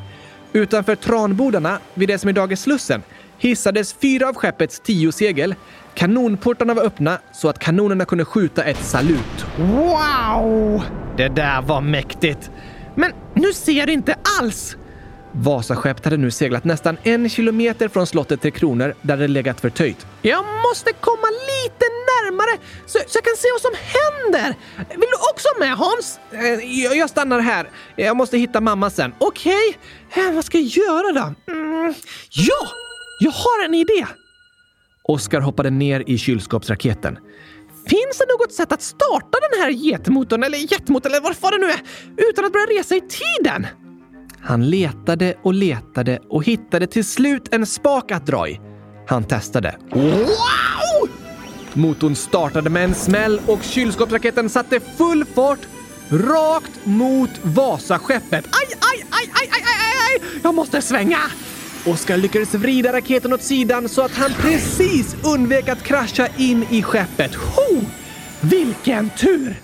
Utanför 0.53 0.95
Tranbodarna, 0.95 1.79
vid 1.93 2.09
det 2.09 2.17
som 2.17 2.29
idag 2.29 2.51
är 2.51 2.55
Slussen, 2.55 3.03
hissades 3.37 3.93
fyra 3.93 4.29
av 4.29 4.35
skeppets 4.35 4.79
tio 4.79 5.11
segel. 5.11 5.55
Kanonportarna 5.93 6.73
var 6.73 6.83
öppna 6.83 7.19
så 7.33 7.49
att 7.49 7.59
kanonerna 7.59 8.05
kunde 8.05 8.25
skjuta 8.25 8.63
ett 8.63 8.83
salut. 8.83 9.45
Wow! 9.57 10.83
Det 11.17 11.27
där 11.27 11.61
var 11.61 11.81
mäktigt! 11.81 12.51
Men 12.95 13.11
nu 13.33 13.53
ser 13.53 13.85
det 13.85 13.93
inte 13.93 14.15
alls! 14.39 14.75
Vasaskeppet 15.37 16.05
hade 16.05 16.17
nu 16.17 16.31
seglat 16.31 16.63
nästan 16.63 16.97
en 17.03 17.29
kilometer 17.29 17.87
från 17.87 18.07
slottet 18.07 18.41
Tre 18.41 18.51
Kronor 18.51 18.93
där 19.01 19.17
det 19.17 19.27
legat 19.27 19.61
förtöjt. 19.61 20.05
Jag 20.21 20.45
måste 20.69 20.93
komma 20.93 21.27
lite 21.27 21.85
närmare 21.85 22.59
så, 22.85 22.99
så 23.07 23.17
jag 23.17 23.23
kan 23.23 23.35
se 23.37 23.47
vad 23.51 23.61
som 23.61 23.71
händer! 23.75 24.55
Vill 24.89 25.09
du 25.11 25.29
också 25.31 25.47
med 25.59 25.77
Hans? 25.77 26.19
Eh, 26.31 26.81
jag, 26.83 26.97
jag 26.97 27.09
stannar 27.09 27.39
här. 27.39 27.69
Jag 27.95 28.17
måste 28.17 28.37
hitta 28.37 28.61
mamma 28.61 28.89
sen. 28.89 29.13
Okej, 29.17 29.77
okay. 30.09 30.25
eh, 30.25 30.33
vad 30.33 30.45
ska 30.45 30.57
jag 30.57 30.67
göra 30.67 31.11
då? 31.11 31.53
Mm. 31.53 31.93
Ja, 32.29 32.67
jag 33.19 33.31
har 33.31 33.65
en 33.65 33.73
idé! 33.73 34.05
Oskar 35.03 35.41
hoppade 35.41 35.69
ner 35.69 36.03
i 36.07 36.17
kylskåpsraketen. 36.17 37.17
Finns 37.87 38.17
det 38.17 38.25
något 38.39 38.53
sätt 38.53 38.71
att 38.71 38.81
starta 38.81 39.37
den 39.51 39.61
här 39.61 39.69
jetmotorn, 39.69 40.43
eller 40.43 40.57
jetmotorn, 40.71 41.13
eller 41.13 41.35
vad 41.41 41.53
det 41.53 41.57
nu 41.57 41.65
är, 41.65 41.81
utan 42.29 42.45
att 42.45 42.53
börja 42.53 42.79
resa 42.79 42.95
i 42.95 43.01
tiden? 43.01 43.67
Han 44.41 44.69
letade 44.69 45.35
och 45.43 45.53
letade 45.53 46.19
och 46.29 46.43
hittade 46.43 46.87
till 46.87 47.05
slut 47.05 47.53
en 47.53 47.65
spak 47.65 48.11
att 48.11 48.25
dra 48.25 48.47
i. 48.49 48.59
Han 49.07 49.23
testade. 49.23 49.77
Wow! 49.91 51.09
Motorn 51.73 52.15
startade 52.15 52.69
med 52.69 52.83
en 52.83 52.95
smäll 52.95 53.41
och 53.47 53.63
kylskåpsraketen 53.63 54.49
satte 54.49 54.79
full 54.79 55.25
fart 55.25 55.59
rakt 56.09 56.85
mot 56.85 57.29
Vasaskeppet. 57.41 58.45
Aj, 58.45 58.67
aj, 58.69 59.05
aj, 59.11 59.29
aj, 59.33 59.49
aj, 59.51 59.63
aj, 59.67 60.21
aj! 60.21 60.39
Jag 60.43 60.55
måste 60.55 60.81
svänga! 60.81 61.19
Oskar 61.87 62.17
lyckades 62.17 62.53
vrida 62.53 62.93
raketen 62.93 63.33
åt 63.33 63.41
sidan 63.41 63.89
så 63.89 64.01
att 64.01 64.15
han 64.15 64.31
precis 64.33 65.15
undvek 65.23 65.69
att 65.69 65.83
krascha 65.83 66.27
in 66.37 66.65
i 66.69 66.83
skeppet. 66.83 67.35
Ho! 67.35 67.81
Vilken 68.41 69.09
tur! 69.09 69.55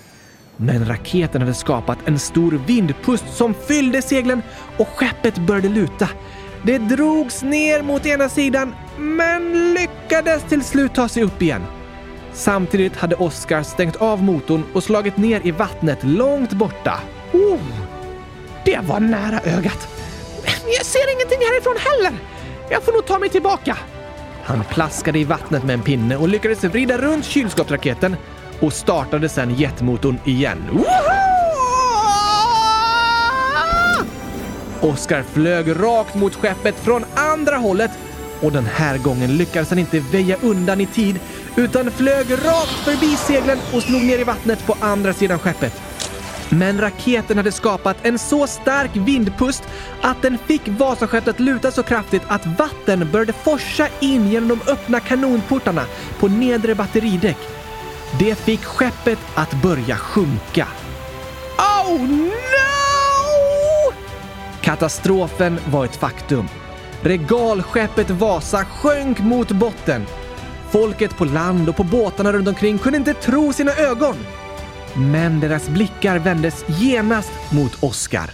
Men 0.56 0.88
raketen 0.88 1.40
hade 1.40 1.54
skapat 1.54 1.98
en 2.04 2.18
stor 2.18 2.60
vindpust 2.66 3.24
som 3.36 3.54
fyllde 3.54 4.02
seglen 4.02 4.42
och 4.76 4.88
skeppet 4.88 5.38
började 5.38 5.68
luta. 5.68 6.08
Det 6.62 6.78
drogs 6.78 7.42
ner 7.42 7.82
mot 7.82 8.06
ena 8.06 8.28
sidan, 8.28 8.74
men 8.98 9.74
lyckades 9.74 10.42
till 10.48 10.64
slut 10.64 10.94
ta 10.94 11.08
sig 11.08 11.22
upp 11.22 11.42
igen. 11.42 11.62
Samtidigt 12.32 12.96
hade 12.96 13.16
Oskar 13.16 13.62
stängt 13.62 13.96
av 13.96 14.22
motorn 14.22 14.64
och 14.72 14.82
slagit 14.82 15.16
ner 15.16 15.46
i 15.46 15.50
vattnet 15.50 15.98
långt 16.02 16.52
borta. 16.52 17.00
Oh, 17.32 17.60
det 18.64 18.78
var 18.88 19.00
nära 19.00 19.40
ögat. 19.40 19.88
Jag 20.66 20.86
ser 20.86 21.12
ingenting 21.12 21.38
härifrån 21.38 21.76
heller. 21.78 22.18
Jag 22.70 22.82
får 22.82 22.92
nog 22.92 23.06
ta 23.06 23.18
mig 23.18 23.28
tillbaka. 23.28 23.76
Han 24.44 24.64
plaskade 24.64 25.18
i 25.18 25.24
vattnet 25.24 25.64
med 25.64 25.74
en 25.74 25.82
pinne 25.82 26.16
och 26.16 26.28
lyckades 26.28 26.64
vrida 26.64 26.98
runt 26.98 27.24
kylskåpsraketen 27.24 28.16
och 28.60 28.72
startade 28.72 29.28
sedan 29.28 29.54
jetmotorn 29.54 30.18
igen. 30.24 30.84
Oskar 34.80 35.22
flög 35.22 35.68
rakt 35.80 36.14
mot 36.14 36.34
skeppet 36.34 36.74
från 36.74 37.04
andra 37.14 37.56
hållet 37.56 37.90
och 38.40 38.52
den 38.52 38.66
här 38.66 38.98
gången 38.98 39.36
lyckades 39.36 39.70
han 39.70 39.78
inte 39.78 40.00
väja 40.00 40.36
undan 40.40 40.80
i 40.80 40.86
tid 40.86 41.20
utan 41.56 41.90
flög 41.90 42.32
rakt 42.32 42.84
förbi 42.84 43.16
seglen 43.16 43.58
och 43.72 43.82
slog 43.82 44.02
ner 44.02 44.18
i 44.18 44.24
vattnet 44.24 44.66
på 44.66 44.76
andra 44.80 45.12
sidan 45.12 45.38
skeppet. 45.38 45.91
Men 46.58 46.80
raketen 46.80 47.36
hade 47.36 47.52
skapat 47.52 47.96
en 48.02 48.18
så 48.18 48.46
stark 48.46 48.90
vindpust 48.96 49.62
att 50.00 50.22
den 50.22 50.38
fick 50.38 50.62
Vasaskeppet 50.68 51.40
luta 51.40 51.70
så 51.70 51.82
kraftigt 51.82 52.22
att 52.28 52.46
vatten 52.46 53.08
började 53.12 53.32
forsa 53.32 53.88
in 54.00 54.28
genom 54.28 54.48
de 54.48 54.72
öppna 54.72 55.00
kanonportarna 55.00 55.84
på 56.18 56.28
nedre 56.28 56.74
batteridäck. 56.74 57.36
Det 58.18 58.34
fick 58.34 58.64
skeppet 58.64 59.18
att 59.34 59.62
börja 59.62 59.96
sjunka. 59.96 60.66
Oh 61.58 62.00
no! 62.02 62.32
Katastrofen 64.60 65.58
var 65.70 65.84
ett 65.84 65.96
faktum. 65.96 66.48
Regalskeppet 67.02 68.10
Vasa 68.10 68.64
sjönk 68.64 69.18
mot 69.18 69.50
botten. 69.50 70.06
Folket 70.70 71.16
på 71.16 71.24
land 71.24 71.68
och 71.68 71.76
på 71.76 71.84
båtarna 71.84 72.32
runt 72.32 72.48
omkring 72.48 72.78
kunde 72.78 72.98
inte 72.98 73.14
tro 73.14 73.52
sina 73.52 73.72
ögon. 73.72 74.16
Men 74.96 75.40
deras 75.40 75.68
blickar 75.68 76.18
vändes 76.18 76.64
genast 76.68 77.32
mot 77.52 77.82
Oskar. 77.82 78.30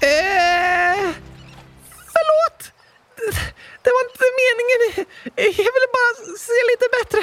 Eh, 0.00 1.10
förlåt! 2.14 2.60
Det 3.82 3.90
var 3.96 4.02
inte 4.08 4.24
meningen. 4.42 5.06
Jag 5.34 5.72
ville 5.76 5.90
bara 5.98 6.12
se 6.46 6.58
lite 6.70 6.86
bättre. 6.98 7.20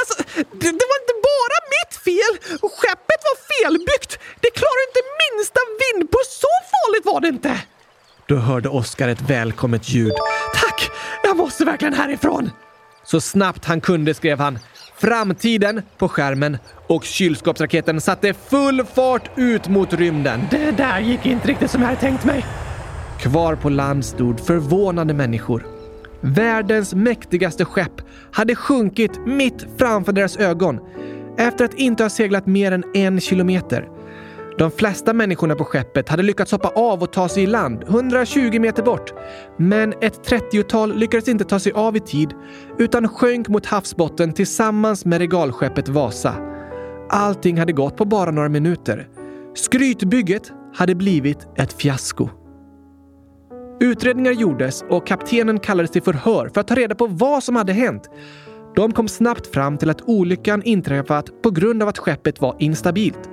Alltså, 0.00 0.14
det, 0.60 0.70
det 0.80 0.86
var 0.90 0.98
inte 1.02 1.16
bara 1.30 1.56
mitt 1.76 1.94
fel. 2.08 2.58
Skeppet 2.76 3.20
var 3.28 3.36
felbyggt. 3.52 4.18
Det 4.40 4.50
klarade 4.50 4.84
inte 4.88 5.02
minsta 5.22 5.60
vindpust. 5.82 6.32
Så 6.40 6.52
farligt 6.72 7.06
var 7.06 7.20
det 7.20 7.28
inte. 7.28 7.60
Då 8.26 8.36
hörde 8.36 8.68
Oskar 8.68 9.08
ett 9.08 9.20
välkommet 9.20 9.88
ljud. 9.88 10.12
Tack! 10.54 10.90
Jag 11.22 11.36
måste 11.36 11.64
verkligen 11.64 11.94
härifrån! 11.94 12.50
Så 13.04 13.20
snabbt 13.20 13.64
han 13.64 13.80
kunde 13.80 14.14
skrev 14.14 14.38
han 14.38 14.58
Framtiden 15.04 15.82
på 15.98 16.08
skärmen 16.08 16.58
och 16.86 17.04
kylskåpsraketen 17.04 18.00
satte 18.00 18.34
full 18.34 18.84
fart 18.84 19.30
ut 19.36 19.68
mot 19.68 19.92
rymden. 19.92 20.40
Det 20.50 20.70
där 20.70 21.00
gick 21.00 21.26
inte 21.26 21.48
riktigt 21.48 21.70
som 21.70 21.80
jag 21.80 21.88
hade 21.88 22.00
tänkt 22.00 22.24
mig. 22.24 22.44
Kvar 23.20 23.54
på 23.54 23.68
land 23.68 24.04
stod 24.04 24.40
förvånade 24.40 25.14
människor. 25.14 25.66
Världens 26.20 26.94
mäktigaste 26.94 27.64
skepp 27.64 27.92
hade 28.32 28.54
sjunkit 28.56 29.26
mitt 29.26 29.66
framför 29.78 30.12
deras 30.12 30.36
ögon 30.36 30.80
efter 31.38 31.64
att 31.64 31.74
inte 31.74 32.02
ha 32.02 32.10
seglat 32.10 32.46
mer 32.46 32.72
än 32.72 32.84
en 32.94 33.20
kilometer. 33.20 33.88
De 34.58 34.70
flesta 34.70 35.12
människorna 35.12 35.54
på 35.54 35.64
skeppet 35.64 36.08
hade 36.08 36.22
lyckats 36.22 36.52
hoppa 36.52 36.68
av 36.68 37.02
och 37.02 37.12
ta 37.12 37.28
sig 37.28 37.42
i 37.42 37.46
land 37.46 37.82
120 37.88 38.60
meter 38.60 38.82
bort. 38.82 39.14
Men 39.58 39.94
ett 40.00 40.28
30-tal 40.28 40.96
lyckades 40.96 41.28
inte 41.28 41.44
ta 41.44 41.58
sig 41.58 41.72
av 41.72 41.96
i 41.96 42.00
tid 42.00 42.34
utan 42.78 43.08
sjönk 43.08 43.48
mot 43.48 43.66
havsbotten 43.66 44.32
tillsammans 44.32 45.04
med 45.04 45.18
regalskeppet 45.18 45.88
Vasa. 45.88 46.34
Allting 47.10 47.58
hade 47.58 47.72
gått 47.72 47.96
på 47.96 48.04
bara 48.04 48.30
några 48.30 48.48
minuter. 48.48 49.08
Skrytbygget 49.54 50.52
hade 50.74 50.94
blivit 50.94 51.46
ett 51.56 51.72
fiasko. 51.72 52.28
Utredningar 53.80 54.32
gjordes 54.32 54.84
och 54.90 55.06
kaptenen 55.06 55.60
kallades 55.60 55.90
till 55.90 56.02
förhör 56.02 56.50
för 56.54 56.60
att 56.60 56.68
ta 56.68 56.74
reda 56.74 56.94
på 56.94 57.06
vad 57.06 57.42
som 57.42 57.56
hade 57.56 57.72
hänt. 57.72 58.10
De 58.76 58.92
kom 58.92 59.08
snabbt 59.08 59.46
fram 59.46 59.78
till 59.78 59.90
att 59.90 60.02
olyckan 60.02 60.62
inträffat 60.62 61.42
på 61.42 61.50
grund 61.50 61.82
av 61.82 61.88
att 61.88 61.98
skeppet 61.98 62.40
var 62.40 62.56
instabilt. 62.58 63.30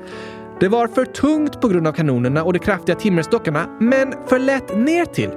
Det 0.62 0.68
var 0.68 0.88
för 0.88 1.06
tungt 1.06 1.62
på 1.62 1.68
grund 1.68 1.88
av 1.88 1.92
kanonerna 1.92 2.44
och 2.44 2.54
de 2.54 2.60
kraftiga 2.60 2.96
timmerstockarna, 2.96 3.78
men 3.80 4.14
för 4.28 4.40
lätt 4.40 4.78
ner 4.78 5.06
till. 5.06 5.30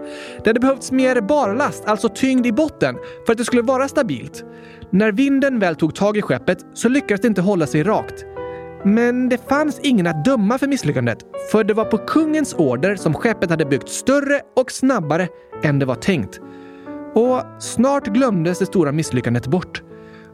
Det 0.45 0.51
hade 0.51 0.61
behövts 0.61 0.93
mer 0.93 1.21
barlast, 1.21 1.85
alltså 1.87 2.09
tyngd 2.09 2.47
i 2.47 2.53
botten, 2.53 2.97
för 3.27 3.33
att 3.33 3.39
det 3.39 3.45
skulle 3.45 3.63
vara 3.63 3.89
stabilt. 3.89 4.45
När 4.91 5.13
vinden 5.13 5.59
väl 5.59 5.77
tog 5.77 5.95
tag 5.95 6.17
i 6.17 6.23
skeppet 6.23 6.59
så 6.75 6.89
lyckades 6.89 7.21
det 7.21 7.29
inte 7.29 7.41
hålla 7.41 7.67
sig 7.67 7.83
rakt. 7.83 8.25
Men 8.85 9.29
det 9.29 9.49
fanns 9.49 9.81
ingen 9.83 10.07
att 10.07 10.25
döma 10.25 10.59
för 10.59 10.67
misslyckandet, 10.67 11.19
för 11.53 11.65
det 11.65 11.75
var 11.75 11.85
på 11.85 11.99
kungens 11.99 12.55
order 12.55 12.97
som 12.97 13.15
skeppet 13.15 13.51
hade 13.51 13.65
byggt 13.65 13.89
större 13.89 14.41
och 14.57 14.71
snabbare 14.71 15.29
än 15.63 15.79
det 15.79 15.87
var 15.87 15.95
tänkt. 15.95 16.41
Och 17.15 17.63
snart 17.63 18.07
glömdes 18.07 18.59
det 18.59 18.67
stora 18.67 18.93
misslyckandet 18.93 19.47
bort. 19.47 19.83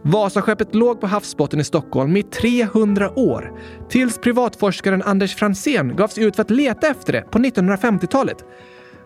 Vasaskeppet 0.03 0.75
låg 0.75 1.01
på 1.01 1.07
havsbotten 1.07 1.61
i 1.61 1.65
Stockholm 1.65 2.17
i 2.17 2.23
300 2.23 3.19
år 3.19 3.53
tills 3.89 4.19
privatforskaren 4.19 5.03
Anders 5.03 5.35
Fransén 5.35 5.97
gav 5.97 6.09
sig 6.09 6.25
ut 6.25 6.37
för 6.37 6.43
att 6.43 6.51
leta 6.51 6.87
efter 6.87 7.13
det 7.13 7.21
på 7.23 7.39
1950-talet. 7.39 8.45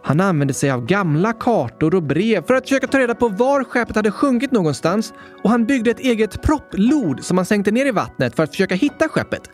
Han 0.03 0.21
använde 0.21 0.55
sig 0.55 0.71
av 0.71 0.87
gamla 0.87 1.33
kartor 1.33 1.95
och 1.95 2.03
brev 2.03 2.47
för 2.47 2.55
att 2.55 2.63
försöka 2.63 2.87
ta 2.87 2.99
reda 2.99 3.15
på 3.15 3.29
var 3.29 3.65
skeppet 3.65 3.97
hade 3.97 4.11
sjunkit 4.11 4.53
någonstans 4.53 5.15
och 5.43 5.51
han 5.51 5.67
byggde 5.67 5.91
ett 5.91 6.01
eget 6.01 6.43
propplod 6.43 7.25
som 7.25 7.39
han 7.39 7.47
sänkte 7.47 7.71
ner 7.71 7.87
i 7.87 7.91
vattnet 7.91 8.37
för 8.37 8.43
att 8.43 8.51
försöka 8.51 8.75
hitta 8.75 9.09
skeppet. 9.09 9.51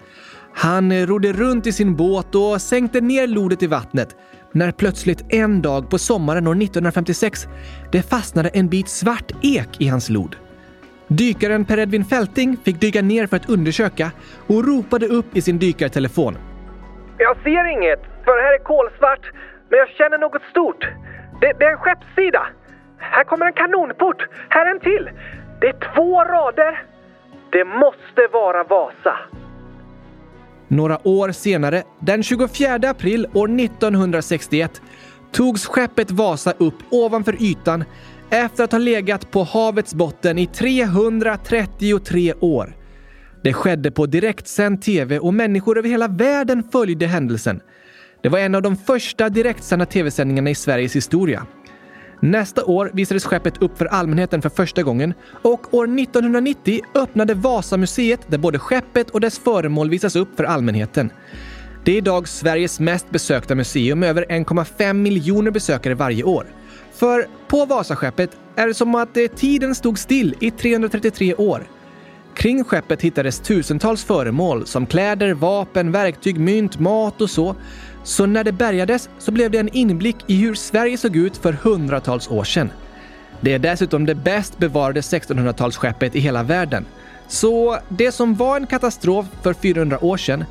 Han 0.55 1.07
rodde 1.07 1.33
runt 1.33 1.67
i 1.67 1.73
sin 1.73 1.97
båt 1.97 2.35
och 2.35 2.63
sänkte 2.63 3.01
ner 3.01 3.27
lodet 3.27 3.63
i 3.63 3.67
vattnet 3.67 4.17
när 4.53 4.73
plötsligt 4.73 5.25
en 5.29 5.63
dag 5.63 5.91
på 5.91 5.99
sommaren 5.99 6.47
år 6.47 6.63
1956 6.63 7.47
det 7.93 8.03
fastnade 8.03 8.49
en 8.49 8.69
bit 8.69 8.89
svart 8.89 9.33
ek 9.43 9.69
i 9.79 9.89
hans 9.89 10.09
lod. 10.09 10.37
Dykaren 11.19 11.65
Per 11.65 11.79
Edvin 11.79 12.05
Fälting 12.05 12.57
fick 12.65 12.81
dyka 12.81 13.03
ner 13.03 13.27
för 13.27 13.37
att 13.37 13.49
undersöka 13.49 14.13
och 14.47 14.65
ropade 14.65 15.07
upp 15.07 15.37
i 15.37 15.43
sin 15.43 15.59
dykartelefon. 15.59 16.39
Jag 17.19 17.37
ser 17.37 17.73
inget, 17.73 18.03
för 18.25 18.43
här 18.45 18.55
är 18.55 18.65
kolsvart, 18.65 19.25
men 19.69 19.79
jag 19.79 19.89
känner 19.89 20.19
något 20.19 20.43
stort. 20.51 20.85
Det, 21.41 21.53
det 21.59 21.65
är 21.65 21.71
en 21.71 21.79
skeppssida. 21.79 22.47
Här 22.99 23.25
kommer 23.25 23.47
en 23.47 23.53
kanonport. 23.53 24.27
Här 24.49 24.67
är 24.67 24.71
en 24.71 24.81
till. 24.81 25.11
Det 25.61 25.67
är 25.67 25.95
två 25.95 26.25
rader. 26.25 26.83
Det 27.51 27.65
måste 27.65 28.23
vara 28.33 28.65
Vasa. 28.65 29.17
Några 30.69 31.09
år 31.09 31.33
senare, 31.33 31.83
den 31.99 32.23
24 32.23 32.75
april 32.91 33.27
år 33.35 33.61
1961, 33.61 34.83
togs 35.33 35.67
skeppet 35.67 36.11
Vasa 36.11 36.53
upp 36.59 36.77
ovanför 36.91 37.43
ytan 37.43 37.85
efter 38.31 38.65
att 38.65 38.73
ha 38.73 38.79
legat 38.79 39.31
på 39.31 39.43
havets 39.43 39.95
botten 39.95 40.39
i 40.39 40.47
333 40.47 42.35
år. 42.41 42.77
Det 43.43 43.53
skedde 43.53 43.91
på 43.91 44.07
direktsänd 44.07 44.83
tv 44.83 45.19
och 45.19 45.35
människor 45.35 45.79
över 45.79 45.89
hela 45.89 46.09
världen 46.09 46.63
följde 46.73 47.07
händelsen. 47.07 47.61
Det 48.23 48.29
var 48.29 48.39
en 48.39 48.55
av 48.55 48.63
de 48.63 48.77
första 48.77 49.29
direktsända 49.29 49.87
tv-sändningarna 49.87 50.51
i 50.51 50.55
Sveriges 50.55 50.97
historia. 50.97 51.47
Nästa 52.23 52.65
år 52.65 52.91
visades 52.95 53.25
skeppet 53.25 53.63
upp 53.63 53.79
för 53.79 53.87
allmänheten 53.87 54.43
för 54.43 54.49
första 54.49 54.83
gången 54.83 55.15
och 55.43 55.75
år 55.75 55.85
1990 55.85 56.81
öppnade 56.95 57.35
Vasamuseet 57.35 58.21
där 58.27 58.39
både 58.39 58.59
skeppet 58.59 59.11
och 59.11 59.21
dess 59.21 59.39
föremål 59.39 59.91
visas 59.91 60.17
upp 60.17 60.37
för 60.37 60.45
allmänheten. 60.45 61.11
Det 61.85 61.93
är 61.93 61.97
idag 61.97 62.29
Sveriges 62.29 62.81
mest 62.81 63.11
besökta 63.11 63.55
museum 63.55 63.99
med 64.01 64.11
över 64.11 64.25
1,5 64.25 64.93
miljoner 64.93 65.51
besökare 65.51 65.95
varje 65.95 66.23
år. 66.25 66.47
För 67.01 67.27
på 67.49 67.65
Vasaskeppet 67.65 68.31
är 68.57 68.67
det 68.67 68.75
som 68.75 68.95
att 68.95 69.17
eh, 69.17 69.27
tiden 69.27 69.75
stod 69.75 69.99
still 69.99 70.35
i 70.41 70.51
333 70.51 71.35
år. 71.35 71.67
Kring 72.35 72.65
skeppet 72.65 73.03
hittades 73.03 73.41
tusentals 73.41 74.05
föremål 74.05 74.67
som 74.67 74.87
kläder, 74.87 75.35
vapen, 75.35 75.93
verktyg, 75.93 76.41
mynt, 76.41 76.79
mat 76.79 77.21
och 77.21 77.31
så. 77.31 77.57
Så 78.05 78.27
när 78.27 78.45
det 78.45 78.53
bärgades 78.53 79.09
så 79.19 79.33
blev 79.33 79.51
det 79.51 79.59
en 79.59 79.69
inblick 79.69 80.17
i 80.27 80.37
hur 80.37 80.55
Sverige 80.55 80.99
såg 80.99 81.17
ut 81.17 81.37
för 81.37 81.53
hundratals 81.53 82.29
år 82.31 82.45
sedan. 82.45 82.71
Det 83.41 83.53
är 83.53 83.59
dessutom 83.59 84.07
det 84.07 84.15
bäst 84.15 84.59
bevarade 84.59 85.01
1600-talsskeppet 85.01 86.17
i 86.17 86.21
hela 86.21 86.43
världen. 86.43 86.87
Så 87.29 87.79
det 87.89 88.13
som 88.13 88.35
var 88.35 88.57
en 88.57 88.67
katastrof 88.67 89.27
för 89.43 89.55
400 89.55 90.05
år 90.05 90.17
sedan 90.17 90.45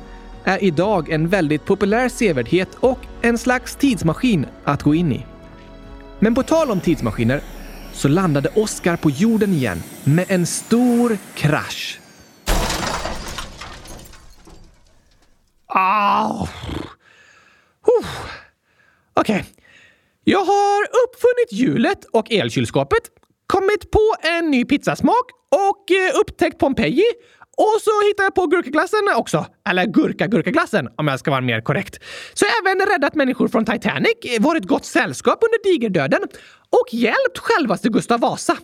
är 0.44 0.64
idag 0.64 1.10
en 1.10 1.28
väldigt 1.28 1.64
populär 1.64 2.08
sevärdhet 2.08 2.74
och 2.80 2.98
en 3.22 3.38
slags 3.38 3.76
tidsmaskin 3.76 4.46
att 4.64 4.82
gå 4.82 4.94
in 4.94 5.12
i. 5.12 5.29
Men 6.22 6.34
på 6.34 6.42
tal 6.42 6.70
om 6.70 6.80
tidsmaskiner 6.80 7.40
så 7.92 8.08
landade 8.08 8.48
Oscar 8.54 8.96
på 8.96 9.10
jorden 9.10 9.52
igen 9.52 9.82
med 10.04 10.24
en 10.28 10.46
stor 10.46 11.18
krasch. 11.34 12.00
Ah. 15.66 16.48
Okej. 19.14 19.40
Okay. 19.40 19.42
Jag 20.24 20.44
har 20.44 20.82
uppfunnit 20.82 21.52
hjulet 21.52 22.04
och 22.04 22.32
elkylskåpet, 22.32 23.02
kommit 23.46 23.90
på 23.90 24.14
en 24.22 24.50
ny 24.50 24.64
pizzasmak 24.64 25.24
och 25.48 25.90
eh, 25.90 26.20
upptäckt 26.20 26.58
Pompeji 26.58 27.04
och 27.60 27.80
så 27.84 27.90
hittade 28.08 28.26
jag 28.26 28.34
på 28.34 28.46
gurkaglassen 28.46 28.98
också. 29.16 29.46
Eller 29.68 29.84
gurka-gurkaglassen 29.86 30.88
om 30.96 31.08
jag 31.08 31.18
ska 31.18 31.30
vara 31.30 31.40
mer 31.40 31.60
korrekt. 31.60 31.94
Så 32.34 32.44
jag 32.44 32.50
har 32.50 32.70
även 32.70 32.86
räddat 32.86 33.14
människor 33.14 33.48
från 33.48 33.64
Titanic, 33.64 34.16
eh, 34.24 34.42
varit 34.42 34.64
gott 34.64 34.84
sällskap 34.84 35.38
under 35.42 35.72
digerdöden 35.72 36.22
och 36.70 36.94
hjälpt 36.94 37.38
självaste 37.38 37.88
Gustav 37.88 38.20
Vasa. 38.20 38.56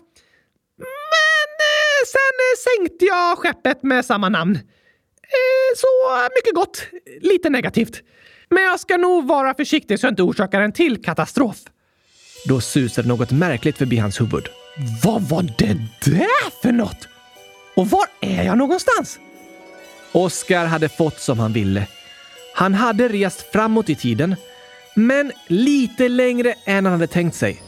Men 0.79 1.51
eh, 1.71 2.03
sen 2.07 2.37
eh, 2.47 2.57
sänkte 2.67 3.05
jag 3.05 3.39
skeppet 3.39 3.83
med 3.83 4.05
samma 4.05 4.29
namn. 4.29 4.55
Eh, 4.57 5.71
så 5.77 5.87
mycket 6.37 6.55
gott, 6.55 6.87
lite 7.21 7.51
negativt. 7.51 8.03
Men 8.51 8.63
jag 8.63 8.81
ska 8.81 8.97
nog 8.97 9.27
vara 9.27 9.55
försiktig 9.55 10.01
så 10.01 10.07
jag 10.07 10.13
inte 10.13 10.23
orsakar 10.23 10.61
en 10.61 10.73
till 10.73 11.05
katastrof. 11.05 11.59
Då 12.49 12.61
susade 12.61 13.09
något 13.09 13.31
märkligt 13.31 13.79
förbi 13.79 13.97
hans 13.97 14.21
huvud. 14.21 14.49
Vad 15.05 15.23
var 15.23 15.43
det 15.43 15.77
där 16.05 16.61
för 16.63 16.73
något? 16.73 17.09
Och 17.77 17.91
var 17.91 18.07
är 18.21 18.43
jag 18.43 18.59
någonstans? 18.59 19.19
Oskar 20.13 20.67
hade 20.67 20.89
fått 20.89 21.21
som 21.21 21.39
han 21.39 21.53
ville. 21.53 21.87
Han 22.55 22.75
hade 22.75 23.09
rest 23.09 23.53
framåt 23.53 23.89
i 23.89 23.95
tiden, 23.95 24.37
men 24.95 25.33
lite 25.47 26.09
längre 26.09 26.55
än 26.65 26.85
han 26.85 26.93
hade 26.93 27.07
tänkt 27.07 27.37
sig. 27.37 27.63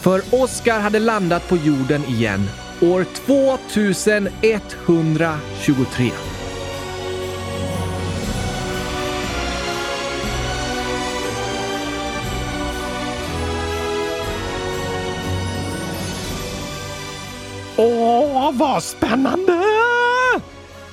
För 0.00 0.22
Oskar 0.30 0.80
hade 0.80 0.98
landat 0.98 1.48
på 1.48 1.56
jorden 1.56 2.04
igen 2.04 2.48
år 2.80 3.06
2123. 3.26 6.10
Vad 18.52 18.82
spännande! 18.82 19.64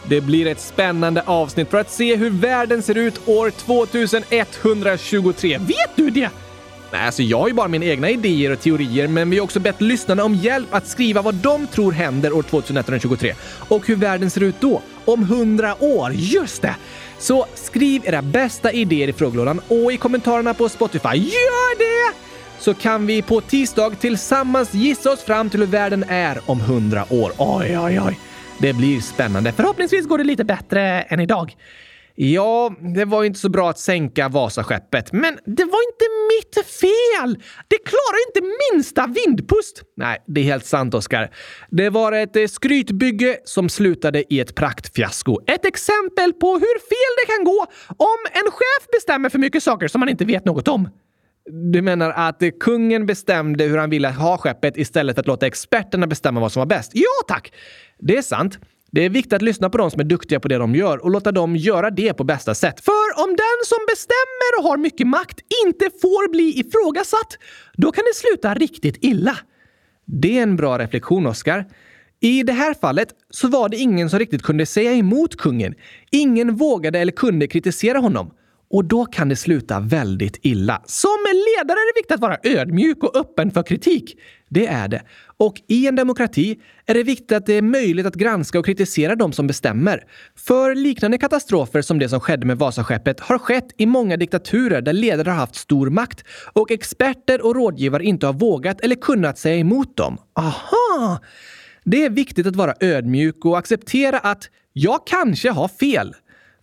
Det 0.03 0.21
blir 0.21 0.47
ett 0.47 0.61
spännande 0.61 1.23
avsnitt 1.25 1.69
för 1.69 1.77
att 1.77 1.91
se 1.91 2.15
hur 2.15 2.29
världen 2.29 2.81
ser 2.81 2.97
ut 2.97 3.27
år 3.27 3.49
2123. 3.49 5.57
Vet 5.57 5.95
du 5.95 6.09
det? 6.09 6.29
Nej, 6.91 7.05
alltså 7.05 7.23
jag 7.23 7.39
har 7.39 7.47
ju 7.47 7.53
bara 7.53 7.67
mina 7.67 7.85
egna 7.85 8.09
idéer 8.09 8.51
och 8.51 8.59
teorier, 8.59 9.07
men 9.07 9.29
vi 9.29 9.37
har 9.37 9.43
också 9.43 9.59
bett 9.59 9.81
lyssnarna 9.81 10.23
om 10.23 10.35
hjälp 10.35 10.73
att 10.73 10.87
skriva 10.87 11.21
vad 11.21 11.35
de 11.35 11.67
tror 11.67 11.91
händer 11.91 12.33
år 12.33 12.43
2123 12.43 13.35
och 13.67 13.87
hur 13.87 13.95
världen 13.95 14.29
ser 14.29 14.43
ut 14.43 14.55
då, 14.59 14.81
om 15.05 15.23
100 15.23 15.75
år. 15.79 16.11
Just 16.13 16.61
det! 16.61 16.75
Så 17.19 17.45
skriv 17.55 18.01
era 18.05 18.21
bästa 18.21 18.71
idéer 18.71 19.07
i 19.07 19.13
frågelådan 19.13 19.61
och 19.67 19.93
i 19.93 19.97
kommentarerna 19.97 20.53
på 20.53 20.69
Spotify. 20.69 21.17
Gör 21.17 21.77
det! 21.77 22.24
Så 22.59 22.73
kan 22.73 23.07
vi 23.07 23.21
på 23.21 23.41
tisdag 23.41 23.89
tillsammans 23.99 24.73
gissa 24.73 25.11
oss 25.11 25.23
fram 25.23 25.49
till 25.49 25.59
hur 25.59 25.67
världen 25.67 26.03
är 26.07 26.39
om 26.45 26.59
100 26.59 27.05
år. 27.09 27.31
Oj, 27.37 27.79
oj, 27.79 28.01
oj. 28.01 28.19
Det 28.59 28.73
blir 28.73 29.01
spännande. 29.01 29.51
Förhoppningsvis 29.51 30.07
går 30.07 30.17
det 30.17 30.23
lite 30.23 30.43
bättre 30.43 31.01
än 31.01 31.19
idag. 31.19 31.55
Ja, 32.17 32.75
det 32.95 33.05
var 33.05 33.23
inte 33.23 33.39
så 33.39 33.49
bra 33.49 33.69
att 33.69 33.79
sänka 33.79 34.29
Vasaskeppet, 34.29 35.13
men 35.13 35.37
det 35.45 35.63
var 35.63 35.79
inte 35.91 36.05
mitt 36.31 36.65
fel! 36.65 37.43
Det 37.67 37.77
klarar 37.77 38.27
inte 38.27 38.41
minsta 38.71 39.07
vindpust! 39.07 39.81
Nej, 39.97 40.23
det 40.27 40.41
är 40.41 40.45
helt 40.45 40.65
sant, 40.65 40.93
Oskar. 40.93 41.31
Det 41.69 41.89
var 41.89 42.11
ett 42.11 42.35
eh, 42.35 42.47
skrytbygge 42.47 43.37
som 43.45 43.69
slutade 43.69 44.33
i 44.33 44.39
ett 44.39 44.55
praktfiasko. 44.55 45.39
Ett 45.47 45.65
exempel 45.65 46.33
på 46.33 46.53
hur 46.53 46.79
fel 46.79 47.27
det 47.27 47.33
kan 47.33 47.45
gå 47.45 47.65
om 47.97 48.17
en 48.31 48.51
chef 48.51 48.87
bestämmer 48.91 49.29
för 49.29 49.39
mycket 49.39 49.63
saker 49.63 49.87
som 49.87 49.99
man 49.99 50.09
inte 50.09 50.25
vet 50.25 50.45
något 50.45 50.67
om. 50.67 50.89
Du 51.51 51.81
menar 51.81 52.11
att 52.11 52.43
kungen 52.59 53.05
bestämde 53.05 53.63
hur 53.63 53.77
han 53.77 53.89
ville 53.89 54.09
ha 54.09 54.37
skeppet 54.37 54.77
istället 54.77 55.15
för 55.15 55.21
att 55.21 55.27
låta 55.27 55.47
experterna 55.47 56.07
bestämma 56.07 56.39
vad 56.39 56.51
som 56.51 56.59
var 56.59 56.65
bäst? 56.65 56.91
Ja, 56.93 57.25
tack! 57.27 57.53
Det 57.99 58.17
är 58.17 58.21
sant. 58.21 58.59
Det 58.91 59.05
är 59.05 59.09
viktigt 59.09 59.33
att 59.33 59.41
lyssna 59.41 59.69
på 59.69 59.77
de 59.77 59.91
som 59.91 59.99
är 59.99 60.03
duktiga 60.03 60.39
på 60.39 60.47
det 60.47 60.57
de 60.57 60.75
gör 60.75 61.03
och 61.03 61.11
låta 61.11 61.31
dem 61.31 61.55
göra 61.55 61.89
det 61.89 62.13
på 62.13 62.23
bästa 62.23 62.55
sätt. 62.55 62.79
För 62.79 63.23
om 63.23 63.29
den 63.29 63.65
som 63.65 63.77
bestämmer 63.87 64.59
och 64.59 64.63
har 64.69 64.77
mycket 64.77 65.07
makt 65.07 65.39
inte 65.65 65.85
får 66.01 66.31
bli 66.31 66.59
ifrågasatt, 66.59 67.37
då 67.73 67.91
kan 67.91 68.03
det 68.03 68.15
sluta 68.15 68.53
riktigt 68.53 68.97
illa. 69.01 69.37
Det 70.05 70.37
är 70.37 70.43
en 70.43 70.55
bra 70.55 70.79
reflektion, 70.79 71.25
Oskar. 71.25 71.65
I 72.19 72.43
det 72.43 72.53
här 72.53 72.73
fallet 72.73 73.07
så 73.29 73.47
var 73.47 73.69
det 73.69 73.77
ingen 73.77 74.09
som 74.09 74.19
riktigt 74.19 74.43
kunde 74.43 74.65
säga 74.65 74.93
emot 74.93 75.37
kungen. 75.37 75.75
Ingen 76.11 76.55
vågade 76.55 76.99
eller 76.99 77.11
kunde 77.11 77.47
kritisera 77.47 77.99
honom. 77.99 78.31
Och 78.75 78.85
då 78.85 79.05
kan 79.05 79.29
det 79.29 79.35
sluta 79.35 79.79
väldigt 79.79 80.39
illa. 80.41 80.81
Som 80.85 81.17
ledare 81.25 81.77
är 81.77 81.93
det 81.93 81.99
viktigt 81.99 82.15
att 82.15 82.21
vara 82.21 82.37
ödmjuk 82.43 83.03
och 83.03 83.15
öppen 83.15 83.51
för 83.51 83.63
kritik. 83.63 84.17
Det 84.49 84.67
är 84.67 84.87
det. 84.87 85.01
Och 85.37 85.61
i 85.67 85.87
en 85.87 85.95
demokrati 85.95 86.59
är 86.85 86.93
det 86.93 87.03
viktigt 87.03 87.31
att 87.31 87.45
det 87.45 87.53
är 87.53 87.61
möjligt 87.61 88.05
att 88.05 88.15
granska 88.15 88.59
och 88.59 88.65
kritisera 88.65 89.15
de 89.15 89.33
som 89.33 89.47
bestämmer. 89.47 90.03
För 90.35 90.75
liknande 90.75 91.17
katastrofer 91.17 91.81
som 91.81 91.99
det 91.99 92.09
som 92.09 92.19
skedde 92.19 92.45
med 92.45 92.57
Vasaskeppet 92.57 93.19
har 93.19 93.37
skett 93.37 93.67
i 93.77 93.85
många 93.85 94.17
diktaturer 94.17 94.81
där 94.81 94.93
ledare 94.93 95.29
har 95.29 95.37
haft 95.37 95.55
stor 95.55 95.89
makt 95.89 96.23
och 96.53 96.71
experter 96.71 97.45
och 97.45 97.55
rådgivare 97.55 98.03
inte 98.03 98.25
har 98.25 98.33
vågat 98.33 98.81
eller 98.81 98.95
kunnat 98.95 99.37
säga 99.37 99.55
emot 99.55 99.97
dem. 99.97 100.17
Aha! 100.33 101.19
Det 101.83 102.05
är 102.05 102.09
viktigt 102.09 102.47
att 102.47 102.55
vara 102.55 102.73
ödmjuk 102.79 103.45
och 103.45 103.57
acceptera 103.57 104.19
att 104.19 104.49
jag 104.73 105.07
kanske 105.07 105.49
har 105.49 105.67
fel. 105.67 106.13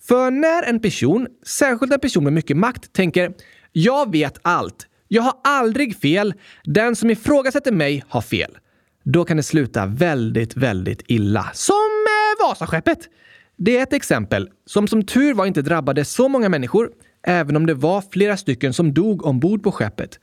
För 0.09 0.31
när 0.31 0.63
en 0.63 0.81
person, 0.81 1.27
särskilt 1.47 1.93
en 1.93 2.01
person 2.01 2.25
med 2.25 2.33
mycket 2.33 2.57
makt, 2.57 2.93
tänker 2.93 3.33
“Jag 3.73 4.13
vet 4.13 4.39
allt. 4.43 4.87
Jag 5.09 5.23
har 5.23 5.35
aldrig 5.45 5.97
fel. 5.97 6.35
Den 6.65 6.97
som 6.97 7.11
ifrågasätter 7.11 7.73
mig 7.73 8.05
har 8.09 8.21
fel.” 8.21 8.59
Då 9.05 9.25
kan 9.25 9.37
det 9.37 9.43
sluta 9.43 9.87
väldigt, 9.87 10.57
väldigt 10.57 11.03
illa. 11.07 11.51
Som 11.55 11.75
eh, 12.09 12.49
Vasaskeppet. 12.49 12.99
Det 13.57 13.77
är 13.77 13.83
ett 13.83 13.93
exempel 13.93 14.49
som 14.67 14.89
som 14.89 15.03
tur 15.07 15.35
var 15.35 15.47
inte 15.47 15.63
drabbade 15.63 16.05
så 16.05 16.29
många 16.29 16.49
människor, 16.49 16.91
även 17.27 17.57
om 17.57 17.67
det 17.67 17.75
var 17.75 18.05
flera 18.13 18.37
stycken 18.37 18.73
som 18.73 18.95
dog 18.95 19.27
ombord 19.27 19.63
på 19.63 19.73
skeppet. 19.73 20.21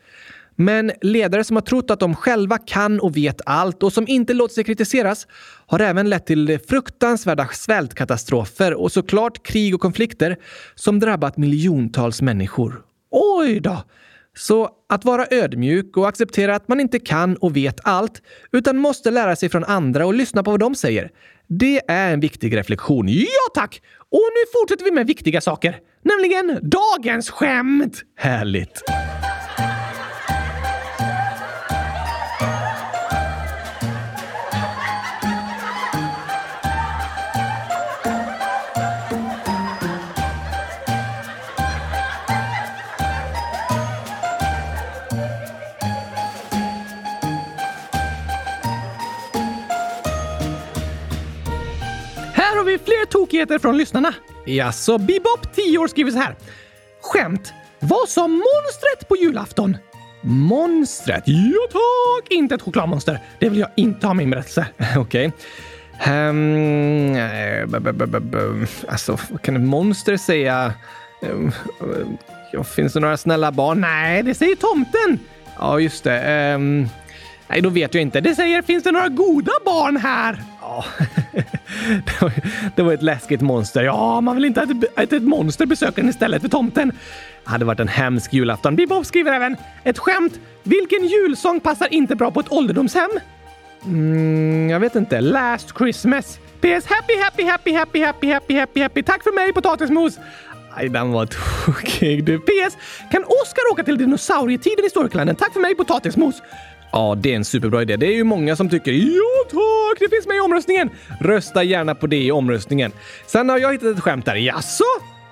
Men 0.61 0.91
ledare 1.01 1.43
som 1.43 1.55
har 1.55 1.61
trott 1.61 1.91
att 1.91 1.99
de 1.99 2.15
själva 2.15 2.57
kan 2.57 2.99
och 2.99 3.17
vet 3.17 3.41
allt 3.45 3.83
och 3.83 3.93
som 3.93 4.07
inte 4.07 4.33
låter 4.33 4.53
sig 4.53 4.63
kritiseras 4.63 5.27
har 5.65 5.79
även 5.79 6.09
lett 6.09 6.25
till 6.25 6.59
fruktansvärda 6.69 7.47
svältkatastrofer 7.47 8.73
och 8.73 8.91
såklart 8.91 9.45
krig 9.45 9.75
och 9.75 9.81
konflikter 9.81 10.37
som 10.75 10.99
drabbat 10.99 11.37
miljontals 11.37 12.21
människor. 12.21 12.81
Oj 13.11 13.59
då! 13.59 13.83
Så 14.37 14.69
att 14.89 15.05
vara 15.05 15.25
ödmjuk 15.31 15.97
och 15.97 16.07
acceptera 16.07 16.55
att 16.55 16.67
man 16.67 16.79
inte 16.79 16.99
kan 16.99 17.35
och 17.35 17.55
vet 17.55 17.79
allt, 17.83 18.21
utan 18.51 18.77
måste 18.77 19.11
lära 19.11 19.35
sig 19.35 19.49
från 19.49 19.63
andra 19.63 20.05
och 20.05 20.13
lyssna 20.13 20.43
på 20.43 20.51
vad 20.51 20.59
de 20.59 20.75
säger. 20.75 21.11
Det 21.47 21.81
är 21.87 22.13
en 22.13 22.19
viktig 22.19 22.57
reflektion. 22.57 23.07
Ja 23.07 23.51
tack! 23.53 23.81
Och 24.09 24.29
nu 24.33 24.59
fortsätter 24.59 24.85
vi 24.85 24.91
med 24.91 25.07
viktiga 25.07 25.41
saker, 25.41 25.77
nämligen 26.03 26.69
dagens 26.69 27.29
skämt! 27.29 28.03
Härligt! 28.17 28.83
Fler 52.85 53.05
tokigheter 53.05 53.59
från 53.59 53.77
lyssnarna. 53.77 54.13
Jaså, 54.45 54.97
Bebop 54.97 55.55
10 55.55 55.77
år 55.77 55.87
skriver 55.87 56.11
så 56.11 56.17
här. 56.17 56.35
Skämt. 57.01 57.53
Vad 57.79 58.09
sa 58.09 58.27
monstret 58.27 59.07
på 59.07 59.15
julafton? 59.15 59.77
Monstret? 60.21 61.23
Ja 61.25 61.59
tack! 61.71 62.31
Inte 62.31 62.55
ett 62.55 62.61
chokladmonster. 62.61 63.19
Det 63.39 63.49
vill 63.49 63.59
jag 63.59 63.69
inte 63.75 64.07
ha 64.07 64.13
med 64.13 64.23
min 64.23 64.29
berättelse. 64.29 64.67
Okej. 64.97 65.31
Ehm, 65.99 67.15
eh, 67.15 68.67
alltså, 68.87 69.17
vad 69.29 69.41
kan 69.41 69.55
ett 69.55 69.61
monster 69.61 70.17
säga? 70.17 70.73
Ehm, 71.21 71.51
eh, 72.53 72.63
finns 72.63 72.93
det 72.93 72.99
några 72.99 73.17
snälla 73.17 73.51
barn? 73.51 73.81
Nej, 73.81 74.23
det 74.23 74.33
säger 74.33 74.55
tomten. 74.55 75.19
Ja, 75.59 75.79
just 75.79 76.03
det. 76.03 76.19
Ehm, 76.19 76.87
nej, 77.47 77.61
då 77.61 77.69
vet 77.69 77.93
jag 77.93 78.01
inte. 78.01 78.21
Det 78.21 78.35
säger 78.35 78.61
finns 78.61 78.83
det 78.83 78.91
några 78.91 79.09
goda 79.09 79.51
barn 79.65 79.97
här? 79.97 80.43
Ja, 80.61 80.85
det 82.05 82.21
var, 82.21 82.31
det 82.75 82.81
var 82.81 82.93
ett 82.93 83.01
läskigt 83.03 83.41
monster. 83.41 83.83
Ja, 83.83 84.21
man 84.21 84.35
vill 84.35 84.45
inte 84.45 84.61
att, 84.61 84.69
att 84.95 85.13
ett 85.13 85.23
monster 85.23 85.65
besöker 85.65 86.01
en 86.01 86.09
istället 86.09 86.41
för 86.41 86.49
tomten. 86.49 86.91
Det 87.43 87.49
hade 87.49 87.65
varit 87.65 87.79
en 87.79 87.87
hemsk 87.87 88.33
julafton. 88.33 88.75
Bebop 88.75 89.05
skriver 89.05 89.33
även 89.33 89.55
ett 89.83 89.99
skämt. 89.99 90.39
Vilken 90.63 91.05
julsång 91.07 91.59
passar 91.59 91.93
inte 91.93 92.15
bra 92.15 92.31
på 92.31 92.39
ett 92.39 92.51
ålderdomshem? 92.51 93.09
Mm, 93.85 94.69
jag 94.69 94.79
vet 94.79 94.95
inte. 94.95 95.21
Last 95.21 95.77
Christmas. 95.77 96.39
PS. 96.61 96.85
Happy, 96.85 97.13
happy, 97.23 97.43
happy, 97.43 97.73
happy, 97.73 97.99
happy, 98.03 98.31
happy, 98.31 98.53
happy, 98.59 98.81
happy. 98.81 99.03
Tack 99.03 99.23
för 99.23 99.35
mig, 99.35 99.53
potatismos. 99.53 100.17
Ah, 100.17 100.21
Aj, 100.75 100.89
den 100.89 101.11
var 101.11 101.25
tokig 101.65 102.23
du. 102.25 102.39
PS. 102.39 102.77
Kan 103.11 103.23
Oskar 103.23 103.71
åka 103.71 103.83
till 103.83 103.97
dinosaurietiden 103.97 104.85
i 104.85 104.89
Storklanden? 104.89 105.35
Tack 105.35 105.53
för 105.53 105.59
mig, 105.59 105.75
potatismos. 105.75 106.41
Ja, 106.91 107.15
det 107.17 107.31
är 107.31 107.35
en 107.35 107.45
superbra 107.45 107.81
idé. 107.81 107.97
Det 107.97 108.05
är 108.05 108.15
ju 108.15 108.23
många 108.23 108.55
som 108.55 108.69
tycker 108.69 108.91
ja 108.91 109.43
tack, 109.49 109.99
det 109.99 110.15
finns 110.15 110.27
med 110.27 110.37
i 110.37 110.39
omröstningen. 110.39 110.89
Rösta 111.19 111.63
gärna 111.63 111.95
på 111.95 112.07
det 112.07 112.23
i 112.23 112.31
omröstningen. 112.31 112.91
Sen 113.27 113.49
har 113.49 113.57
jag 113.57 113.71
hittat 113.71 113.97
ett 113.97 114.03
skämt 114.03 114.25
där. 114.25 114.35
Jaså? 114.35 114.83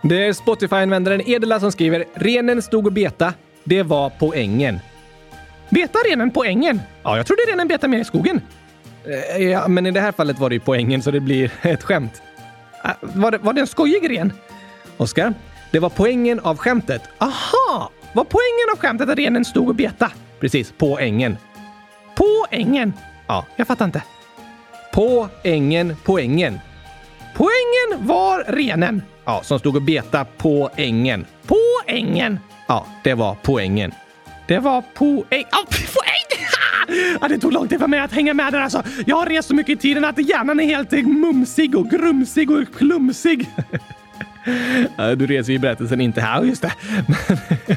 Det 0.03 0.25
är 0.25 0.33
Spotify-användaren 0.33 1.29
Edela 1.29 1.59
som 1.59 1.71
skriver 1.71 2.05
“Renen 2.13 2.61
stod 2.61 2.85
och 2.85 2.93
beta. 2.93 3.33
Det 3.63 3.83
var 3.83 4.09
på 4.09 4.33
ängen”. 4.33 4.79
Beta 5.69 5.99
renen 5.99 6.31
på 6.31 6.43
ängen? 6.43 6.81
Ja, 7.03 7.17
jag 7.17 7.25
trodde 7.25 7.41
renen 7.41 7.67
betade 7.67 7.87
mer 7.87 7.99
i 7.99 8.05
skogen. 8.05 8.41
Eh, 9.35 9.43
ja, 9.43 9.67
men 9.67 9.85
i 9.85 9.91
det 9.91 10.01
här 10.01 10.11
fallet 10.11 10.39
var 10.39 10.49
det 10.49 10.55
ju 10.55 10.59
på 10.59 10.75
ängen 10.75 11.01
så 11.01 11.11
det 11.11 11.19
blir 11.19 11.51
ett 11.61 11.83
skämt. 11.83 12.21
Ah, 12.83 12.93
var 13.01 13.31
det, 13.31 13.37
var 13.37 13.53
det 13.53 13.61
en 13.61 13.67
skojig 13.67 14.09
ren? 14.09 14.33
Oskar, 14.97 15.33
det 15.71 15.79
var 15.79 15.89
poängen 15.89 16.39
av 16.39 16.57
skämtet. 16.57 17.01
Aha! 17.17 17.91
Var 18.13 18.23
poängen 18.23 18.73
av 18.73 18.77
skämtet 18.79 19.09
att 19.09 19.17
renen 19.17 19.45
stod 19.45 19.69
och 19.69 19.75
beta? 19.75 20.11
Precis, 20.39 20.73
på 20.77 20.99
ängen. 20.99 21.37
På 22.17 22.45
ängen? 22.51 22.93
Ja, 23.27 23.45
jag 23.55 23.67
fattar 23.67 23.85
inte. 23.85 24.03
På 24.93 25.29
ängen, 25.43 25.95
på 26.03 26.19
ängen. 26.19 26.59
Poängen 27.35 28.07
var 28.07 28.43
renen. 28.47 29.01
Ja, 29.25 29.41
som 29.43 29.59
stod 29.59 29.75
och 29.75 29.81
beta 29.81 30.25
på 30.25 30.69
ängen. 30.75 31.25
På 31.47 31.59
ängen? 31.87 32.39
Ja, 32.67 32.87
det 33.03 33.13
var 33.13 33.35
poängen. 33.43 33.91
Det 34.47 34.59
var 34.59 34.81
poäng... 34.93 35.23
Poäng! 35.29 36.23
Ja, 37.21 37.27
det 37.27 37.39
tog 37.39 37.53
lång 37.53 37.67
tid 37.67 37.79
för 37.79 37.87
mig 37.87 37.99
att 37.99 38.11
hänga 38.11 38.33
med 38.33 38.53
där 38.53 38.59
alltså. 38.61 38.83
Jag 39.05 39.15
har 39.15 39.25
rest 39.25 39.47
så 39.47 39.55
mycket 39.55 39.73
i 39.73 39.81
tiden 39.81 40.05
att 40.05 40.29
hjärnan 40.29 40.59
är 40.59 40.65
helt 40.65 40.91
mumsig 40.91 41.75
och 41.75 41.89
grumsig 41.89 42.51
och 42.51 42.75
klumsig. 42.77 43.49
Du 45.17 45.27
reser 45.27 45.53
i 45.53 45.59
berättelsen 45.59 46.01
inte 46.01 46.21
här, 46.21 46.43
just 46.43 46.61
det. 46.61 46.73
Men 47.67 47.76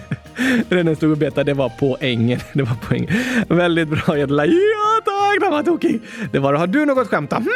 Rennen 0.68 0.96
stod 0.96 1.10
och 1.10 1.18
betade, 1.18 1.44
det 1.50 1.54
var 1.54 1.72
poängen. 1.78 2.40
Det 2.52 2.62
var 2.62 2.76
poängen. 2.88 3.08
Väldigt 3.48 3.88
bra 3.88 4.18
Edla. 4.18 4.46
Ja 4.46 5.00
tack, 5.04 5.40
den 5.40 5.50
var 5.50 5.62
tokig. 5.62 6.00
Det 6.32 6.38
var 6.38 6.52
det. 6.52 6.58
Har 6.58 6.66
du 6.66 6.84
något 6.84 7.08
skämt 7.08 7.30
då? 7.30 7.36
Hmm, 7.36 7.48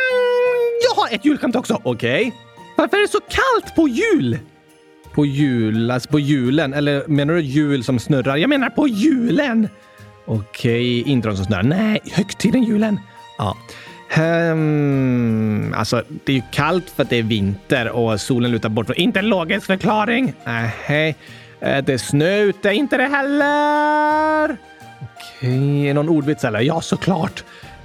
jag 0.88 1.02
har 1.02 1.14
ett 1.14 1.24
julskämt 1.24 1.56
också. 1.56 1.80
Okej. 1.82 2.32
Varför 2.76 2.96
är 2.96 3.02
det 3.02 3.08
så 3.08 3.20
kallt 3.20 3.76
på 3.76 3.88
jul? 3.88 4.38
På 5.14 5.26
jul, 5.26 5.90
alltså 5.90 6.10
på 6.10 6.18
julen? 6.18 6.74
Eller 6.74 7.08
menar 7.08 7.34
du 7.34 7.40
jul 7.40 7.84
som 7.84 7.98
snurrar? 7.98 8.36
Jag 8.36 8.50
menar 8.50 8.70
på 8.70 8.88
julen! 8.88 9.68
Okej, 10.26 11.02
inte 11.02 11.28
de 11.28 11.36
som 11.36 11.46
snurrar. 11.46 11.62
Nej, 11.62 12.00
högtiden 12.12 12.62
julen. 12.62 13.00
Ja. 13.38 13.56
Um, 14.18 15.74
alltså, 15.74 16.02
det 16.24 16.32
är 16.32 16.36
ju 16.36 16.42
kallt 16.52 16.90
för 16.90 17.02
att 17.02 17.10
det 17.10 17.16
är 17.16 17.22
vinter 17.22 17.88
och 17.88 18.20
solen 18.20 18.50
lutar 18.50 18.68
bort. 18.68 18.90
Inte 18.90 19.18
en 19.18 19.28
logisk 19.28 19.66
förklaring. 19.66 20.34
Nej. 20.44 21.16
Uh, 21.66 21.78
det 21.84 21.92
är 21.92 21.98
snö 21.98 22.40
ute. 22.40 22.72
Inte 22.72 22.96
det 22.96 23.06
heller. 23.06 24.56
Okej, 25.02 25.80
okay. 25.80 25.92
någon 25.92 26.08
ordvits 26.08 26.44
eller? 26.44 26.60
Ja, 26.60 26.80
såklart. 26.80 27.44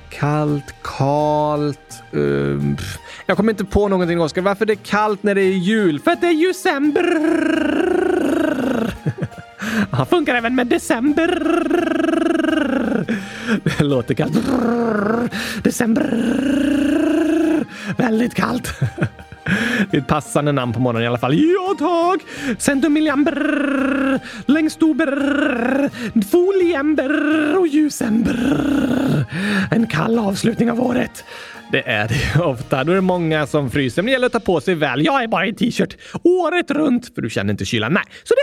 Kallt, 0.10 0.76
kalt. 0.84 2.04
Um, 2.12 2.78
jag 3.26 3.38
kommer 3.38 3.54
inte 3.54 3.66
på 3.66 3.88
någonting, 3.88 4.22
Oskar. 4.22 4.42
Varför 4.42 4.66
det 4.66 4.74
är 4.74 4.84
kallt 4.84 5.24
när 5.24 5.36
det 5.36 5.42
är 5.42 5.54
jul? 5.54 6.00
För 6.00 6.12
att 6.12 6.22
det 6.22 6.28
är 6.28 6.48
december. 6.48 7.20
Han 9.92 10.06
funkar 10.06 10.36
även 10.36 10.56
med 10.56 10.68
december. 10.68 11.28
Det 13.64 13.84
låter 13.84 14.14
kallt. 14.14 14.34
December. 15.64 16.24
Väldigt 17.98 18.36
kallt. 18.36 18.80
Det 19.92 19.98
är 19.98 20.02
ett 20.02 20.08
passande 20.08 20.52
namn 20.52 20.74
på 20.74 20.80
morgonen 20.80 21.04
i 21.04 21.08
alla 21.08 21.18
fall. 21.18 21.36
Ja 21.36 21.76
tack! 21.80 22.22
Centumilliamber, 22.60 24.20
längstober, 24.46 25.10
foliember 26.32 27.58
och 27.58 27.68
ljusember. 27.68 29.26
En 29.72 29.88
kall 29.88 30.20
avslutning 30.20 30.72
av 30.72 30.82
året. 30.82 31.24
Det 31.72 31.90
är 31.90 32.08
det 32.08 32.44
ofta. 32.44 32.84
Då 32.84 32.92
är 32.92 32.96
det 32.96 33.02
många 33.02 33.48
som 33.48 33.72
fryser, 33.72 34.02
men 34.02 34.06
det 34.06 34.12
gäller 34.12 34.26
att 34.26 34.34
ta 34.34 34.40
på 34.40 34.62
sig 34.62 34.76
väl. 34.76 35.06
Jag 35.06 35.24
är 35.24 35.28
bara 35.28 35.48
i 35.48 35.54
t-shirt 35.54 35.98
året 36.24 36.72
runt, 36.72 37.16
för 37.16 37.22
du 37.22 37.30
känner 37.30 37.52
inte 37.52 37.66
kylan. 37.66 37.94
Nej, 37.94 38.04
så 38.24 38.34
det 38.34 38.42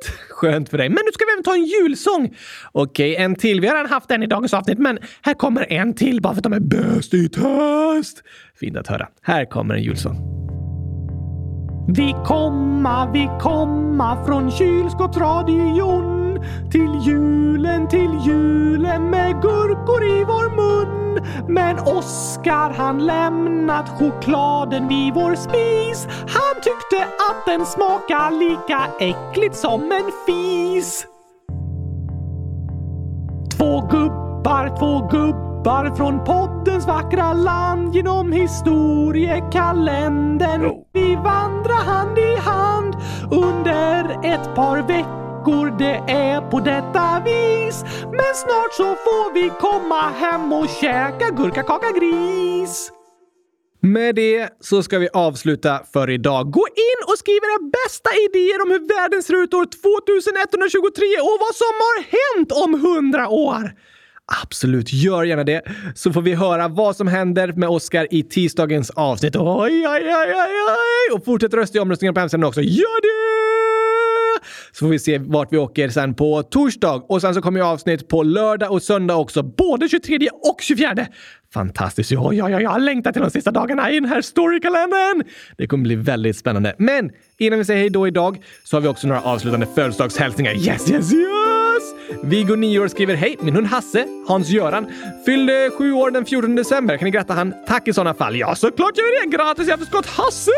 roligt! 0.00 0.30
Skönt 0.30 0.68
för 0.68 0.78
dig. 0.78 0.88
Men 0.88 0.98
nu 1.06 1.12
ska 1.12 1.24
vi 1.24 1.32
även 1.32 1.44
ta 1.44 1.54
en 1.54 1.64
julsång. 1.64 2.36
Okej, 2.72 3.16
en 3.16 3.34
till. 3.34 3.60
Vi 3.60 3.66
har 3.66 3.74
redan 3.74 3.90
haft 3.90 4.10
en 4.10 4.22
i 4.22 4.26
dagens 4.26 4.54
avsnitt, 4.54 4.78
men 4.78 4.98
här 5.22 5.34
kommer 5.34 5.72
en 5.72 5.94
till 5.94 6.20
bara 6.20 6.34
för 6.34 6.38
att 6.38 6.44
de 6.44 6.52
är 6.52 6.60
bäst 6.60 7.14
i 7.14 7.28
test. 7.28 8.22
Fint 8.60 8.76
att 8.76 8.86
höra. 8.86 9.08
Här 9.22 9.44
kommer 9.44 9.74
en 9.74 9.82
julsång. 9.82 10.16
Vi 11.94 12.14
komma, 12.24 13.12
vi 13.12 13.28
komma 13.40 14.24
från 14.26 14.50
kylskåpsradion 14.50 16.09
till 16.70 16.98
julen, 17.02 17.88
till 17.88 18.10
julen 18.26 19.10
med 19.10 19.42
gurkor 19.42 20.04
i 20.04 20.24
vår 20.24 20.56
mun. 20.56 20.90
Men 21.48 21.78
Oskar 21.78 22.70
han 22.70 23.06
lämnat 23.06 23.88
chokladen 23.88 24.88
vid 24.88 25.14
vår 25.14 25.34
spis. 25.34 26.06
Han 26.08 26.54
tyckte 26.62 27.04
att 27.04 27.46
den 27.46 27.66
smakar 27.66 28.30
lika 28.30 28.86
äckligt 29.00 29.56
som 29.56 29.82
en 29.82 30.10
fis. 30.26 31.06
Två 33.58 33.80
gubbar, 33.90 34.76
två 34.78 35.08
gubbar 35.10 35.96
från 35.96 36.24
poddens 36.24 36.86
vackra 36.86 37.32
land 37.32 37.94
genom 37.94 38.32
historiekalendern. 38.32 40.72
Vi 40.92 41.16
vandrar 41.16 41.84
hand 41.84 42.18
i 42.18 42.36
hand 42.36 42.96
under 43.30 44.04
ett 44.24 44.54
par 44.54 44.82
veckor 44.82 45.29
veckor 45.40 45.78
det 45.78 46.12
är 46.12 46.50
på 46.50 46.60
detta 46.60 47.22
vis. 47.24 47.84
Men 48.10 48.34
snart 48.34 48.72
så 48.72 48.84
får 48.84 49.34
vi 49.34 49.50
komma 49.60 50.00
hem 50.00 50.52
och 50.52 50.68
käka 50.80 51.30
gurkakaka 51.30 51.90
gris. 51.90 52.92
Med 53.82 54.14
det 54.14 54.48
så 54.60 54.82
ska 54.82 54.98
vi 54.98 55.08
avsluta 55.12 55.80
för 55.92 56.10
idag. 56.10 56.50
Gå 56.50 56.66
in 56.68 57.00
och 57.06 57.18
skriv 57.18 57.36
era 57.36 57.70
bästa 57.70 58.10
idéer 58.28 58.62
om 58.62 58.70
hur 58.70 58.88
världen 58.96 59.22
ser 59.22 59.42
ut 59.42 59.54
år 59.54 59.64
2123 59.64 61.06
och 61.22 61.36
vad 61.40 61.54
som 61.54 61.74
har 61.86 61.96
hänt 62.16 62.52
om 62.52 62.74
100 62.74 63.28
år. 63.28 63.72
Absolut, 64.42 64.92
gör 64.92 65.24
gärna 65.24 65.44
det. 65.44 65.62
Så 65.94 66.12
får 66.12 66.22
vi 66.22 66.34
höra 66.34 66.68
vad 66.68 66.96
som 66.96 67.08
händer 67.08 67.52
med 67.52 67.68
Oscar 67.68 68.06
i 68.10 68.22
tisdagens 68.22 68.90
avsnitt. 68.90 69.36
Oj, 69.36 69.88
oj, 69.88 70.02
oj, 70.04 70.34
oj, 70.34 70.56
oj! 70.68 71.16
Och 71.16 71.24
fortsätt 71.24 71.54
rösta 71.54 71.78
i 71.78 71.80
omröstningen 71.80 72.14
på 72.14 72.20
hemsidan 72.20 72.44
också. 72.44 72.60
Gör 72.60 73.00
det! 73.02 73.69
Så 74.72 74.84
får 74.84 74.90
vi 74.90 74.98
se 74.98 75.18
vart 75.18 75.52
vi 75.52 75.58
åker 75.58 75.88
sen 75.88 76.14
på 76.14 76.42
torsdag. 76.42 77.02
Och 77.08 77.20
sen 77.20 77.34
så 77.34 77.42
kommer 77.42 77.60
ju 77.60 77.66
avsnitt 77.66 78.08
på 78.08 78.22
lördag 78.22 78.72
och 78.72 78.82
söndag 78.82 79.16
också. 79.16 79.42
Både 79.42 79.88
23 79.88 80.28
och 80.42 80.60
24. 80.60 81.06
Fantastiskt! 81.54 82.10
Ja, 82.10 82.32
ja, 82.32 82.50
ja, 82.50 82.60
jag 82.60 82.70
har 82.70 82.78
längtat 82.78 83.12
till 83.12 83.22
de 83.22 83.30
sista 83.30 83.50
dagarna 83.50 83.90
i 83.90 83.94
den 83.94 84.08
här 84.08 84.22
storykalendern! 84.22 85.22
Det 85.56 85.66
kommer 85.66 85.82
bli 85.82 85.94
väldigt 85.94 86.36
spännande. 86.36 86.74
Men 86.78 87.10
innan 87.38 87.58
vi 87.58 87.64
säger 87.64 87.80
hej 87.80 87.90
då 87.90 88.06
idag 88.06 88.42
så 88.64 88.76
har 88.76 88.80
vi 88.80 88.88
också 88.88 89.06
några 89.06 89.20
avslutande 89.20 89.66
födelsedagshälsningar. 89.74 90.52
Yes, 90.52 90.90
yes, 90.90 91.12
yes! 91.12 91.94
Viggo, 92.22 92.54
9 92.54 92.78
år, 92.80 92.88
skriver 92.88 93.14
Hej! 93.14 93.36
Min 93.40 93.54
hund 93.54 93.66
Hasse, 93.66 94.04
Hans-Göran, 94.28 94.86
fyllde 95.26 95.70
sju 95.78 95.92
år 95.92 96.10
den 96.10 96.24
14 96.24 96.54
december. 96.54 96.96
Kan 96.96 97.04
ni 97.04 97.10
gratta 97.10 97.34
han? 97.34 97.54
Tack 97.66 97.88
i 97.88 97.92
sådana 97.92 98.14
fall. 98.14 98.36
Ja, 98.36 98.54
såklart 98.54 98.98
gör 98.98 99.24
vi 99.24 99.30
det! 99.30 99.36
Grattis 99.36 99.68
i 99.68 99.70
efterskott 99.70 100.06
Hasse! 100.06 100.50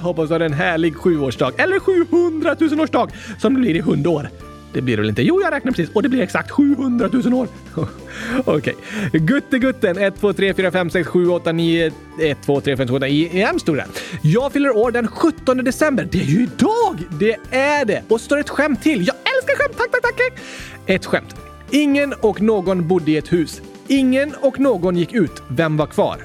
Hoppas 0.00 0.28
du 0.28 0.34
har 0.34 0.40
en 0.40 0.52
härlig 0.52 0.96
sjuårsdag, 0.96 1.52
eller 1.56 1.78
700 1.78 2.56
000 2.60 2.80
årsdag 2.80 3.10
som 3.38 3.54
det 3.54 3.60
blir 3.60 3.76
i 3.76 3.80
hundår. 3.80 4.28
Det 4.72 4.82
blir 4.82 4.96
det 4.96 5.02
väl 5.02 5.08
inte? 5.08 5.22
Jo, 5.22 5.40
jag 5.42 5.52
räknar 5.52 5.72
precis 5.72 5.94
och 5.94 6.02
det 6.02 6.08
blir 6.08 6.22
exakt 6.22 6.50
700 6.50 7.08
000 7.12 7.34
år. 7.34 7.48
Okej. 8.44 8.74
Okay. 8.76 9.20
Guttegutten 9.20 9.98
1, 9.98 10.20
2, 10.20 10.32
3, 10.32 10.54
4, 10.54 10.70
5, 10.70 10.90
6, 10.90 11.08
7, 11.08 11.28
8, 11.28 11.52
9, 11.52 11.92
1, 12.20 12.38
2, 12.42 12.60
3, 12.60 12.76
5, 12.76 12.86
6, 12.88 12.96
8 12.96 13.08
i 13.08 13.42
en 13.42 13.60
stora. 13.60 13.84
Jag 14.22 14.52
fyller 14.52 14.76
år 14.76 14.90
den 14.90 15.08
17 15.08 15.64
december. 15.64 16.08
Det 16.12 16.20
är 16.20 16.24
ju 16.24 16.42
idag! 16.42 16.98
Det 17.20 17.36
är 17.50 17.84
det! 17.84 18.02
Och 18.08 18.20
så 18.20 18.24
står 18.24 18.38
ett 18.38 18.50
skämt 18.50 18.82
till. 18.82 19.06
Jag 19.06 19.16
älskar 19.16 19.56
skämt! 19.56 19.76
Tack, 19.76 19.90
tack, 19.90 20.02
tack! 20.02 20.40
Ett 20.86 21.06
skämt. 21.06 21.34
Ingen 21.70 22.12
och 22.12 22.42
någon 22.42 22.88
bodde 22.88 23.10
i 23.10 23.16
ett 23.16 23.32
hus. 23.32 23.60
Ingen 23.86 24.34
och 24.40 24.60
någon 24.60 24.96
gick 24.96 25.12
ut. 25.12 25.42
Vem 25.48 25.76
var 25.76 25.86
kvar? 25.86 26.18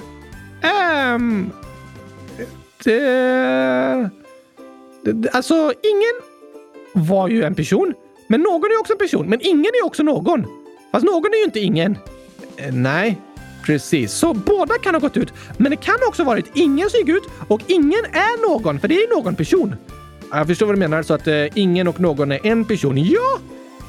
Ehm... 0.62 1.16
Um, 1.16 1.52
det... 2.86 4.12
Eh, 5.06 5.28
alltså, 5.32 5.74
ingen 5.84 6.16
var 6.94 7.28
ju 7.28 7.44
en 7.44 7.56
person. 7.56 7.94
Men 8.28 8.42
någon 8.42 8.72
är 8.72 8.80
också 8.80 8.94
en 8.94 9.00
person. 9.00 9.30
Men 9.30 9.40
ingen 9.42 9.72
är 9.82 9.86
också 9.86 10.04
någon. 10.04 10.46
Fast 10.92 11.06
någon 11.06 11.34
är 11.34 11.38
ju 11.38 11.44
inte 11.44 11.60
ingen. 11.60 11.98
Eh, 12.58 12.74
nej, 12.74 13.22
precis. 13.66 14.12
Så 14.14 14.34
båda 14.34 14.78
kan 14.78 14.96
ha 14.96 15.00
gått 15.00 15.18
ut. 15.18 15.34
Men 15.58 15.72
det 15.72 15.78
kan 15.78 15.96
också 16.08 16.24
varit 16.24 16.46
ingen 16.54 16.90
som 16.90 17.00
gick 17.00 17.10
ut 17.10 17.24
och 17.48 17.62
ingen 17.68 18.06
är 18.12 18.50
någon, 18.50 18.80
för 18.80 18.88
det 18.88 18.96
är 18.96 19.16
någon 19.16 19.36
person. 19.36 19.76
Jag 20.32 20.48
förstår 20.48 20.66
vad 20.66 20.76
du 20.76 20.80
menar, 20.80 21.04
så 21.04 21.14
att 21.14 21.28
eh, 21.28 21.58
ingen 21.58 21.88
och 21.88 22.00
någon 22.00 22.32
är 22.32 22.46
en 22.46 22.66
person. 22.66 22.98
Ja! 22.98 23.40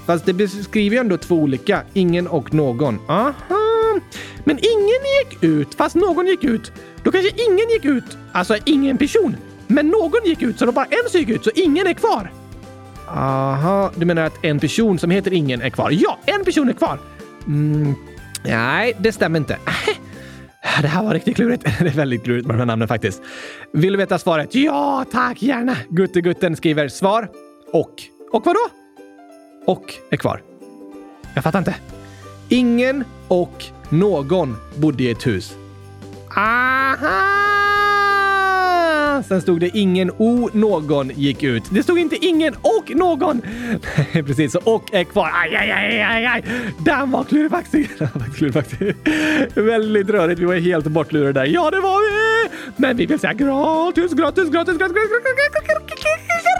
Fast 0.06 0.26
det 0.26 0.32
beskriver 0.32 0.96
ju 0.96 1.00
ändå 1.00 1.16
två 1.16 1.34
olika. 1.34 1.80
Ingen 1.92 2.26
och 2.26 2.54
någon. 2.54 2.98
Aha! 3.08 3.65
Men 4.44 4.58
ingen 4.58 5.02
gick 5.18 5.42
ut, 5.44 5.74
fast 5.74 5.94
någon 5.94 6.26
gick 6.26 6.44
ut. 6.44 6.72
Då 7.02 7.12
kanske 7.12 7.30
ingen 7.50 7.68
gick 7.70 7.84
ut, 7.84 8.18
alltså 8.32 8.56
ingen 8.64 8.98
person. 8.98 9.36
Men 9.66 9.88
någon 9.88 10.24
gick 10.24 10.42
ut, 10.42 10.58
så 10.58 10.66
då 10.66 10.72
bara 10.72 10.84
en 10.84 11.10
som 11.10 11.20
gick 11.20 11.28
ut, 11.28 11.44
så 11.44 11.50
ingen 11.54 11.86
är 11.86 11.92
kvar. 11.92 12.32
Aha, 13.08 13.90
du 13.96 14.06
menar 14.06 14.22
att 14.22 14.44
en 14.44 14.60
person 14.60 14.98
som 14.98 15.10
heter 15.10 15.32
ingen 15.32 15.62
är 15.62 15.70
kvar? 15.70 15.90
Ja, 15.90 16.18
en 16.26 16.44
person 16.44 16.68
är 16.68 16.72
kvar! 16.72 16.98
Mm, 17.46 17.94
nej, 18.44 18.92
det 18.98 19.12
stämmer 19.12 19.38
inte. 19.38 19.58
Det 20.82 20.88
här 20.88 21.02
var 21.02 21.14
riktigt 21.14 21.36
klurigt. 21.36 21.64
Det 21.78 21.86
är 21.86 21.90
väldigt 21.90 22.24
klurigt 22.24 22.46
med 22.46 22.54
de 22.54 22.58
här 22.58 22.66
namnen 22.66 22.88
faktiskt. 22.88 23.22
Vill 23.72 23.92
du 23.92 23.98
veta 23.98 24.18
svaret? 24.18 24.54
Ja, 24.54 25.04
tack, 25.12 25.42
gärna! 25.42 25.76
Guttegutten 25.88 26.56
skriver 26.56 26.88
svar 26.88 27.28
och. 27.72 27.92
Och 28.32 28.46
vadå? 28.46 28.60
Och 29.66 29.94
är 30.10 30.16
kvar. 30.16 30.42
Jag 31.34 31.44
fattar 31.44 31.58
inte. 31.58 31.74
Ingen 32.48 33.04
och 33.28 33.64
någon 33.88 34.56
bodde 34.76 35.02
i 35.02 35.10
ett 35.10 35.26
hus. 35.26 35.56
Aha! 36.36 37.32
Sen 39.28 39.42
stod 39.42 39.60
det 39.60 39.76
ingen 39.76 40.10
o 40.10 40.50
någon 40.52 41.10
gick 41.14 41.42
ut. 41.42 41.62
Det 41.70 41.82
stod 41.82 41.98
inte 41.98 42.16
ingen 42.16 42.54
och 42.54 42.90
någon. 42.94 43.42
Nej, 44.12 44.22
precis. 44.22 44.52
Så 44.52 44.60
och 44.64 44.94
är 44.94 45.04
kvar. 45.04 45.30
Aj, 45.34 45.56
aj, 45.56 45.70
aj, 45.70 46.02
aj, 46.02 46.26
aj. 46.26 46.44
Den 46.78 47.10
var 47.10 47.24
klurifaxig. 47.24 47.90
Väldigt 49.54 50.10
rörigt. 50.10 50.40
Vi 50.40 50.44
var 50.44 50.54
helt 50.54 50.86
bortlurade 50.86 51.32
där. 51.32 51.44
Ja, 51.44 51.70
det 51.70 51.80
var 51.80 52.00
vi! 52.00 52.50
Men 52.76 52.96
vi 52.96 53.06
vill 53.06 53.18
säga 53.18 53.32
gratis, 53.32 54.12
gratis, 54.12 54.48
gratis, 54.50 54.78
gratis, 54.78 54.78
gratis, 54.78 54.94
gratis, 54.94 55.62
gratis, 55.66 55.96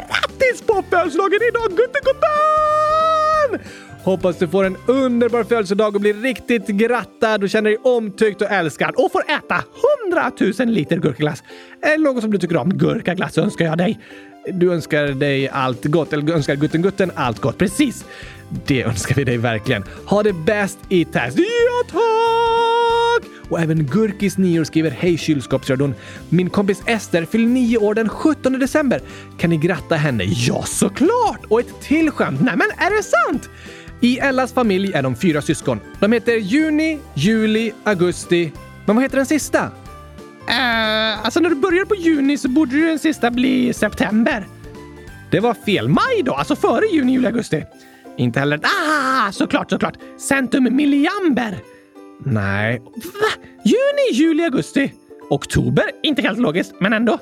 grattis 0.09 0.63
på 0.67 0.85
födelsedagen 0.91 1.41
idag, 1.49 1.71
guttegubben! 1.71 2.47
Hoppas 4.07 4.39
du 4.39 4.49
får 4.49 4.65
en 4.65 4.77
underbar 4.87 5.45
födelsedag 5.45 5.95
och 5.95 6.01
blir 6.01 6.15
riktigt 6.15 6.67
grattad 6.67 7.43
och 7.43 7.51
känner 7.51 7.71
dig 7.71 7.79
omtyckt 7.83 8.43
och 8.43 8.51
älskad 8.51 8.95
och 8.97 9.13
får 9.13 9.21
äta 9.21 9.65
100 10.05 10.33
000 10.59 10.69
liter 10.69 10.97
gurkaglass. 10.97 11.43
Eller 11.83 12.05
något 12.05 12.23
som 12.23 12.31
du 12.31 12.39
tycker 12.39 12.57
om. 12.57 12.71
Gurkaglass 12.71 13.39
önskar 13.39 13.65
jag 13.65 13.79
dig. 13.79 14.01
Du 14.53 14.73
önskar 14.73 15.07
dig 15.07 15.49
allt 15.49 15.85
gott, 15.85 16.13
eller 16.13 16.33
önskar 16.33 16.57
gutten 16.57 16.83
gutten 16.83 17.11
allt 17.15 17.41
gott. 17.41 17.59
Precis! 17.59 18.05
Det 18.67 18.83
önskar 18.83 19.15
vi 19.15 19.25
dig 19.25 19.37
verkligen. 19.37 19.85
Ha 20.07 20.23
det 20.23 20.33
bäst 20.33 20.79
i 20.89 21.05
test. 21.05 21.39
Ja, 21.39 21.91
tack! 21.91 23.31
Och 23.49 23.61
även 23.61 23.87
Gurkis 23.87 24.39
9 24.39 24.61
år 24.61 24.65
skriver 24.65 24.91
Hej 24.91 25.19
kylskåpsradion. 25.19 25.95
Min 26.29 26.51
kompis 26.51 26.83
Ester 26.87 27.25
fyller 27.25 27.47
9 27.47 27.79
år 27.79 27.95
den 27.95 28.09
17 28.09 28.59
december. 28.59 29.01
Kan 29.39 29.51
ni 29.51 29.57
gratta 29.57 29.95
henne? 29.95 30.25
Ja, 30.25 30.63
såklart! 30.63 31.41
Och 31.49 31.61
ett 31.61 31.81
till 31.83 32.11
skämt. 32.11 32.41
Nämen, 32.41 32.67
är 32.77 32.97
det 32.97 33.03
sant? 33.03 33.51
I 34.01 34.19
Ellas 34.19 34.53
familj 34.53 34.93
är 34.93 35.03
de 35.03 35.17
fyra 35.17 35.43
syskon. 35.43 35.81
De 36.01 36.13
heter 36.13 36.37
Juni, 36.37 36.99
Juli, 37.15 37.73
Augusti. 37.85 38.53
Men 38.85 38.97
vad 38.97 39.03
heter 39.05 39.17
den 39.17 39.27
sista? 39.27 39.65
Uh, 40.49 41.25
alltså 41.25 41.41
när 41.41 41.51
du 41.51 41.57
börjar 41.57 41.85
på 41.85 41.95
juni 41.95 42.39
så 42.39 42.49
borde 42.49 42.77
ju 42.77 42.87
den 42.87 42.99
sista 42.99 43.31
bli 43.31 43.73
september. 43.73 44.47
Det 45.31 45.41
var 45.41 45.55
fel. 45.55 45.89
Maj 45.89 46.23
då? 46.25 46.35
Alltså 46.35 46.57
före 46.57 46.87
juni, 46.87 47.13
juli, 47.13 47.27
augusti? 47.27 47.65
Inte 48.17 48.41
heller. 48.41 48.61
Ah, 48.63 49.33
såklart, 49.33 49.71
såklart. 49.71 49.95
Centum 50.19 50.77
milliamber. 50.77 51.59
Nej. 52.25 52.83
Va? 52.95 53.45
Juni, 53.65 54.13
juli, 54.13 54.45
augusti. 54.45 54.93
Oktober? 55.31 55.85
Inte 56.03 56.23
helt 56.23 56.39
logiskt, 56.39 56.75
men 56.81 56.93
ändå. 56.93 57.19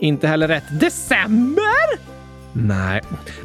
Inte 0.00 0.26
heller 0.28 0.48
rätt. 0.48 0.64
December? 0.80 2.13
Nej. 2.56 3.02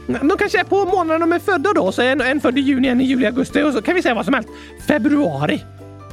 De 0.08 0.38
kanske 0.40 0.60
är 0.60 0.64
på 0.64 0.86
månaderna 0.86 1.26
de 1.26 1.34
är 1.34 1.40
födda 1.40 1.74
då, 1.74 1.92
så 1.92 2.02
en, 2.02 2.22
en 2.22 2.42
född 2.42 2.58
i 2.58 2.62
juni, 2.62 2.88
en 2.88 3.02
i 3.02 3.04
juli, 3.04 3.26
augusti 3.26 3.62
och 3.62 3.74
så 3.74 3.82
kan 3.82 3.96
vi 3.96 4.02
säga 4.02 4.16
vad 4.16 4.26
som 4.26 4.34
helst. 4.34 4.50
Februari. 4.88 5.64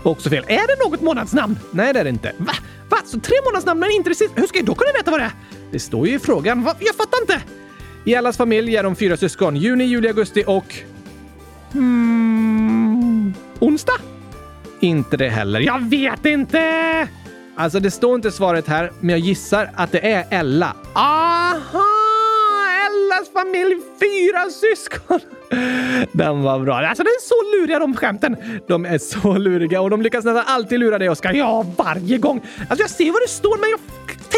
Också 0.02 0.30
fel. 0.30 0.44
Är 0.46 0.66
det 0.66 0.84
något 0.84 1.00
månadsnamn? 1.00 1.58
Nej, 1.70 1.92
det 1.92 2.00
är 2.00 2.04
det 2.04 2.10
inte. 2.10 2.32
Va? 2.38 2.52
Va? 2.88 2.96
Så 3.04 3.20
tre 3.20 3.36
månadsnamn 3.44 3.80
men 3.80 3.90
inte 3.90 4.10
det 4.10 4.14
sista? 4.14 4.40
Hur 4.40 4.46
ska 4.46 4.58
jag 4.58 4.66
då 4.66 4.74
kunna 4.74 4.92
veta 4.92 5.10
vad 5.10 5.20
det 5.20 5.24
är? 5.24 5.32
Det 5.70 5.78
står 5.78 6.08
ju 6.08 6.14
i 6.14 6.18
frågan. 6.18 6.64
Va? 6.64 6.74
Jag 6.78 6.94
fattar 6.94 7.20
inte! 7.20 7.40
I 8.04 8.14
allas 8.14 8.36
familj 8.36 8.76
är 8.76 8.82
de 8.82 8.96
fyra 8.96 9.16
syskon. 9.16 9.56
Juni, 9.56 9.84
juli, 9.84 10.08
augusti 10.08 10.44
och... 10.46 10.74
Hmm... 11.72 13.34
Onsdag? 13.58 14.00
Inte 14.80 15.16
det 15.16 15.28
heller. 15.28 15.60
Jag 15.60 15.90
vet 15.90 16.26
inte! 16.26 17.08
Alltså, 17.56 17.80
det 17.80 17.90
står 17.90 18.14
inte 18.14 18.30
svaret 18.30 18.68
här, 18.68 18.92
men 19.00 19.10
jag 19.10 19.18
gissar 19.18 19.70
att 19.74 19.92
det 19.92 20.12
är 20.12 20.26
Ella. 20.30 20.74
Aha! 20.94 21.95
Ellas 23.16 23.32
familj, 23.32 23.76
fyra 24.00 24.50
syskon! 24.50 25.20
Den 26.12 26.42
var 26.42 26.60
bra. 26.60 26.74
Alltså, 26.74 27.02
den 27.02 27.10
är 27.10 27.28
så 27.28 27.60
luriga 27.60 27.78
de 27.78 27.96
skämten. 27.96 28.36
De 28.68 28.84
är 28.84 28.98
så 28.98 29.38
luriga 29.38 29.80
och 29.80 29.90
de 29.90 30.02
lyckas 30.02 30.24
nästan 30.24 30.44
alltid 30.46 30.80
lura 30.80 30.98
dig, 30.98 31.08
Oskar. 31.08 31.32
Ja, 31.32 31.66
varje 31.78 32.18
gång. 32.18 32.40
Alltså, 32.58 32.82
jag 32.82 32.90
ser 32.90 33.12
vad 33.12 33.22
det 33.22 33.28
står, 33.28 33.58
men 33.60 33.70
jag 33.70 33.80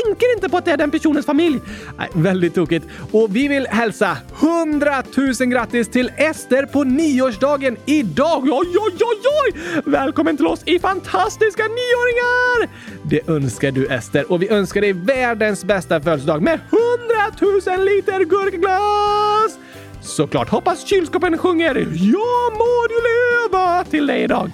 tänker 0.05 0.35
inte 0.35 0.49
på 0.49 0.57
att 0.57 0.65
det 0.65 0.71
är 0.71 0.77
den 0.77 0.91
personens 0.91 1.27
familj. 1.27 1.61
Nej, 1.99 2.09
väldigt 2.15 2.55
tokigt. 2.55 2.87
Och 3.13 3.37
vi 3.37 3.49
vill 3.49 3.67
hälsa 3.67 4.17
100 4.41 5.03
000 5.41 5.49
grattis 5.49 5.89
till 5.89 6.13
Ester 6.17 6.67
på 6.67 6.85
nioårsdagen 6.85 7.77
idag! 7.87 8.43
Oj, 8.45 8.77
oj, 8.79 8.97
oj, 9.01 9.21
oj! 9.45 9.83
Välkommen 9.87 10.37
till 10.37 10.47
oss 10.47 10.63
i 10.65 10.79
fantastiska 10.79 11.63
nioåringar! 11.63 12.69
Det 13.03 13.29
önskar 13.29 13.71
du 13.71 13.87
Ester 13.87 14.33
och 14.33 14.43
vi 14.43 14.49
önskar 14.49 14.81
dig 14.81 14.93
världens 14.93 15.65
bästa 15.65 16.01
födelsedag 16.01 16.43
med 16.43 16.61
100 16.71 16.88
tusen 17.31 17.85
liter 17.85 18.25
gurkglass! 18.25 19.59
Såklart 20.01 20.49
hoppas 20.49 20.85
kylskåpen 20.85 21.39
sjunger 21.39 21.75
“Ja 21.93 22.51
må 22.59 22.87
du 22.89 22.99
leva” 23.09 23.85
till 23.85 24.07
dig 24.07 24.23
idag. 24.23 24.51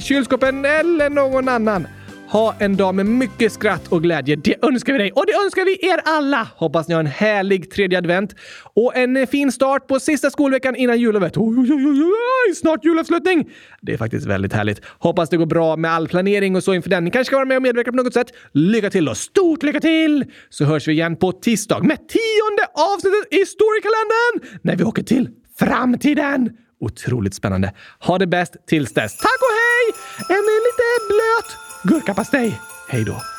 Kylskåpen 0.00 0.64
eller 0.64 1.10
någon 1.10 1.48
annan. 1.48 1.86
Ha 2.34 2.54
en 2.58 2.76
dag 2.76 2.94
med 2.94 3.06
mycket 3.06 3.52
skratt 3.52 3.88
och 3.88 4.02
glädje. 4.02 4.36
Det 4.36 4.64
önskar 4.64 4.92
vi 4.92 4.98
dig 4.98 5.12
och 5.12 5.26
det 5.26 5.32
önskar 5.32 5.64
vi 5.64 5.88
er 5.88 6.00
alla. 6.04 6.48
Hoppas 6.56 6.88
ni 6.88 6.94
har 6.94 7.00
en 7.00 7.06
härlig 7.06 7.70
tredje 7.70 7.98
advent 7.98 8.34
och 8.74 8.96
en 8.96 9.16
eh, 9.16 9.26
fin 9.26 9.52
start 9.52 9.86
på 9.86 10.00
sista 10.00 10.30
skolveckan 10.30 10.76
innan 10.76 11.00
jullovet. 11.00 11.36
Oj, 11.36 11.58
oj, 11.58 11.72
oj, 11.72 12.02
oj, 12.02 12.54
snart 12.54 12.84
julavslutning! 12.84 13.50
Det 13.82 13.92
är 13.92 13.96
faktiskt 13.96 14.26
väldigt 14.26 14.52
härligt. 14.52 14.80
Hoppas 14.98 15.30
det 15.30 15.36
går 15.36 15.46
bra 15.46 15.76
med 15.76 15.90
all 15.90 16.08
planering 16.08 16.56
och 16.56 16.64
så 16.64 16.74
inför 16.74 16.90
den. 16.90 17.04
Ni 17.04 17.10
kanske 17.10 17.28
ska 17.28 17.36
vara 17.36 17.46
med 17.46 17.56
och 17.56 17.62
medverka 17.62 17.90
på 17.90 17.96
något 17.96 18.14
sätt. 18.14 18.32
Lycka 18.52 18.90
till 18.90 19.04
då! 19.04 19.14
Stort 19.14 19.62
lycka 19.62 19.80
till! 19.80 20.24
Så 20.48 20.64
hörs 20.64 20.88
vi 20.88 20.92
igen 20.92 21.16
på 21.16 21.32
tisdag 21.32 21.82
med 21.82 21.98
tionde 22.08 22.64
avsnittet 22.74 23.40
i 23.40 23.46
Storykalendern 23.46 24.60
när 24.62 24.76
vi 24.76 24.84
åker 24.84 25.02
till 25.02 25.28
framtiden. 25.58 26.50
Otroligt 26.80 27.34
spännande. 27.34 27.72
Ha 28.00 28.18
det 28.18 28.26
bäst 28.26 28.56
tills 28.66 28.92
dess. 28.94 29.16
Tack 29.16 29.40
och 29.40 29.54
hej! 29.60 29.94
En 30.36 30.44
lite 30.44 30.86
blöt 31.08 31.63
gurkapastej. 31.84 32.60
Hej 32.88 33.04
då! 33.04 33.33